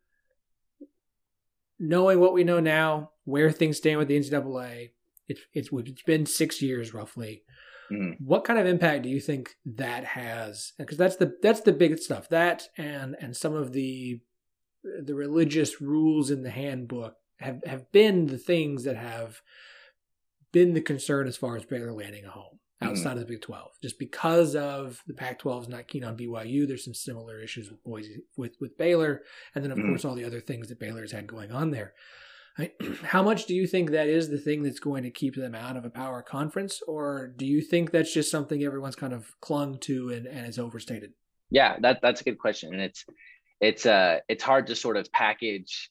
knowing 1.77 2.19
what 2.19 2.33
we 2.33 2.43
know 2.43 2.59
now, 2.59 3.11
where 3.25 3.51
things 3.51 3.77
stand 3.77 3.99
with 3.99 4.07
the 4.07 4.17
NCAA. 4.19 4.91
It's 5.27 5.41
it's 5.53 5.69
it's 5.71 6.01
been 6.03 6.25
six 6.25 6.61
years 6.61 6.93
roughly. 6.93 7.43
Mhm. 7.91 8.15
What 8.19 8.45
kind 8.45 8.57
of 8.57 8.65
impact 8.65 9.03
do 9.03 9.09
you 9.09 9.19
think 9.19 9.55
that 9.65 10.03
has? 10.05 10.73
Because 10.77 10.97
that's 10.97 11.17
the 11.17 11.35
that's 11.41 11.61
the 11.61 11.73
big 11.73 11.97
stuff. 11.99 12.29
That 12.29 12.69
and 12.77 13.15
and 13.19 13.35
some 13.35 13.55
of 13.55 13.73
the 13.73 14.21
the 15.03 15.15
religious 15.15 15.81
rules 15.81 16.31
in 16.31 16.43
the 16.43 16.49
handbook 16.49 17.15
have 17.39 17.63
have 17.65 17.91
been 17.91 18.27
the 18.27 18.37
things 18.37 18.83
that 18.83 18.95
have 18.97 19.41
been 20.51 20.73
the 20.73 20.81
concern 20.81 21.27
as 21.27 21.37
far 21.37 21.55
as 21.55 21.65
Baylor 21.65 21.93
landing 21.93 22.25
a 22.25 22.29
home 22.29 22.59
outside 22.81 23.13
of 23.13 23.19
the 23.19 23.25
Big 23.25 23.41
Twelve. 23.41 23.71
Just 23.81 23.99
because 23.99 24.55
of 24.55 25.03
the 25.05 25.13
Pac-12 25.13 25.63
is 25.63 25.67
not 25.69 25.87
keen 25.87 26.03
on 26.03 26.17
BYU, 26.17 26.67
there's 26.67 26.83
some 26.85 26.93
similar 26.93 27.39
issues 27.41 27.69
with 27.69 27.83
Boise 27.83 28.23
with 28.37 28.55
with 28.59 28.77
Baylor, 28.77 29.21
and 29.53 29.63
then 29.63 29.71
of 29.71 29.77
Mhm. 29.77 29.89
course 29.89 30.05
all 30.05 30.15
the 30.15 30.23
other 30.25 30.41
things 30.41 30.69
that 30.69 30.79
Baylor's 30.79 31.11
had 31.11 31.27
going 31.27 31.51
on 31.51 31.71
there. 31.71 31.93
I- 32.57 32.71
How 33.03 33.21
much 33.23 33.45
do 33.45 33.53
you 33.53 33.67
think 33.67 33.91
that 33.91 34.07
is 34.07 34.29
the 34.29 34.37
thing 34.37 34.63
that's 34.63 34.79
going 34.79 35.03
to 35.03 35.11
keep 35.11 35.35
them 35.35 35.55
out 35.55 35.77
of 35.77 35.85
a 35.85 35.89
power 35.89 36.21
conference, 36.21 36.81
or 36.87 37.27
do 37.37 37.45
you 37.45 37.61
think 37.61 37.91
that's 37.91 38.13
just 38.13 38.31
something 38.31 38.63
everyone's 38.63 38.95
kind 38.95 39.13
of 39.13 39.39
clung 39.39 39.77
to 39.81 40.09
and, 40.09 40.25
and 40.25 40.47
is 40.47 40.57
overstated? 40.59 41.13
Yeah, 41.51 41.77
that 41.81 41.99
that's 42.01 42.21
a 42.21 42.23
good 42.23 42.39
question, 42.39 42.73
and 42.73 42.81
it's 42.81 43.05
it's 43.61 43.85
uh 43.85 44.19
it's 44.29 44.43
hard 44.43 44.67
to 44.67 44.75
sort 44.75 44.97
of 44.97 45.11
package 45.11 45.89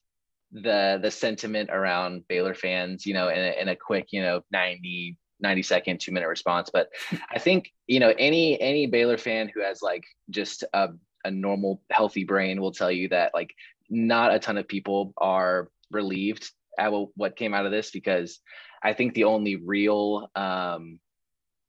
the 0.51 0.99
the 1.01 1.11
sentiment 1.11 1.69
around 1.71 2.27
Baylor 2.27 2.53
fans, 2.53 3.05
you 3.05 3.13
know, 3.13 3.29
in 3.29 3.39
a, 3.39 3.61
in 3.61 3.67
a 3.69 3.75
quick, 3.75 4.07
you 4.11 4.21
know, 4.21 4.41
90 4.51 5.17
90 5.41 5.63
second, 5.63 5.99
two 5.99 6.11
minute 6.11 6.27
response. 6.27 6.69
But 6.71 6.89
I 7.31 7.39
think 7.39 7.71
you 7.87 7.99
know 7.99 8.13
any 8.17 8.59
any 8.59 8.87
Baylor 8.87 9.17
fan 9.17 9.49
who 9.53 9.61
has 9.61 9.81
like 9.81 10.03
just 10.29 10.63
a 10.73 10.89
a 11.25 11.31
normal 11.31 11.81
healthy 11.91 12.23
brain 12.23 12.61
will 12.61 12.71
tell 12.71 12.91
you 12.91 13.09
that 13.09 13.33
like 13.33 13.53
not 13.89 14.33
a 14.33 14.39
ton 14.39 14.57
of 14.57 14.67
people 14.67 15.13
are 15.17 15.69
relieved 15.91 16.49
at 16.77 16.91
what 17.15 17.35
came 17.35 17.53
out 17.53 17.65
of 17.65 17.71
this 17.71 17.91
because 17.91 18.39
I 18.81 18.93
think 18.93 19.13
the 19.13 19.25
only 19.25 19.57
real 19.57 20.29
um 20.35 20.99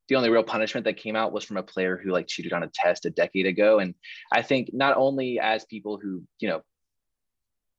the 0.09 0.17
only 0.17 0.29
real 0.29 0.43
punishment 0.43 0.85
that 0.85 0.97
came 0.97 1.15
out 1.15 1.33
was 1.33 1.45
from 1.45 1.57
a 1.57 1.63
player 1.63 1.97
who 1.97 2.11
like 2.11 2.27
cheated 2.27 2.53
on 2.53 2.65
a 2.65 2.71
test 2.75 3.07
a 3.07 3.11
decade 3.11 3.47
ago 3.47 3.79
and 3.79 3.95
i 4.33 4.43
think 4.43 4.69
not 4.73 4.97
only 4.97 5.39
as 5.39 5.65
people 5.67 6.01
who 6.03 6.21
you 6.41 6.49
know 6.49 6.63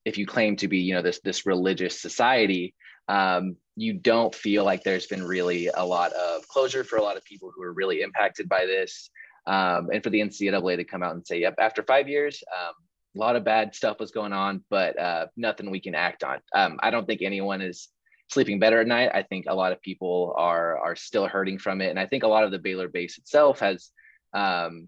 if 0.05 0.17
you 0.17 0.25
claim 0.25 0.55
to 0.57 0.67
be 0.67 0.79
you 0.79 0.93
know 0.93 1.01
this 1.01 1.19
this 1.23 1.45
religious 1.45 2.01
society 2.01 2.73
um, 3.07 3.57
you 3.75 3.93
don't 3.93 4.33
feel 4.33 4.63
like 4.63 4.83
there's 4.83 5.07
been 5.07 5.23
really 5.23 5.67
a 5.67 5.85
lot 5.85 6.13
of 6.13 6.47
closure 6.47 6.83
for 6.83 6.97
a 6.97 7.01
lot 7.01 7.17
of 7.17 7.23
people 7.25 7.51
who 7.53 7.61
are 7.63 7.73
really 7.73 8.01
impacted 8.01 8.47
by 8.47 8.65
this. 8.65 9.09
Um, 9.47 9.89
and 9.91 10.03
for 10.03 10.11
the 10.11 10.19
ncaa 10.19 10.77
to 10.77 10.83
come 10.83 11.01
out 11.01 11.15
and 11.15 11.25
say 11.25 11.39
yep 11.39 11.55
after 11.57 11.81
five 11.81 12.07
years 12.07 12.43
um, 12.55 12.73
a 13.15 13.19
lot 13.19 13.35
of 13.35 13.43
bad 13.43 13.73
stuff 13.73 13.99
was 13.99 14.11
going 14.11 14.33
on 14.33 14.63
but 14.69 14.99
uh, 14.99 15.25
nothing 15.35 15.71
we 15.71 15.79
can 15.79 15.95
act 15.95 16.23
on. 16.23 16.39
Um, 16.55 16.79
i 16.83 16.91
don't 16.91 17.07
think 17.07 17.23
anyone 17.23 17.61
is 17.61 17.89
sleeping 18.31 18.59
better 18.59 18.79
at 18.79 18.87
night. 18.87 19.11
I 19.13 19.23
think 19.23 19.45
a 19.47 19.55
lot 19.55 19.73
of 19.73 19.81
people 19.81 20.33
are 20.37 20.77
are 20.77 20.95
still 20.95 21.27
hurting 21.27 21.59
from 21.59 21.81
it, 21.81 21.89
and 21.89 21.99
I 21.99 22.05
think 22.05 22.23
a 22.23 22.27
lot 22.27 22.43
of 22.43 22.51
the 22.51 22.59
Baylor 22.59 22.87
base 22.87 23.17
itself 23.17 23.59
has 23.59 23.89
um, 24.33 24.87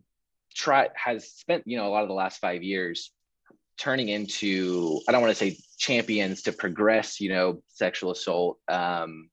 tried 0.56 0.92
has 0.96 1.30
spent 1.30 1.64
you 1.66 1.78
know 1.78 1.88
a 1.88 1.92
lot 1.92 2.04
of 2.04 2.08
the 2.08 2.16
last 2.16 2.40
five 2.40 2.64
years 2.64 3.12
turning 3.78 4.10
into 4.10 5.00
I 5.08 5.12
don't 5.12 5.22
want 5.22 5.32
to 5.32 5.36
say 5.36 5.58
champions 5.78 6.44
to 6.44 6.52
progress 6.52 7.20
you 7.20 7.30
know 7.30 7.62
sexual 7.68 8.12
assault 8.12 8.60
um, 8.68 9.30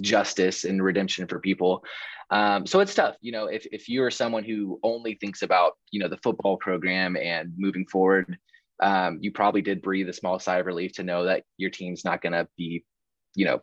justice 0.00 0.64
and 0.64 0.82
redemption 0.82 1.26
for 1.26 1.38
people. 1.38 1.84
Um, 2.30 2.66
so 2.66 2.80
it's 2.80 2.94
tough, 2.94 3.16
you 3.20 3.32
know, 3.32 3.46
if 3.46 3.66
if 3.72 3.88
you're 3.88 4.10
someone 4.10 4.44
who 4.44 4.80
only 4.82 5.14
thinks 5.14 5.42
about 5.42 5.72
you 5.90 6.00
know 6.00 6.08
the 6.08 6.18
football 6.18 6.56
program 6.56 7.16
and 7.16 7.52
moving 7.56 7.86
forward. 7.86 8.38
Um, 8.82 9.18
you 9.20 9.30
probably 9.30 9.62
did 9.62 9.80
breathe 9.80 10.08
a 10.08 10.12
small 10.12 10.40
sigh 10.40 10.58
of 10.58 10.66
relief 10.66 10.94
to 10.94 11.04
know 11.04 11.24
that 11.26 11.44
your 11.56 11.70
team's 11.70 12.04
not 12.04 12.20
going 12.20 12.32
to 12.32 12.48
be 12.56 12.84
you 13.34 13.46
know, 13.46 13.62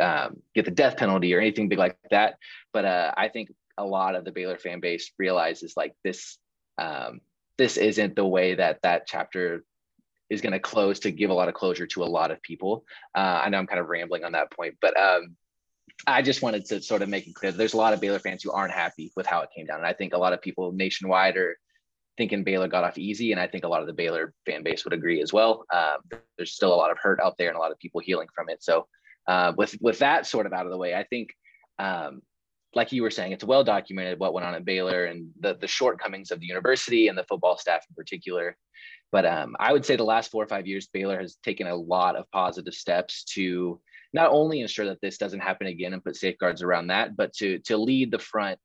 um, 0.00 0.36
get 0.54 0.64
the 0.64 0.70
death 0.70 0.96
penalty 0.96 1.34
or 1.34 1.40
anything 1.40 1.68
big 1.68 1.78
like 1.78 1.96
that. 2.10 2.36
But 2.72 2.84
uh, 2.84 3.12
I 3.16 3.28
think 3.28 3.52
a 3.78 3.84
lot 3.84 4.14
of 4.14 4.24
the 4.24 4.32
Baylor 4.32 4.58
fan 4.58 4.80
base 4.80 5.12
realizes 5.18 5.74
like 5.76 5.94
this 6.04 6.38
um, 6.78 7.20
this 7.58 7.76
isn't 7.76 8.16
the 8.16 8.26
way 8.26 8.54
that 8.54 8.80
that 8.82 9.06
chapter 9.06 9.64
is 10.30 10.40
going 10.40 10.52
to 10.52 10.58
close 10.58 11.00
to 11.00 11.10
give 11.10 11.30
a 11.30 11.34
lot 11.34 11.48
of 11.48 11.54
closure 11.54 11.86
to 11.86 12.02
a 12.02 12.06
lot 12.06 12.30
of 12.30 12.42
people. 12.42 12.84
Uh, 13.14 13.42
I 13.44 13.48
know 13.48 13.58
I'm 13.58 13.66
kind 13.66 13.80
of 13.80 13.88
rambling 13.88 14.24
on 14.24 14.32
that 14.32 14.50
point, 14.50 14.76
but 14.80 14.98
um, 14.98 15.36
I 16.06 16.22
just 16.22 16.42
wanted 16.42 16.64
to 16.66 16.82
sort 16.82 17.02
of 17.02 17.08
make 17.08 17.26
it 17.26 17.34
clear 17.34 17.52
that 17.52 17.58
there's 17.58 17.74
a 17.74 17.78
lot 17.78 17.92
of 17.92 18.00
Baylor 18.00 18.18
fans 18.18 18.42
who 18.42 18.50
aren't 18.50 18.72
happy 18.72 19.12
with 19.16 19.26
how 19.26 19.42
it 19.42 19.50
came 19.54 19.66
down, 19.66 19.78
and 19.78 19.86
I 19.86 19.92
think 19.92 20.14
a 20.14 20.18
lot 20.18 20.32
of 20.32 20.40
people 20.40 20.72
nationwide 20.72 21.36
are 21.36 21.56
thinking 22.16 22.44
Baylor 22.44 22.68
got 22.68 22.84
off 22.84 22.98
easy, 22.98 23.32
and 23.32 23.40
I 23.40 23.46
think 23.46 23.64
a 23.64 23.68
lot 23.68 23.80
of 23.80 23.86
the 23.86 23.92
Baylor 23.92 24.32
fan 24.46 24.62
base 24.62 24.84
would 24.84 24.92
agree 24.92 25.20
as 25.20 25.32
well. 25.32 25.64
Um, 25.72 26.20
there's 26.36 26.52
still 26.52 26.72
a 26.72 26.76
lot 26.76 26.90
of 26.90 26.98
hurt 26.98 27.20
out 27.20 27.36
there 27.38 27.48
and 27.48 27.56
a 27.56 27.60
lot 27.60 27.72
of 27.72 27.78
people 27.78 28.00
healing 28.00 28.28
from 28.34 28.48
it. 28.48 28.62
So 28.62 28.86
uh, 29.26 29.52
with 29.56 29.76
with 29.80 29.98
that 30.00 30.26
sort 30.26 30.46
of 30.46 30.52
out 30.52 30.66
of 30.66 30.72
the 30.72 30.78
way, 30.78 30.94
I 30.94 31.04
think, 31.04 31.30
um, 31.78 32.22
like 32.76 32.92
you 32.92 33.02
were 33.02 33.10
saying, 33.10 33.32
it's 33.32 33.44
well 33.44 33.64
documented 33.64 34.18
what 34.18 34.32
went 34.34 34.46
on 34.46 34.54
at 34.54 34.64
Baylor 34.64 35.06
and 35.06 35.30
the 35.40 35.56
the 35.60 35.66
shortcomings 35.66 36.30
of 36.30 36.40
the 36.40 36.46
university 36.46 37.08
and 37.08 37.16
the 37.16 37.24
football 37.24 37.56
staff 37.56 37.84
in 37.88 37.94
particular. 37.94 38.56
But 39.12 39.26
um, 39.26 39.54
I 39.60 39.72
would 39.72 39.84
say 39.84 39.96
the 39.96 40.04
last 40.04 40.30
four 40.30 40.42
or 40.42 40.48
five 40.48 40.66
years, 40.66 40.88
Baylor 40.88 41.20
has 41.20 41.36
taken 41.36 41.68
a 41.68 41.76
lot 41.76 42.16
of 42.16 42.30
positive 42.32 42.74
steps 42.74 43.22
to 43.34 43.80
not 44.12 44.30
only 44.30 44.60
ensure 44.60 44.86
that 44.86 45.00
this 45.00 45.18
doesn't 45.18 45.40
happen 45.40 45.66
again 45.68 45.92
and 45.92 46.02
put 46.02 46.16
safeguards 46.16 46.62
around 46.62 46.88
that, 46.88 47.16
but 47.16 47.32
to 47.34 47.58
to 47.60 47.76
lead 47.76 48.10
the 48.10 48.18
front 48.18 48.58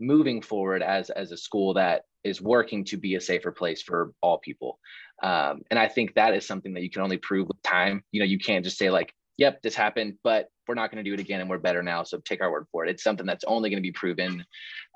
moving 0.00 0.42
forward 0.42 0.82
as 0.82 1.10
as 1.10 1.32
a 1.32 1.36
school 1.36 1.74
that 1.74 2.02
is 2.24 2.40
working 2.40 2.84
to 2.84 2.96
be 2.96 3.14
a 3.16 3.20
safer 3.20 3.52
place 3.52 3.82
for 3.82 4.12
all 4.20 4.38
people. 4.38 4.78
Um, 5.22 5.62
and 5.70 5.78
I 5.78 5.88
think 5.88 6.14
that 6.14 6.34
is 6.34 6.46
something 6.46 6.74
that 6.74 6.82
you 6.82 6.90
can 6.90 7.02
only 7.02 7.18
prove 7.18 7.48
with 7.48 7.62
time. 7.62 8.04
You 8.12 8.20
know, 8.20 8.26
you 8.26 8.38
can't 8.38 8.64
just 8.64 8.78
say 8.78 8.90
like, 8.90 9.12
"Yep, 9.38 9.62
this 9.62 9.74
happened," 9.74 10.18
but 10.22 10.48
we're 10.66 10.74
not 10.74 10.90
going 10.90 11.04
to 11.04 11.08
do 11.08 11.14
it 11.14 11.20
again, 11.20 11.40
and 11.40 11.50
we're 11.50 11.58
better 11.58 11.82
now. 11.82 12.02
So 12.04 12.18
take 12.18 12.40
our 12.40 12.50
word 12.50 12.66
for 12.70 12.84
it. 12.84 12.90
It's 12.90 13.02
something 13.02 13.26
that's 13.26 13.44
only 13.44 13.70
going 13.70 13.82
to 13.82 13.86
be 13.86 13.92
proven. 13.92 14.44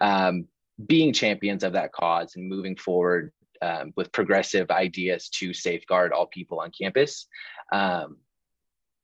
Um, 0.00 0.46
being 0.86 1.12
champions 1.12 1.64
of 1.64 1.72
that 1.72 1.92
cause 1.92 2.36
and 2.36 2.48
moving 2.48 2.76
forward 2.76 3.32
um, 3.62 3.92
with 3.96 4.12
progressive 4.12 4.70
ideas 4.70 5.28
to 5.30 5.54
safeguard 5.54 6.12
all 6.12 6.26
people 6.26 6.60
on 6.60 6.70
campus. 6.70 7.26
Um, 7.72 8.18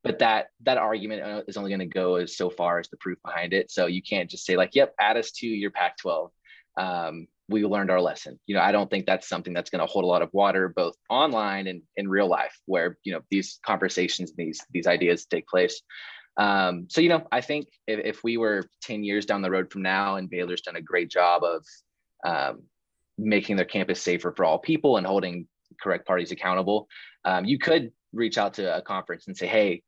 but 0.04 0.18
that 0.18 0.48
that 0.62 0.78
argument 0.78 1.22
uh, 1.22 1.42
is 1.46 1.56
only 1.56 1.70
going 1.70 1.80
to 1.80 1.86
go 1.86 2.16
as 2.16 2.36
so 2.36 2.50
far 2.50 2.78
as 2.78 2.88
the 2.88 2.96
proof 2.96 3.18
behind 3.24 3.52
it. 3.52 3.70
So 3.70 3.86
you 3.86 4.02
can't 4.02 4.28
just 4.28 4.44
say 4.44 4.56
like, 4.56 4.74
"Yep, 4.74 4.94
add 4.98 5.16
us 5.16 5.30
to 5.32 5.46
your 5.46 5.70
Pac-12." 5.70 6.30
Um, 6.76 7.28
we 7.52 7.64
learned 7.64 7.90
our 7.90 8.00
lesson. 8.00 8.38
You 8.46 8.56
know, 8.56 8.62
I 8.62 8.72
don't 8.72 8.90
think 8.90 9.06
that's 9.06 9.28
something 9.28 9.52
that's 9.52 9.70
going 9.70 9.80
to 9.80 9.86
hold 9.86 10.04
a 10.04 10.08
lot 10.08 10.22
of 10.22 10.30
water, 10.32 10.68
both 10.68 10.94
online 11.08 11.66
and 11.66 11.82
in 11.96 12.08
real 12.08 12.28
life, 12.28 12.56
where 12.66 12.98
you 13.04 13.12
know 13.12 13.20
these 13.30 13.60
conversations, 13.64 14.32
these 14.36 14.64
these 14.72 14.86
ideas 14.86 15.26
take 15.26 15.46
place. 15.46 15.80
Um, 16.38 16.86
so 16.88 17.00
you 17.00 17.08
know, 17.08 17.26
I 17.30 17.40
think 17.40 17.68
if, 17.86 18.00
if 18.04 18.24
we 18.24 18.36
were 18.36 18.64
ten 18.82 19.04
years 19.04 19.26
down 19.26 19.42
the 19.42 19.50
road 19.50 19.70
from 19.70 19.82
now, 19.82 20.16
and 20.16 20.28
Baylor's 20.28 20.62
done 20.62 20.76
a 20.76 20.82
great 20.82 21.10
job 21.10 21.42
of 21.44 21.64
um, 22.26 22.62
making 23.18 23.56
their 23.56 23.66
campus 23.66 24.00
safer 24.00 24.32
for 24.32 24.44
all 24.44 24.58
people 24.58 24.96
and 24.96 25.06
holding 25.06 25.46
correct 25.80 26.06
parties 26.06 26.32
accountable, 26.32 26.88
um, 27.24 27.44
you 27.44 27.58
could 27.58 27.92
reach 28.12 28.38
out 28.38 28.54
to 28.54 28.76
a 28.76 28.82
conference 28.82 29.28
and 29.28 29.36
say, 29.36 29.46
"Hey, 29.46 29.82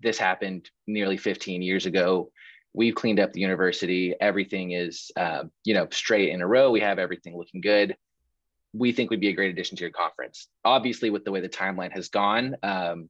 this 0.00 0.18
happened 0.18 0.70
nearly 0.86 1.16
15 1.16 1.62
years 1.62 1.86
ago. 1.86 2.30
We've 2.76 2.94
cleaned 2.94 3.20
up 3.20 3.32
the 3.32 3.40
university. 3.40 4.14
Everything 4.20 4.72
is, 4.72 5.10
uh, 5.16 5.44
you 5.64 5.72
know, 5.72 5.88
straight 5.90 6.28
in 6.28 6.42
a 6.42 6.46
row. 6.46 6.70
We 6.70 6.80
have 6.80 6.98
everything 6.98 7.34
looking 7.34 7.62
good. 7.62 7.96
We 8.74 8.92
think 8.92 9.08
would 9.08 9.20
be 9.20 9.28
a 9.28 9.32
great 9.32 9.50
addition 9.50 9.78
to 9.78 9.80
your 9.80 9.92
conference. 9.92 10.48
Obviously, 10.62 11.08
with 11.08 11.24
the 11.24 11.32
way 11.32 11.40
the 11.40 11.48
timeline 11.48 11.90
has 11.92 12.10
gone, 12.10 12.54
um, 12.62 13.08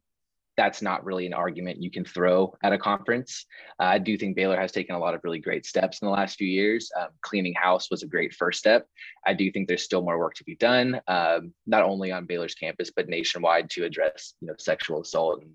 that's 0.57 0.83
not 0.83 1.05
really 1.05 1.27
an 1.27 1.35
argument 1.35 1.83
you 1.83 1.91
can 1.91 2.05
throw 2.05 2.57
at 2.63 2.73
a 2.73 2.79
conference. 2.79 3.45
Uh, 3.81 3.87
I 3.87 3.99
do 3.99 4.17
think 4.17 4.37
Baylor 4.37 4.57
has 4.57 4.71
taken 4.71 4.95
a 4.95 5.01
lot 5.01 5.17
of 5.17 5.21
really 5.25 5.41
great 5.41 5.67
steps 5.67 6.01
in 6.01 6.07
the 6.07 6.13
last 6.13 6.37
few 6.37 6.47
years. 6.47 6.89
Um, 6.97 7.09
cleaning 7.23 7.55
house 7.55 7.91
was 7.91 8.05
a 8.05 8.07
great 8.07 8.35
first 8.35 8.61
step. 8.61 8.87
I 9.27 9.35
do 9.35 9.51
think 9.51 9.67
there's 9.67 9.83
still 9.83 10.03
more 10.03 10.19
work 10.19 10.35
to 10.35 10.45
be 10.45 10.55
done, 10.55 11.01
um, 11.09 11.53
not 11.67 11.83
only 11.83 12.13
on 12.13 12.27
Baylor's 12.27 12.55
campus 12.55 12.93
but 12.95 13.09
nationwide 13.09 13.69
to 13.71 13.85
address, 13.85 14.35
you 14.41 14.47
know, 14.47 14.55
sexual 14.59 15.03
assault 15.03 15.43
and 15.43 15.51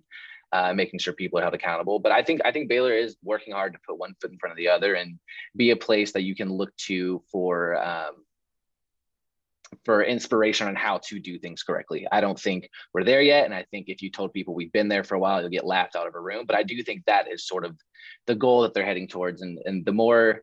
uh, 0.54 0.74
making 0.74 1.00
sure 1.00 1.14
people 1.14 1.40
are 1.40 1.44
held 1.44 1.54
accountable. 1.54 2.00
But 2.00 2.12
I 2.12 2.24
think 2.24 2.42
I 2.44 2.52
think 2.52 2.70
Baylor 2.70 2.94
is 2.94 3.16
working 3.24 3.54
hard 3.54 3.74
to 3.74 3.80
put 3.88 3.98
one 3.98 4.16
foot 4.22 4.32
in 4.32 4.38
front 4.38 4.52
of 4.52 4.58
the 4.58 4.70
other 4.70 4.96
and 4.96 5.20
be 5.56 5.72
a 5.72 5.76
place 5.76 6.12
that 6.14 6.24
you 6.24 6.36
can 6.36 6.50
look 6.50 6.76
to 6.88 7.24
for 7.32 7.82
um, 7.82 8.26
for 9.86 10.04
inspiration 10.04 10.68
on 10.68 10.76
how 10.76 11.00
to 11.06 11.20
do 11.20 11.40
things 11.40 11.64
correctly. 11.64 12.06
I 12.12 12.20
don't 12.20 12.40
think 12.40 12.70
we're 12.94 13.06
there 13.06 13.22
yet, 13.22 13.46
and 13.46 13.54
I 13.54 13.66
think 13.72 13.88
if 13.88 14.02
you 14.02 14.12
told 14.12 14.34
people 14.34 14.54
we've 14.54 14.72
been 14.74 14.90
there 14.90 15.04
for 15.04 15.16
a 15.16 15.20
while, 15.20 15.40
you'll 15.40 15.50
get 15.50 15.66
laughed 15.66 15.96
out 15.96 16.08
of 16.08 16.16
a 16.16 16.20
room. 16.20 16.46
But 16.46 16.58
I 16.58 16.64
do 16.64 16.82
think 16.84 17.06
that 17.06 17.32
is 17.32 17.48
sort 17.48 17.66
of 17.66 17.78
the 18.28 18.36
goal 18.36 18.62
that 18.62 18.74
they're 18.74 18.86
heading 18.86 19.08
towards, 19.08 19.42
and 19.42 19.60
and 19.66 19.86
the 19.86 19.94
more 19.94 20.42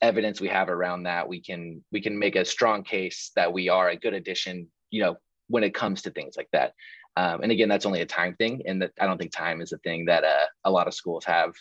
evidence 0.00 0.40
we 0.40 0.48
have 0.48 0.68
around 0.68 1.04
that, 1.04 1.28
we 1.28 1.40
can 1.40 1.84
we 1.92 2.00
can 2.00 2.18
make 2.18 2.36
a 2.36 2.44
strong 2.44 2.82
case 2.82 3.30
that 3.36 3.52
we 3.52 3.68
are 3.68 3.90
a 3.90 3.96
good 3.96 4.14
addition. 4.14 4.68
You 4.90 5.02
know, 5.02 5.16
when 5.48 5.64
it 5.64 5.74
comes 5.74 6.02
to 6.02 6.10
things 6.10 6.34
like 6.36 6.48
that. 6.52 6.72
Um, 7.16 7.42
and 7.42 7.52
again, 7.52 7.68
that's 7.68 7.86
only 7.86 8.00
a 8.00 8.06
time 8.06 8.34
thing, 8.36 8.62
and 8.66 8.82
that 8.82 8.92
I 9.00 9.06
don't 9.06 9.18
think 9.18 9.32
time 9.32 9.60
is 9.60 9.72
a 9.72 9.78
thing 9.78 10.06
that 10.06 10.24
uh, 10.24 10.46
a 10.64 10.70
lot 10.70 10.88
of 10.88 10.94
schools 10.94 11.24
have 11.24 11.52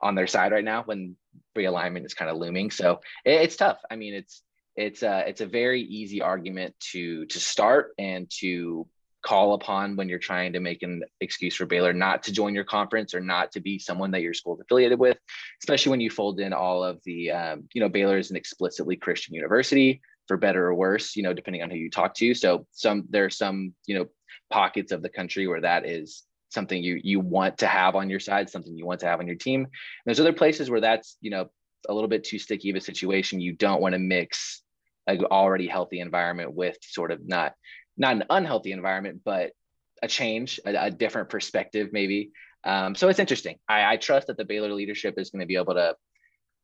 on 0.00 0.14
their 0.14 0.26
side 0.26 0.52
right 0.52 0.64
now 0.64 0.82
when 0.82 1.16
realignment 1.56 2.04
is 2.04 2.14
kind 2.14 2.30
of 2.30 2.36
looming. 2.36 2.70
So 2.70 3.00
it, 3.24 3.42
it's 3.42 3.56
tough. 3.56 3.78
I 3.90 3.96
mean, 3.96 4.14
it's 4.14 4.42
it's 4.76 5.02
a 5.02 5.10
uh, 5.10 5.18
it's 5.26 5.40
a 5.40 5.46
very 5.46 5.82
easy 5.82 6.22
argument 6.22 6.74
to 6.92 7.26
to 7.26 7.40
start 7.40 7.92
and 7.98 8.30
to 8.40 8.86
call 9.22 9.54
upon 9.54 9.96
when 9.96 10.08
you're 10.08 10.18
trying 10.18 10.52
to 10.52 10.60
make 10.60 10.82
an 10.82 11.02
excuse 11.20 11.54
for 11.54 11.64
Baylor 11.64 11.92
not 11.92 12.24
to 12.24 12.32
join 12.32 12.54
your 12.54 12.64
conference 12.64 13.14
or 13.14 13.20
not 13.20 13.52
to 13.52 13.60
be 13.60 13.78
someone 13.78 14.10
that 14.10 14.22
your 14.22 14.34
school's 14.34 14.60
affiliated 14.60 14.98
with, 14.98 15.16
especially 15.62 15.90
when 15.90 16.00
you 16.00 16.10
fold 16.10 16.40
in 16.40 16.52
all 16.52 16.82
of 16.82 17.00
the, 17.04 17.30
um, 17.30 17.68
you 17.72 17.80
know, 17.80 17.88
Baylor 17.88 18.18
is 18.18 18.30
an 18.30 18.36
explicitly 18.36 18.96
Christian 18.96 19.34
university 19.34 20.00
for 20.26 20.36
better 20.36 20.66
or 20.66 20.74
worse, 20.74 21.14
you 21.14 21.22
know, 21.22 21.32
depending 21.32 21.62
on 21.62 21.70
who 21.70 21.76
you 21.76 21.90
talk 21.90 22.14
to. 22.14 22.34
So 22.34 22.66
some, 22.72 23.04
there 23.10 23.24
are 23.24 23.30
some, 23.30 23.74
you 23.86 23.98
know, 23.98 24.06
pockets 24.52 24.92
of 24.92 25.02
the 25.02 25.08
country 25.08 25.46
where 25.46 25.62
that 25.62 25.86
is 25.86 26.22
something 26.50 26.82
you 26.82 27.00
you 27.02 27.18
want 27.18 27.58
to 27.58 27.66
have 27.66 27.96
on 27.96 28.10
your 28.10 28.20
side, 28.20 28.50
something 28.50 28.76
you 28.76 28.86
want 28.86 29.00
to 29.00 29.06
have 29.06 29.20
on 29.20 29.26
your 29.26 29.36
team. 29.36 29.60
And 29.60 29.70
there's 30.04 30.20
other 30.20 30.32
places 30.32 30.70
where 30.70 30.80
that's 30.80 31.16
you 31.20 31.30
know 31.30 31.50
a 31.88 31.94
little 31.94 32.08
bit 32.08 32.24
too 32.24 32.38
sticky 32.38 32.70
of 32.70 32.76
a 32.76 32.80
situation. 32.80 33.40
You 33.40 33.54
don't 33.54 33.80
want 33.80 33.94
to 33.94 33.98
mix 33.98 34.62
an 35.06 35.24
already 35.24 35.66
healthy 35.66 36.00
environment 36.00 36.54
with 36.54 36.76
sort 36.82 37.10
of 37.10 37.26
not 37.26 37.54
not 37.96 38.16
an 38.16 38.24
unhealthy 38.30 38.72
environment, 38.72 39.22
but 39.24 39.52
a 40.02 40.08
change, 40.08 40.60
a, 40.64 40.86
a 40.86 40.90
different 40.90 41.28
perspective 41.28 41.88
maybe. 41.92 42.32
Um, 42.64 42.94
so 42.94 43.08
it's 43.08 43.18
interesting. 43.18 43.56
I, 43.68 43.94
I 43.94 43.96
trust 43.96 44.28
that 44.28 44.36
the 44.36 44.44
Baylor 44.44 44.72
leadership 44.72 45.18
is 45.18 45.30
going 45.30 45.40
to 45.40 45.46
be 45.46 45.56
able 45.56 45.74
to 45.74 45.96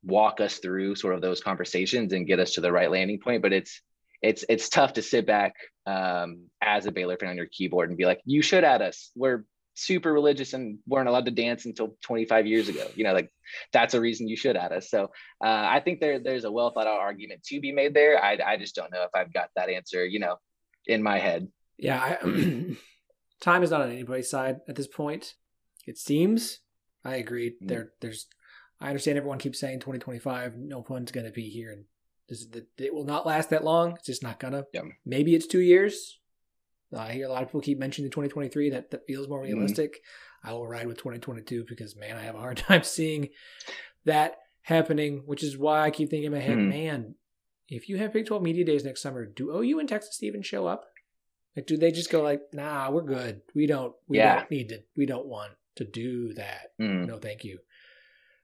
walk 0.03 0.39
us 0.39 0.59
through 0.59 0.95
sort 0.95 1.13
of 1.13 1.21
those 1.21 1.41
conversations 1.41 2.13
and 2.13 2.27
get 2.27 2.39
us 2.39 2.53
to 2.53 2.61
the 2.61 2.71
right 2.71 2.89
landing 2.89 3.19
point. 3.19 3.41
But 3.41 3.53
it's 3.53 3.81
it's 4.21 4.43
it's 4.49 4.69
tough 4.69 4.93
to 4.93 5.01
sit 5.01 5.25
back 5.25 5.53
um, 5.85 6.47
as 6.61 6.85
a 6.85 6.91
Baylor 6.91 7.17
fan 7.17 7.29
on 7.29 7.37
your 7.37 7.47
keyboard 7.47 7.89
and 7.89 7.97
be 7.97 8.05
like, 8.05 8.21
you 8.25 8.41
should 8.41 8.63
add 8.63 8.81
us. 8.81 9.11
We're 9.15 9.45
super 9.75 10.11
religious 10.11 10.53
and 10.53 10.79
weren't 10.85 11.07
allowed 11.07 11.25
to 11.25 11.31
dance 11.31 11.65
until 11.65 11.95
25 12.03 12.45
years 12.45 12.67
ago. 12.67 12.85
You 12.95 13.05
know, 13.05 13.13
like 13.13 13.31
that's 13.71 13.93
a 13.93 14.01
reason 14.01 14.27
you 14.27 14.35
should 14.35 14.57
add 14.57 14.73
us. 14.73 14.89
So 14.89 15.05
uh, 15.43 15.47
I 15.47 15.81
think 15.83 15.99
there 15.99 16.19
there's 16.19 16.43
a 16.43 16.51
well 16.51 16.71
thought 16.71 16.87
out 16.87 16.99
argument 16.99 17.43
to 17.43 17.59
be 17.59 17.71
made 17.71 17.93
there. 17.93 18.21
I 18.23 18.37
I 18.45 18.57
just 18.57 18.75
don't 18.75 18.91
know 18.91 19.03
if 19.03 19.11
I've 19.15 19.33
got 19.33 19.49
that 19.55 19.69
answer. 19.69 20.05
You 20.05 20.19
know, 20.19 20.35
in 20.85 21.01
my 21.01 21.19
head. 21.19 21.47
Yeah, 21.77 21.99
I, 21.99 22.17
time 23.41 23.63
is 23.63 23.71
not 23.71 23.81
on 23.81 23.91
anybody's 23.91 24.29
side 24.29 24.59
at 24.67 24.75
this 24.75 24.87
point. 24.87 25.35
It 25.87 25.97
seems. 25.97 26.59
I 27.05 27.15
agree. 27.15 27.51
Mm-hmm. 27.51 27.67
There, 27.67 27.91
there's. 28.01 28.27
I 28.81 28.87
understand 28.87 29.17
everyone 29.17 29.39
keeps 29.39 29.59
saying 29.59 29.79
2025. 29.79 30.57
No 30.57 30.85
one's 30.87 31.11
going 31.11 31.25
to 31.25 31.31
be 31.31 31.49
here 31.49 31.71
is 31.71 31.85
the, 32.29 32.65
it 32.77 32.93
will 32.93 33.05
not 33.05 33.25
last 33.25 33.49
that 33.49 33.63
long. 33.63 33.93
It's 33.93 34.05
just 34.05 34.23
not 34.23 34.39
gonna. 34.39 34.65
Maybe 35.05 35.35
it's 35.35 35.47
two 35.47 35.59
years. 35.59 36.19
Uh, 36.93 36.99
I 36.99 37.11
hear 37.13 37.27
a 37.27 37.29
lot 37.29 37.43
of 37.43 37.49
people 37.49 37.61
keep 37.61 37.79
mentioning 37.79 38.11
2023. 38.11 38.71
That 38.71 38.91
that 38.91 39.05
feels 39.07 39.27
more 39.27 39.39
mm-hmm. 39.43 39.53
realistic. 39.53 39.93
Mm-hmm. 39.93 40.49
I 40.49 40.53
will 40.53 40.67
ride 40.67 40.87
with 40.87 40.97
2022 40.97 41.65
because 41.67 41.95
man, 41.95 42.15
I 42.15 42.21
have 42.21 42.35
a 42.35 42.39
hard 42.39 42.57
time 42.67 42.83
seeing 42.83 43.29
that 44.05 44.37
happening. 44.61 45.23
Which 45.25 45.43
is 45.43 45.57
why 45.57 45.81
I 45.81 45.91
keep 45.91 46.09
thinking 46.09 46.27
in 46.27 46.33
my 46.33 46.39
head, 46.39 46.57
mm-hmm. 46.57 46.69
man, 46.69 47.15
if 47.67 47.89
you 47.89 47.97
have 47.97 48.13
Big 48.13 48.27
12 48.27 48.41
media 48.41 48.65
days 48.65 48.83
next 48.83 49.01
summer, 49.01 49.25
do 49.25 49.51
OU 49.51 49.79
and 49.79 49.89
Texas 49.89 50.23
even 50.23 50.41
show 50.41 50.67
up? 50.67 50.85
Like, 51.55 51.67
do 51.67 51.77
they 51.77 51.91
just 51.91 52.11
go 52.11 52.21
like, 52.21 52.41
nah, 52.53 52.89
we're 52.89 53.01
good. 53.01 53.41
We 53.55 53.65
don't. 53.65 53.93
We 54.07 54.17
yeah. 54.17 54.39
don't 54.39 54.51
need 54.51 54.69
to. 54.69 54.79
We 54.95 55.05
don't 55.05 55.27
want 55.27 55.53
to 55.77 55.85
do 55.85 56.33
that. 56.35 56.71
Mm. 56.79 57.07
No, 57.07 57.17
thank 57.17 57.43
you. 57.43 57.59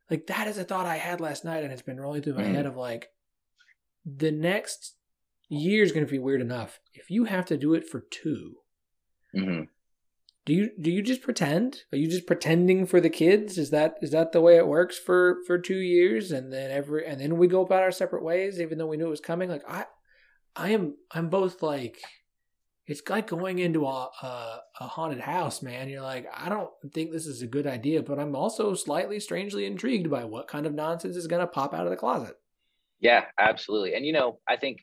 Like 0.09 0.27
that 0.27 0.47
is 0.47 0.57
a 0.57 0.63
thought 0.63 0.85
I 0.85 0.97
had 0.97 1.21
last 1.21 1.45
night, 1.45 1.63
and 1.63 1.71
it's 1.71 1.81
been 1.81 1.99
rolling 1.99 2.21
through 2.21 2.35
my 2.35 2.43
mm. 2.43 2.53
head 2.53 2.65
of 2.65 2.75
like, 2.75 3.09
the 4.05 4.31
next 4.31 4.95
year 5.49 5.83
is 5.83 5.91
going 5.91 6.05
to 6.05 6.11
be 6.11 6.19
weird 6.19 6.41
enough. 6.41 6.79
If 6.93 7.09
you 7.09 7.25
have 7.25 7.45
to 7.47 7.57
do 7.57 7.73
it 7.73 7.87
for 7.87 8.01
2 8.09 8.55
mm-hmm. 9.35 9.61
do 10.45 10.53
you 10.53 10.69
do 10.79 10.91
you 10.91 11.01
just 11.01 11.21
pretend? 11.21 11.83
Are 11.91 11.97
you 11.97 12.07
just 12.07 12.27
pretending 12.27 12.85
for 12.85 13.01
the 13.01 13.09
kids? 13.09 13.57
Is 13.57 13.71
that 13.71 13.95
is 14.01 14.11
that 14.11 14.31
the 14.31 14.41
way 14.41 14.57
it 14.57 14.67
works 14.67 14.97
for 14.97 15.37
for 15.47 15.57
two 15.57 15.77
years, 15.77 16.31
and 16.31 16.51
then 16.51 16.71
every 16.71 17.05
and 17.05 17.19
then 17.19 17.37
we 17.37 17.47
go 17.47 17.61
about 17.61 17.83
our 17.83 17.91
separate 17.91 18.23
ways, 18.23 18.59
even 18.59 18.77
though 18.77 18.87
we 18.87 18.97
knew 18.97 19.07
it 19.07 19.09
was 19.09 19.21
coming? 19.21 19.49
Like 19.49 19.63
I, 19.67 19.85
I 20.55 20.69
am 20.69 20.95
I'm 21.11 21.29
both 21.29 21.61
like 21.61 21.99
it's 22.87 23.01
like 23.09 23.27
going 23.27 23.59
into 23.59 23.85
a, 23.85 24.09
a, 24.21 24.61
a 24.79 24.87
haunted 24.87 25.21
house, 25.21 25.63
man. 25.63 25.89
You're 25.89 26.03
like, 26.03 26.27
I 26.31 26.49
don't 26.49 26.69
think 26.93 27.11
this 27.11 27.25
is 27.25 27.41
a 27.41 27.47
good 27.47 27.65
idea, 27.65 28.03
but 28.03 28.19
I'm 28.19 28.35
also 28.35 28.75
slightly 28.75 29.19
strangely 29.19 29.65
intrigued 29.65 30.09
by 30.11 30.23
what 30.23 30.47
kind 30.47 30.67
of 30.67 30.73
nonsense 30.75 31.15
is 31.15 31.25
going 31.25 31.39
to 31.39 31.47
pop 31.47 31.73
out 31.73 31.85
of 31.85 31.89
the 31.89 31.95
closet. 31.95 32.35
Yeah, 33.05 33.25
absolutely. 33.39 33.93
And 33.93 34.03
you 34.03 34.13
know, 34.13 34.39
I 34.49 34.55
think 34.57 34.79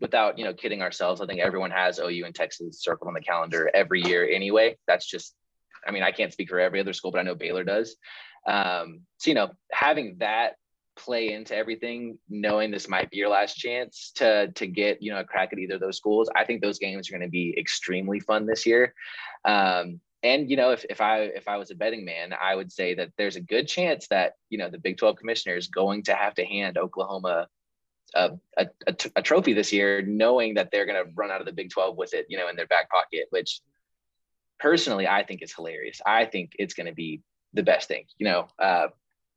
without 0.00 0.36
you 0.36 0.44
know 0.44 0.52
kidding 0.52 0.82
ourselves, 0.82 1.20
I 1.20 1.26
think 1.26 1.38
everyone 1.38 1.70
has 1.70 2.00
OU 2.00 2.24
and 2.26 2.34
Texas 2.34 2.82
circled 2.82 3.06
on 3.06 3.14
the 3.14 3.20
calendar 3.20 3.70
every 3.72 4.02
year 4.02 4.28
anyway. 4.28 4.76
That's 4.88 5.06
just, 5.06 5.32
I 5.86 5.92
mean, 5.92 6.02
I 6.02 6.10
can't 6.10 6.32
speak 6.32 6.48
for 6.48 6.58
every 6.58 6.80
other 6.80 6.92
school, 6.92 7.12
but 7.12 7.20
I 7.20 7.22
know 7.22 7.36
Baylor 7.36 7.62
does. 7.62 7.94
Um, 8.48 9.02
so 9.18 9.30
you 9.30 9.36
know, 9.36 9.50
having 9.70 10.16
that 10.18 10.54
play 10.96 11.32
into 11.32 11.54
everything, 11.54 12.18
knowing 12.28 12.72
this 12.72 12.88
might 12.88 13.12
be 13.12 13.18
your 13.18 13.28
last 13.28 13.54
chance 13.54 14.10
to 14.16 14.50
to 14.56 14.66
get 14.66 15.00
you 15.00 15.12
know 15.12 15.20
a 15.20 15.24
crack 15.24 15.52
at 15.52 15.60
either 15.60 15.74
of 15.74 15.80
those 15.80 15.98
schools. 15.98 16.28
I 16.34 16.44
think 16.46 16.62
those 16.62 16.80
games 16.80 17.08
are 17.08 17.12
going 17.12 17.22
to 17.22 17.30
be 17.30 17.54
extremely 17.56 18.18
fun 18.18 18.44
this 18.44 18.66
year. 18.66 18.92
Um, 19.44 20.00
and 20.22 20.50
you 20.50 20.56
know, 20.56 20.72
if, 20.72 20.84
if 20.90 21.00
I 21.00 21.20
if 21.20 21.46
I 21.48 21.56
was 21.56 21.70
a 21.70 21.76
betting 21.76 22.04
man, 22.04 22.34
I 22.38 22.54
would 22.54 22.72
say 22.72 22.94
that 22.94 23.12
there's 23.16 23.36
a 23.36 23.40
good 23.40 23.68
chance 23.68 24.08
that 24.08 24.34
you 24.50 24.58
know 24.58 24.68
the 24.68 24.78
Big 24.78 24.98
12 24.98 25.16
commissioner 25.16 25.56
is 25.56 25.68
going 25.68 26.04
to 26.04 26.14
have 26.14 26.34
to 26.34 26.44
hand 26.44 26.76
Oklahoma 26.76 27.48
a, 28.14 28.30
a, 28.56 28.66
a, 28.86 28.92
t- 28.92 29.12
a 29.16 29.22
trophy 29.22 29.52
this 29.52 29.72
year, 29.72 30.02
knowing 30.02 30.54
that 30.54 30.70
they're 30.70 30.86
going 30.86 31.04
to 31.04 31.12
run 31.14 31.30
out 31.30 31.40
of 31.40 31.46
the 31.46 31.52
Big 31.52 31.70
12 31.70 31.96
with 31.96 32.14
it, 32.14 32.26
you 32.28 32.38
know, 32.38 32.48
in 32.48 32.56
their 32.56 32.66
back 32.66 32.90
pocket. 32.90 33.26
Which 33.30 33.60
personally, 34.58 35.06
I 35.06 35.22
think 35.22 35.42
is 35.42 35.54
hilarious. 35.54 36.00
I 36.04 36.24
think 36.24 36.52
it's 36.58 36.74
going 36.74 36.86
to 36.86 36.94
be 36.94 37.22
the 37.54 37.62
best 37.62 37.86
thing. 37.86 38.04
You 38.18 38.26
know, 38.26 38.48
uh, 38.58 38.88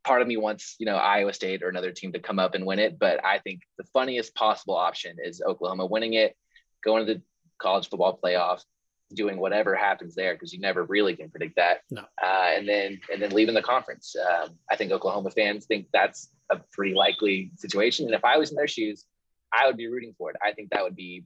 part 0.03 0.23
of 0.23 0.27
me 0.27 0.38
wants 0.38 0.75
you 0.79 0.88
know 0.88 0.95
Iowa 0.95 1.34
State 1.34 1.61
or 1.61 1.69
another 1.69 1.91
team 1.91 2.13
to 2.13 2.19
come 2.19 2.39
up 2.39 2.55
and 2.55 2.65
win 2.65 2.79
it, 2.79 2.97
but 2.97 3.23
I 3.23 3.38
think 3.38 3.61
the 3.77 3.86
funniest 3.93 4.34
possible 4.34 4.75
option 4.75 5.17
is 5.23 5.43
Oklahoma 5.45 5.86
winning 5.86 6.13
it, 6.13 6.36
going 6.84 7.05
to 7.05 7.13
the 7.13 7.21
college 7.59 7.88
football 7.88 8.19
playoff, 8.21 8.63
doing 9.12 9.39
whatever 9.39 9.76
happens 9.76 10.16
there 10.16 10.34
because 10.34 10.53
you 10.53 10.59
never 10.59 10.84
really 10.84 11.16
can 11.16 11.30
predict 11.30 11.55
that. 11.57 11.82
No. 11.89 12.01
Uh, 12.22 12.51
and 12.55 12.68
then 12.68 12.99
and 13.12 13.22
then 13.22 13.32
leaving 13.32 13.55
the 13.55 13.62
conference. 13.62 14.16
Um, 14.16 14.51
I 14.70 14.76
think 14.76 14.91
Oklahoma 14.91 15.32
fans 15.32 15.66
think 15.66 15.88
that's 15.93 16.30
a 16.49 16.59
pretty 16.72 16.93
likely 16.93 17.51
situation. 17.57 18.05
And 18.05 18.16
if 18.16 18.26
I 18.26 18.38
was 18.38 18.51
in 18.51 18.55
their 18.55 18.68
shoes, 18.68 19.05
I 19.53 19.68
would 19.68 19.78
be 19.78 19.88
rooting 19.88 20.14
for 20.18 20.30
it. 20.30 20.38
I 20.43 20.53
think 20.53 20.70
that 20.72 20.84
would 20.84 20.95
be, 20.95 21.26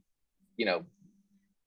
you 0.56 0.66
know, 0.66 0.84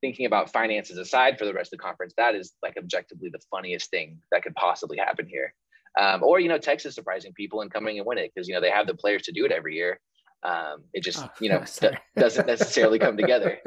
thinking 0.01 0.26
about 0.26 0.51
finances 0.51 0.97
aside 0.97 1.38
for 1.38 1.45
the 1.45 1.53
rest 1.53 1.74
of 1.74 1.80
the 1.80 1.84
conference, 1.84 2.13
that 2.17 2.36
is 2.36 2.53
like 2.63 2.76
objectively 2.78 3.30
the 3.30 3.39
funniest 3.51 3.89
thing 3.89 4.20
that 4.32 4.43
could 4.43 4.55
possibly 4.55 4.97
happen 4.97 5.28
here. 5.28 5.53
Um, 5.99 6.24
or 6.24 6.39
you 6.39 6.49
know, 6.49 6.57
Texas 6.57 6.95
surprising 6.95 7.34
people 7.34 7.61
and 7.61 7.72
coming 7.72 7.97
and 7.97 8.05
win 8.05 8.17
it 8.17 8.32
because 8.34 8.47
you 8.47 8.53
know 8.53 8.61
they 8.61 8.70
have 8.70 8.88
the 8.88 8.93
players 8.93 9.24
to 9.24 9.32
do 9.32 9.45
it 9.45 9.51
every 9.51 9.76
year. 9.76 9.99
Um, 10.43 10.84
it 10.93 11.03
just 11.03 11.24
oh, 11.24 11.30
you 11.39 11.49
know 11.49 11.63
doesn't 12.17 12.47
necessarily 12.47 12.99
come 12.99 13.17
together. 13.17 13.59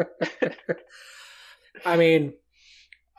I 1.84 1.96
mean, 1.96 2.34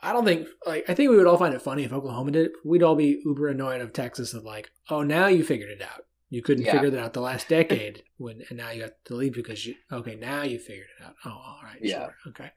I 0.04 0.12
don't 0.12 0.24
think 0.24 0.48
like 0.66 0.88
I 0.88 0.94
think 0.94 1.10
we 1.10 1.16
would 1.16 1.26
all 1.26 1.38
find 1.38 1.54
it 1.54 1.62
funny 1.62 1.84
if 1.84 1.92
Oklahoma 1.92 2.32
did 2.32 2.46
it. 2.46 2.52
We'd 2.64 2.82
all 2.82 2.94
be 2.94 3.22
uber 3.24 3.48
annoyed 3.48 3.80
of 3.80 3.92
Texas 3.92 4.34
of 4.34 4.44
like, 4.44 4.70
oh, 4.90 5.02
now 5.02 5.26
you 5.28 5.42
figured 5.42 5.70
it 5.70 5.82
out. 5.82 6.04
You 6.28 6.42
couldn't 6.42 6.64
yeah. 6.64 6.72
figure 6.72 6.90
that 6.90 7.02
out 7.02 7.12
the 7.14 7.20
last 7.20 7.48
decade 7.48 8.02
when, 8.18 8.42
and 8.48 8.58
now 8.58 8.70
you 8.70 8.82
have 8.82 8.92
to 9.06 9.14
leave 9.14 9.32
because 9.32 9.64
you 9.64 9.76
okay 9.90 10.14
now 10.16 10.42
you 10.42 10.58
figured 10.58 10.88
it 10.98 11.04
out. 11.04 11.14
Oh, 11.24 11.30
all 11.30 11.60
right, 11.62 11.78
yeah, 11.80 12.06
sure. 12.06 12.14
okay, 12.28 12.50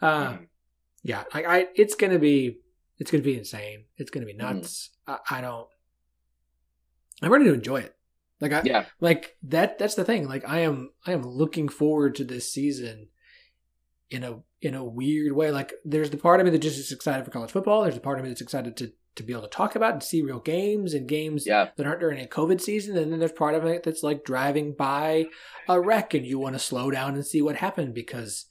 uh, 0.00 0.32
mm. 0.34 0.46
yeah. 1.02 1.24
I, 1.32 1.44
I, 1.44 1.66
it's 1.74 1.94
gonna 1.94 2.18
be 2.18 2.58
it's 2.98 3.10
gonna 3.10 3.24
be 3.24 3.36
insane. 3.36 3.86
It's 3.96 4.10
gonna 4.10 4.26
be 4.26 4.34
mm-hmm. 4.34 4.56
nuts. 4.56 4.90
Mm. 5.08 5.18
I, 5.28 5.38
I, 5.38 5.40
don't. 5.40 5.66
I'm 7.20 7.32
ready 7.32 7.46
to 7.46 7.54
enjoy 7.54 7.80
it. 7.80 7.96
Like 8.40 8.52
I, 8.52 8.62
yeah, 8.64 8.84
like 9.00 9.36
that. 9.44 9.78
That's 9.78 9.94
the 9.94 10.04
thing. 10.04 10.28
Like 10.28 10.48
I 10.48 10.60
am, 10.60 10.90
I 11.06 11.12
am 11.12 11.22
looking 11.22 11.68
forward 11.68 12.14
to 12.16 12.24
this 12.24 12.52
season 12.52 13.08
in 14.10 14.22
a 14.22 14.40
in 14.62 14.74
a 14.74 14.84
weird 14.84 15.32
way. 15.32 15.50
Like 15.50 15.74
there's 15.84 16.10
the 16.10 16.16
part 16.16 16.40
of 16.40 16.46
me 16.46 16.52
that 16.52 16.58
just 16.58 16.78
is 16.78 16.92
excited 16.92 17.24
for 17.24 17.30
college 17.30 17.50
football. 17.50 17.82
There's 17.82 17.96
a 17.96 18.00
part 18.00 18.18
of 18.18 18.24
me 18.24 18.30
that's 18.30 18.40
excited 18.40 18.76
to 18.78 18.92
to 19.14 19.22
be 19.22 19.32
able 19.32 19.42
to 19.42 19.48
talk 19.48 19.76
about 19.76 19.92
and 19.92 20.02
see 20.02 20.22
real 20.22 20.38
games 20.38 20.94
and 20.94 21.06
games 21.06 21.46
yeah. 21.46 21.68
that 21.76 21.86
aren't 21.86 22.00
during 22.00 22.18
a 22.18 22.26
COVID 22.26 22.62
season. 22.62 22.96
And 22.96 23.12
then 23.12 23.18
there's 23.18 23.32
part 23.32 23.54
of 23.54 23.66
it 23.66 23.82
that's 23.82 24.02
like 24.02 24.24
driving 24.24 24.72
by 24.72 25.26
a 25.68 25.78
wreck 25.78 26.14
and 26.14 26.24
you 26.24 26.38
want 26.38 26.54
to 26.54 26.58
slow 26.58 26.90
down 26.90 27.14
and 27.14 27.26
see 27.26 27.42
what 27.42 27.56
happened 27.56 27.92
because 27.92 28.46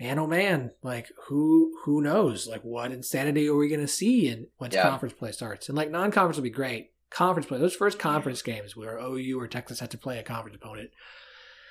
man 0.00 0.18
oh 0.18 0.26
man, 0.26 0.72
like 0.82 1.12
who 1.26 1.72
who 1.84 2.00
knows? 2.00 2.48
Like 2.48 2.62
what 2.62 2.90
insanity 2.90 3.46
are 3.48 3.54
we 3.54 3.68
gonna 3.68 3.86
see 3.86 4.28
in 4.28 4.48
once 4.58 4.74
yeah. 4.74 4.82
conference 4.82 5.14
play 5.14 5.30
starts? 5.30 5.68
And 5.68 5.76
like 5.76 5.90
non 5.90 6.10
conference 6.10 6.38
will 6.38 6.44
be 6.44 6.50
great. 6.50 6.90
Conference 7.10 7.46
play, 7.46 7.58
those 7.58 7.76
first 7.76 8.00
conference 8.00 8.42
games 8.42 8.74
where 8.74 8.98
OU 8.98 9.38
or 9.38 9.46
Texas 9.46 9.78
had 9.78 9.92
to 9.92 9.98
play 9.98 10.18
a 10.18 10.24
conference 10.24 10.56
opponent. 10.56 10.90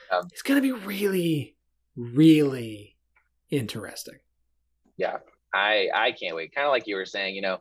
Um, 0.09 0.27
it's 0.31 0.43
gonna 0.43 0.61
be 0.61 0.71
really, 0.71 1.57
really 1.97 2.92
interesting. 3.53 4.19
Yeah, 4.97 5.17
I 5.53 5.89
I 5.93 6.11
can't 6.11 6.35
wait. 6.35 6.53
Kind 6.53 6.65
of 6.65 6.71
like 6.71 6.87
you 6.87 6.95
were 6.95 7.05
saying, 7.05 7.35
you 7.35 7.41
know, 7.41 7.59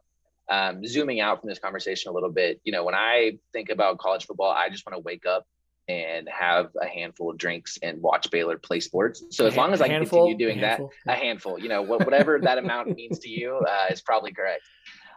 um, 0.48 0.86
zooming 0.86 1.20
out 1.20 1.40
from 1.40 1.48
this 1.48 1.58
conversation 1.58 2.10
a 2.10 2.14
little 2.14 2.30
bit, 2.30 2.60
you 2.64 2.72
know, 2.72 2.84
when 2.84 2.94
I 2.94 3.38
think 3.52 3.70
about 3.70 3.98
college 3.98 4.26
football, 4.26 4.50
I 4.50 4.68
just 4.68 4.84
want 4.86 4.94
to 4.96 5.00
wake 5.00 5.24
up 5.26 5.46
and 5.88 6.28
have 6.28 6.70
a 6.80 6.86
handful 6.86 7.30
of 7.30 7.38
drinks 7.38 7.78
and 7.82 8.00
watch 8.00 8.30
Baylor 8.30 8.56
play 8.56 8.80
sports. 8.80 9.24
So 9.30 9.46
as 9.46 9.56
long 9.56 9.72
as 9.72 9.80
I 9.80 9.88
handful, 9.88 10.26
continue 10.26 10.46
doing 10.46 10.60
that, 10.60 10.80
a 11.06 11.14
handful, 11.14 11.58
you 11.58 11.68
know, 11.68 11.82
whatever 11.82 12.38
that 12.40 12.58
amount 12.58 12.94
means 12.94 13.18
to 13.20 13.28
you 13.28 13.56
uh, 13.68 13.86
is 13.90 14.00
probably 14.00 14.32
correct. 14.32 14.62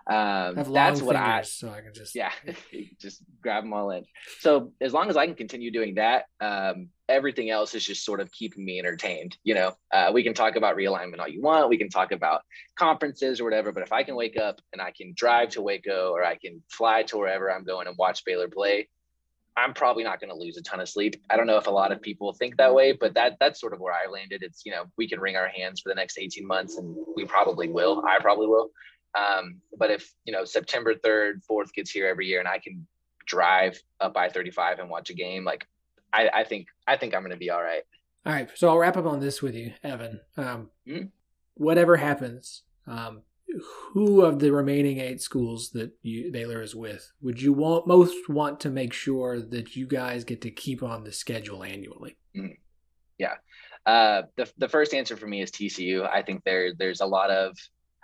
Um, 0.08 0.72
that's 0.72 1.01
what 1.01 1.16
I 1.16 1.41
so 1.41 1.70
I 1.70 1.82
can 1.82 1.93
just 1.93 2.14
yeah, 2.14 2.32
just 2.99 3.24
grab 3.41 3.64
them 3.64 3.74
all 3.74 3.89
in. 3.91 4.06
So 4.39 4.72
as 4.80 4.93
long 4.93 5.10
as 5.10 5.18
I 5.18 5.26
can 5.26 5.36
continue 5.36 5.72
doing 5.72 5.95
that, 5.95 6.26
um, 6.39 6.89
everything 7.10 7.49
else 7.49 7.74
is 7.74 7.84
just 7.84 8.06
sort 8.06 8.20
of 8.20 8.32
keeping 8.32 8.64
me 8.64 8.78
entertained. 8.78 9.38
You 9.43 9.56
know, 9.56 9.78
uh, 9.91 10.12
we 10.14 10.24
can 10.24 10.34
talk 10.34 10.56
about 10.56 10.78
realignment 10.78 11.20
all 11.20 11.28
you 11.28 11.41
want, 11.41 11.70
we 11.70 11.78
can 11.78 11.89
talk 11.89 12.12
about 12.12 12.41
conferences 12.78 13.39
or 13.39 13.45
whatever, 13.45 13.72
but 13.72 13.84
if 13.84 13.91
I 13.91 14.03
can 14.03 14.16
wake 14.16 14.38
up 14.38 14.62
and 14.74 14.82
I 14.82 14.91
can 14.91 15.14
drive 15.16 15.49
to 15.49 15.62
Waco 15.62 16.12
or 16.12 16.24
I 16.24 16.36
can 16.36 16.62
fly 16.70 17.03
to 17.03 17.18
wherever 17.18 17.51
I'm 17.51 17.64
going 17.64 17.88
and 17.88 17.97
watch 17.97 18.24
Baylor 18.26 18.47
play, 18.47 18.88
I'm 19.58 19.74
probably 19.74 20.03
not 20.03 20.20
going 20.20 20.32
to 20.32 20.38
lose 20.38 20.58
a 20.58 20.62
ton 20.62 20.82
of 20.82 20.89
sleep. 20.89 21.16
I 21.30 21.38
don't 21.38 21.47
know 21.47 21.58
if 21.58 21.68
a 21.68 21.72
lot 21.72 21.91
of 21.91 22.01
people 22.01 22.34
think 22.34 22.58
that 22.58 22.74
way, 22.74 22.91
but 22.91 23.14
that 23.14 23.38
that's 23.39 23.60
sort 23.60 23.74
of 23.74 23.80
where 23.80 23.93
I 23.93 24.10
landed. 24.12 24.43
It's 24.43 24.66
you 24.66 24.72
know 24.72 24.84
we 24.97 25.08
can 25.08 25.20
wring 25.20 25.38
our 25.38 25.47
hands 25.47 25.82
for 25.82 25.89
the 25.89 25.95
next 25.95 26.18
18 26.18 26.45
months, 26.45 26.78
and 26.78 26.95
we 27.16 27.26
probably 27.26 27.70
will. 27.70 28.03
I 28.06 28.20
probably 28.20 28.47
will. 28.47 28.70
Um, 29.16 29.61
but 29.78 29.91
if 29.91 30.11
you 30.26 30.34
know 30.34 30.45
September 30.45 30.93
3rd, 30.93 31.41
4th 31.49 31.74
gets 31.74 31.91
here 31.91 32.07
every 32.07 32.28
year, 32.28 32.39
and 32.39 32.47
I 32.47 32.59
can 32.59 32.86
drive 33.26 33.80
up 33.99 34.16
I-35 34.16 34.80
and 34.80 34.89
watch 34.89 35.09
a 35.09 35.13
game, 35.13 35.43
like 35.43 35.66
I, 36.13 36.30
I 36.34 36.43
think 36.43 36.68
I 36.88 36.97
think 36.97 37.13
I'm 37.13 37.22
going 37.22 37.32
to 37.32 37.38
be 37.38 37.49
all 37.49 37.63
right. 37.63 37.84
All 38.26 38.34
right, 38.34 38.49
so 38.55 38.70
I'll 38.70 38.78
wrap 38.78 38.97
up 38.97 39.05
on 39.05 39.20
this 39.20 39.41
with 39.41 39.55
you, 39.55 39.74
Evan. 39.84 40.20
Um, 40.36 40.70
mm-hmm. 40.88 41.05
Whatever 41.53 41.95
happens, 41.95 42.63
um, 42.88 43.22
who 43.93 44.22
of 44.22 44.39
the 44.39 44.51
remaining 44.51 44.99
eight 44.99 45.22
schools 45.22 45.70
that 45.72 45.91
you, 46.01 46.32
Baylor 46.32 46.61
is 46.61 46.76
with 46.76 47.11
would 47.22 47.41
you 47.41 47.53
want 47.53 47.88
most 47.88 48.28
want 48.28 48.59
to 48.61 48.70
make 48.70 48.93
sure 48.93 49.39
that 49.39 49.76
you 49.76 49.88
guys 49.88 50.24
get 50.24 50.41
to 50.41 50.51
keep 50.51 50.84
on 50.84 51.03
the 51.03 51.11
schedule 51.11 51.63
annually? 51.63 52.18
Mm-hmm. 52.36 52.53
Yeah, 53.18 53.36
uh, 53.86 54.24
the 54.36 54.51
the 54.57 54.70
first 54.70 54.93
answer 54.93 55.16
for 55.16 55.28
me 55.28 55.41
is 55.41 55.51
TCU. 55.51 56.09
I 56.09 56.22
think 56.22 56.43
there 56.43 56.74
there's 56.74 57.01
a 57.01 57.05
lot 57.05 57.30
of 57.30 57.57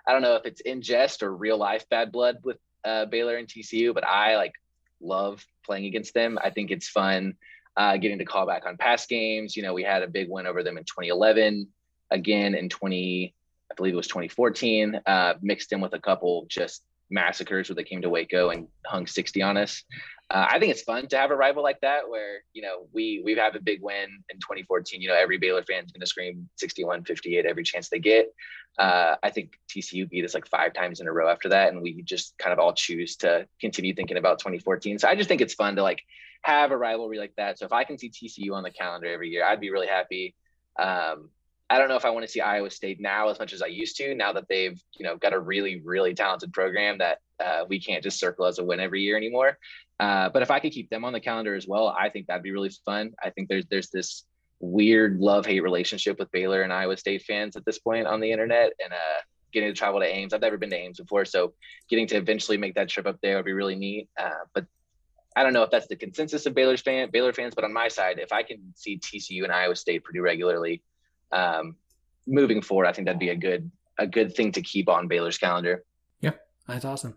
I 0.07 0.13
don't 0.13 0.21
know 0.21 0.35
if 0.35 0.45
it's 0.45 0.61
in 0.61 0.81
jest 0.81 1.23
or 1.23 1.35
real 1.35 1.57
life 1.57 1.87
bad 1.89 2.11
blood 2.11 2.37
with 2.43 2.57
uh, 2.83 3.05
Baylor 3.05 3.37
and 3.37 3.47
TCU, 3.47 3.93
but 3.93 4.05
I 4.05 4.35
like 4.37 4.53
love 5.01 5.45
playing 5.65 5.85
against 5.85 6.13
them. 6.13 6.39
I 6.43 6.49
think 6.49 6.71
it's 6.71 6.87
fun 6.87 7.35
uh, 7.77 7.97
getting 7.97 8.19
to 8.19 8.25
call 8.25 8.45
back 8.45 8.65
on 8.65 8.77
past 8.77 9.09
games. 9.09 9.55
You 9.55 9.63
know, 9.63 9.73
we 9.73 9.83
had 9.83 10.03
a 10.03 10.07
big 10.07 10.27
win 10.29 10.47
over 10.47 10.63
them 10.63 10.77
in 10.77 10.83
2011, 10.83 11.67
again 12.09 12.55
in 12.55 12.69
20, 12.69 13.33
I 13.71 13.73
believe 13.75 13.93
it 13.93 13.97
was 13.97 14.07
2014, 14.07 15.01
uh, 15.05 15.33
mixed 15.41 15.71
in 15.71 15.81
with 15.81 15.93
a 15.93 15.99
couple 15.99 16.45
just 16.49 16.83
massacres 17.09 17.69
where 17.69 17.75
they 17.75 17.83
came 17.83 18.01
to 18.01 18.09
Waco 18.09 18.49
and 18.49 18.67
hung 18.85 19.07
60 19.07 19.41
on 19.41 19.57
us. 19.57 19.83
Uh, 20.31 20.47
I 20.49 20.59
think 20.59 20.71
it's 20.71 20.81
fun 20.81 21.07
to 21.07 21.17
have 21.17 21.29
a 21.29 21.35
rival 21.35 21.61
like 21.61 21.81
that 21.81 22.09
where, 22.09 22.43
you 22.53 22.61
know, 22.61 22.87
we, 22.93 23.21
we've 23.25 23.37
had 23.37 23.53
a 23.53 23.59
big 23.59 23.81
win 23.81 24.23
in 24.29 24.37
2014. 24.37 25.01
You 25.01 25.09
know, 25.09 25.13
every 25.13 25.37
Baylor 25.37 25.61
fan's 25.61 25.91
to 25.91 26.05
scream 26.05 26.47
61 26.55 27.03
58 27.03 27.45
every 27.45 27.63
chance 27.63 27.89
they 27.89 27.99
get. 27.99 28.33
Uh, 28.79 29.15
I 29.21 29.29
think 29.29 29.59
TCU 29.67 30.09
beat 30.09 30.23
us 30.23 30.33
like 30.33 30.47
five 30.47 30.71
times 30.71 31.01
in 31.01 31.07
a 31.09 31.11
row 31.11 31.29
after 31.29 31.49
that. 31.49 31.73
And 31.73 31.81
we 31.81 32.01
just 32.03 32.37
kind 32.37 32.53
of 32.53 32.59
all 32.59 32.71
choose 32.71 33.17
to 33.17 33.45
continue 33.59 33.93
thinking 33.93 34.15
about 34.15 34.39
2014. 34.39 34.99
So 34.99 35.09
I 35.09 35.15
just 35.15 35.27
think 35.27 35.41
it's 35.41 35.53
fun 35.53 35.75
to 35.75 35.83
like 35.83 36.01
have 36.43 36.71
a 36.71 36.77
rivalry 36.77 37.17
like 37.17 37.35
that. 37.35 37.59
So 37.59 37.65
if 37.65 37.73
I 37.73 37.83
can 37.83 37.97
see 37.97 38.09
TCU 38.09 38.53
on 38.53 38.63
the 38.63 38.71
calendar 38.71 39.11
every 39.11 39.31
year, 39.31 39.43
I'd 39.45 39.59
be 39.59 39.69
really 39.69 39.87
happy. 39.87 40.33
Um, 40.79 41.29
I 41.69 41.77
don't 41.77 41.87
know 41.87 41.95
if 41.95 42.03
I 42.03 42.09
want 42.09 42.25
to 42.25 42.31
see 42.31 42.41
Iowa 42.41 42.69
State 42.69 42.99
now 42.99 43.29
as 43.29 43.39
much 43.39 43.53
as 43.53 43.61
I 43.61 43.67
used 43.67 43.95
to. 43.97 44.13
Now 44.13 44.33
that 44.33 44.49
they've 44.49 44.77
you 44.97 45.05
know 45.05 45.15
got 45.15 45.31
a 45.31 45.39
really 45.39 45.79
really 45.79 46.13
talented 46.13 46.51
program 46.51 46.97
that 46.97 47.19
uh, 47.39 47.63
we 47.67 47.79
can't 47.79 48.03
just 48.03 48.19
circle 48.19 48.45
as 48.45 48.59
a 48.59 48.63
win 48.63 48.81
every 48.81 49.01
year 49.01 49.15
anymore. 49.15 49.57
Uh, 50.01 50.29
but 50.29 50.41
if 50.41 50.49
I 50.49 50.59
could 50.59 50.71
keep 50.71 50.89
them 50.89 51.05
on 51.05 51.13
the 51.13 51.19
calendar 51.19 51.53
as 51.53 51.67
well, 51.67 51.95
I 51.97 52.09
think 52.09 52.25
that'd 52.25 52.41
be 52.41 52.51
really 52.51 52.71
fun. 52.83 53.13
I 53.23 53.29
think 53.29 53.47
there's 53.47 53.67
there's 53.67 53.89
this 53.89 54.25
weird 54.59 55.19
love 55.19 55.45
hate 55.45 55.61
relationship 55.61 56.17
with 56.17 56.31
Baylor 56.31 56.63
and 56.63 56.73
Iowa 56.73 56.97
State 56.97 57.21
fans 57.21 57.55
at 57.55 57.65
this 57.65 57.77
point 57.77 58.07
on 58.07 58.19
the 58.19 58.31
internet, 58.31 58.73
and 58.83 58.91
uh, 58.91 59.21
getting 59.53 59.69
to 59.69 59.77
travel 59.77 59.99
to 59.99 60.07
Ames. 60.07 60.33
I've 60.33 60.41
never 60.41 60.57
been 60.57 60.71
to 60.71 60.75
Ames 60.75 60.99
before, 60.99 61.23
so 61.23 61.53
getting 61.87 62.07
to 62.07 62.15
eventually 62.15 62.57
make 62.57 62.73
that 62.75 62.89
trip 62.89 63.05
up 63.05 63.19
there 63.21 63.35
would 63.35 63.45
be 63.45 63.53
really 63.53 63.75
neat. 63.75 64.09
Uh, 64.19 64.43
but 64.55 64.65
I 65.35 65.43
don't 65.43 65.53
know 65.53 65.61
if 65.61 65.69
that's 65.69 65.87
the 65.87 65.95
consensus 65.95 66.47
of 66.47 66.55
Baylor's 66.55 66.81
fan 66.81 67.11
Baylor 67.11 67.31
fans, 67.31 67.53
but 67.53 67.63
on 67.63 67.71
my 67.71 67.87
side, 67.87 68.17
if 68.17 68.33
I 68.33 68.41
can 68.41 68.73
see 68.75 68.97
TCU 68.97 69.43
and 69.43 69.53
Iowa 69.53 69.75
State 69.75 70.03
pretty 70.03 70.19
regularly, 70.19 70.81
um, 71.31 71.75
moving 72.25 72.63
forward, 72.63 72.87
I 72.87 72.91
think 72.91 73.05
that'd 73.05 73.19
be 73.19 73.29
a 73.29 73.35
good 73.35 73.69
a 73.99 74.07
good 74.07 74.35
thing 74.35 74.51
to 74.53 74.63
keep 74.63 74.89
on 74.89 75.07
Baylor's 75.07 75.37
calendar. 75.37 75.83
Yeah, 76.21 76.31
that's 76.67 76.85
awesome. 76.85 77.15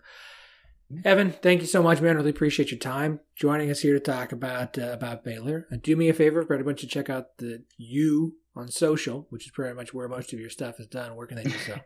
Evan, 1.05 1.33
thank 1.33 1.61
you 1.61 1.67
so 1.67 1.83
much, 1.83 2.01
man. 2.01 2.17
Really 2.17 2.31
appreciate 2.31 2.71
your 2.71 2.79
time 2.79 3.21
joining 3.35 3.71
us 3.71 3.81
here 3.81 3.95
to 3.95 4.01
talk 4.01 4.33
about 4.33 4.79
uh, 4.79 4.91
about 4.93 5.25
Baylor. 5.25 5.67
And 5.71 5.83
do 5.83 5.97
me 5.97 6.09
a 6.09 6.15
favor, 6.15 6.43
for 6.45 6.55
everyone 6.55 6.77
to 6.77 6.87
check 6.87 7.09
out 7.09 7.39
the 7.39 7.65
you 7.77 8.37
on 8.55 8.69
social, 8.69 9.27
which 9.31 9.47
is 9.47 9.51
pretty 9.51 9.75
much 9.75 9.95
where 9.95 10.09
most 10.09 10.33
of 10.33 10.41
your 10.41 10.51
stuff 10.51 10.79
is 10.79 10.87
done. 10.87 11.17
Where 11.17 11.27
can 11.27 11.37
they 11.37 11.45
do 11.45 11.51
so? 11.51 11.77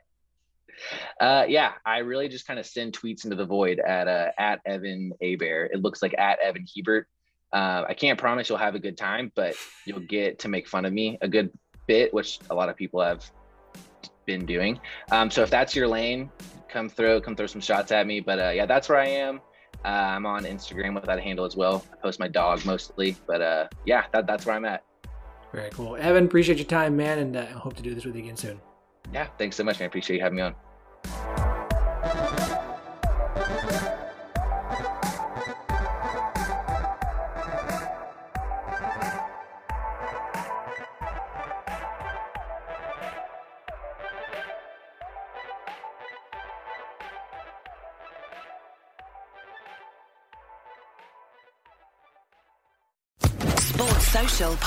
Uh, 1.20 1.44
yeah, 1.48 1.72
I 1.84 1.98
really 1.98 2.28
just 2.28 2.46
kind 2.46 2.58
of 2.58 2.66
send 2.66 2.96
tweets 2.96 3.24
into 3.24 3.36
the 3.36 3.44
void 3.44 3.80
at 3.80 4.06
uh, 4.06 4.30
at 4.38 4.60
Evan 4.64 5.12
Abear. 5.22 5.68
It 5.72 5.82
looks 5.82 6.02
like 6.02 6.14
at 6.18 6.38
Evan 6.40 6.64
Hebert. 6.72 7.08
Uh, 7.52 7.84
I 7.88 7.94
can't 7.94 8.18
promise 8.18 8.48
you'll 8.48 8.58
have 8.58 8.74
a 8.74 8.78
good 8.78 8.96
time, 8.96 9.32
but 9.34 9.54
you'll 9.86 10.00
get 10.00 10.38
to 10.40 10.48
make 10.48 10.68
fun 10.68 10.84
of 10.84 10.92
me 10.92 11.18
a 11.20 11.28
good 11.28 11.50
bit, 11.86 12.12
which 12.12 12.38
a 12.50 12.54
lot 12.54 12.68
of 12.68 12.76
people 12.76 13.00
have 13.00 13.28
been 14.26 14.44
doing. 14.44 14.78
Um, 15.10 15.30
so 15.30 15.42
if 15.42 15.50
that's 15.50 15.74
your 15.74 15.88
lane, 15.88 16.30
come 16.68 16.88
throw 16.88 17.20
come 17.20 17.36
throw 17.36 17.46
some 17.46 17.60
shots 17.60 17.92
at 17.92 18.06
me. 18.06 18.20
But 18.20 18.38
uh, 18.38 18.50
yeah, 18.54 18.66
that's 18.66 18.88
where 18.88 18.98
I 18.98 19.06
am. 19.06 19.40
Uh, 19.84 19.88
I'm 19.88 20.26
on 20.26 20.44
Instagram 20.44 20.94
with 20.94 21.04
that 21.04 21.20
handle 21.20 21.44
as 21.44 21.56
well. 21.56 21.84
I 21.92 21.96
post 21.96 22.18
my 22.18 22.28
dog 22.28 22.64
mostly, 22.64 23.16
but 23.26 23.40
uh, 23.40 23.68
yeah, 23.86 24.04
that, 24.12 24.26
that's 24.26 24.44
where 24.44 24.56
I'm 24.56 24.64
at. 24.64 24.82
Very 25.52 25.70
cool, 25.70 25.96
Evan. 25.96 26.24
Appreciate 26.24 26.58
your 26.58 26.66
time, 26.66 26.96
man, 26.96 27.18
and 27.18 27.36
uh, 27.36 27.46
I 27.48 27.58
hope 27.58 27.74
to 27.74 27.82
do 27.82 27.94
this 27.94 28.04
with 28.04 28.16
you 28.16 28.22
again 28.22 28.36
soon. 28.36 28.60
Yeah, 29.12 29.28
thanks 29.38 29.56
so 29.56 29.64
much, 29.64 29.78
man. 29.78 29.86
Appreciate 29.86 30.16
you 30.16 30.22
having 30.22 30.36
me 30.36 30.42
on. 30.42 31.47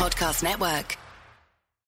Podcast 0.01 0.41
Network. 0.41 0.97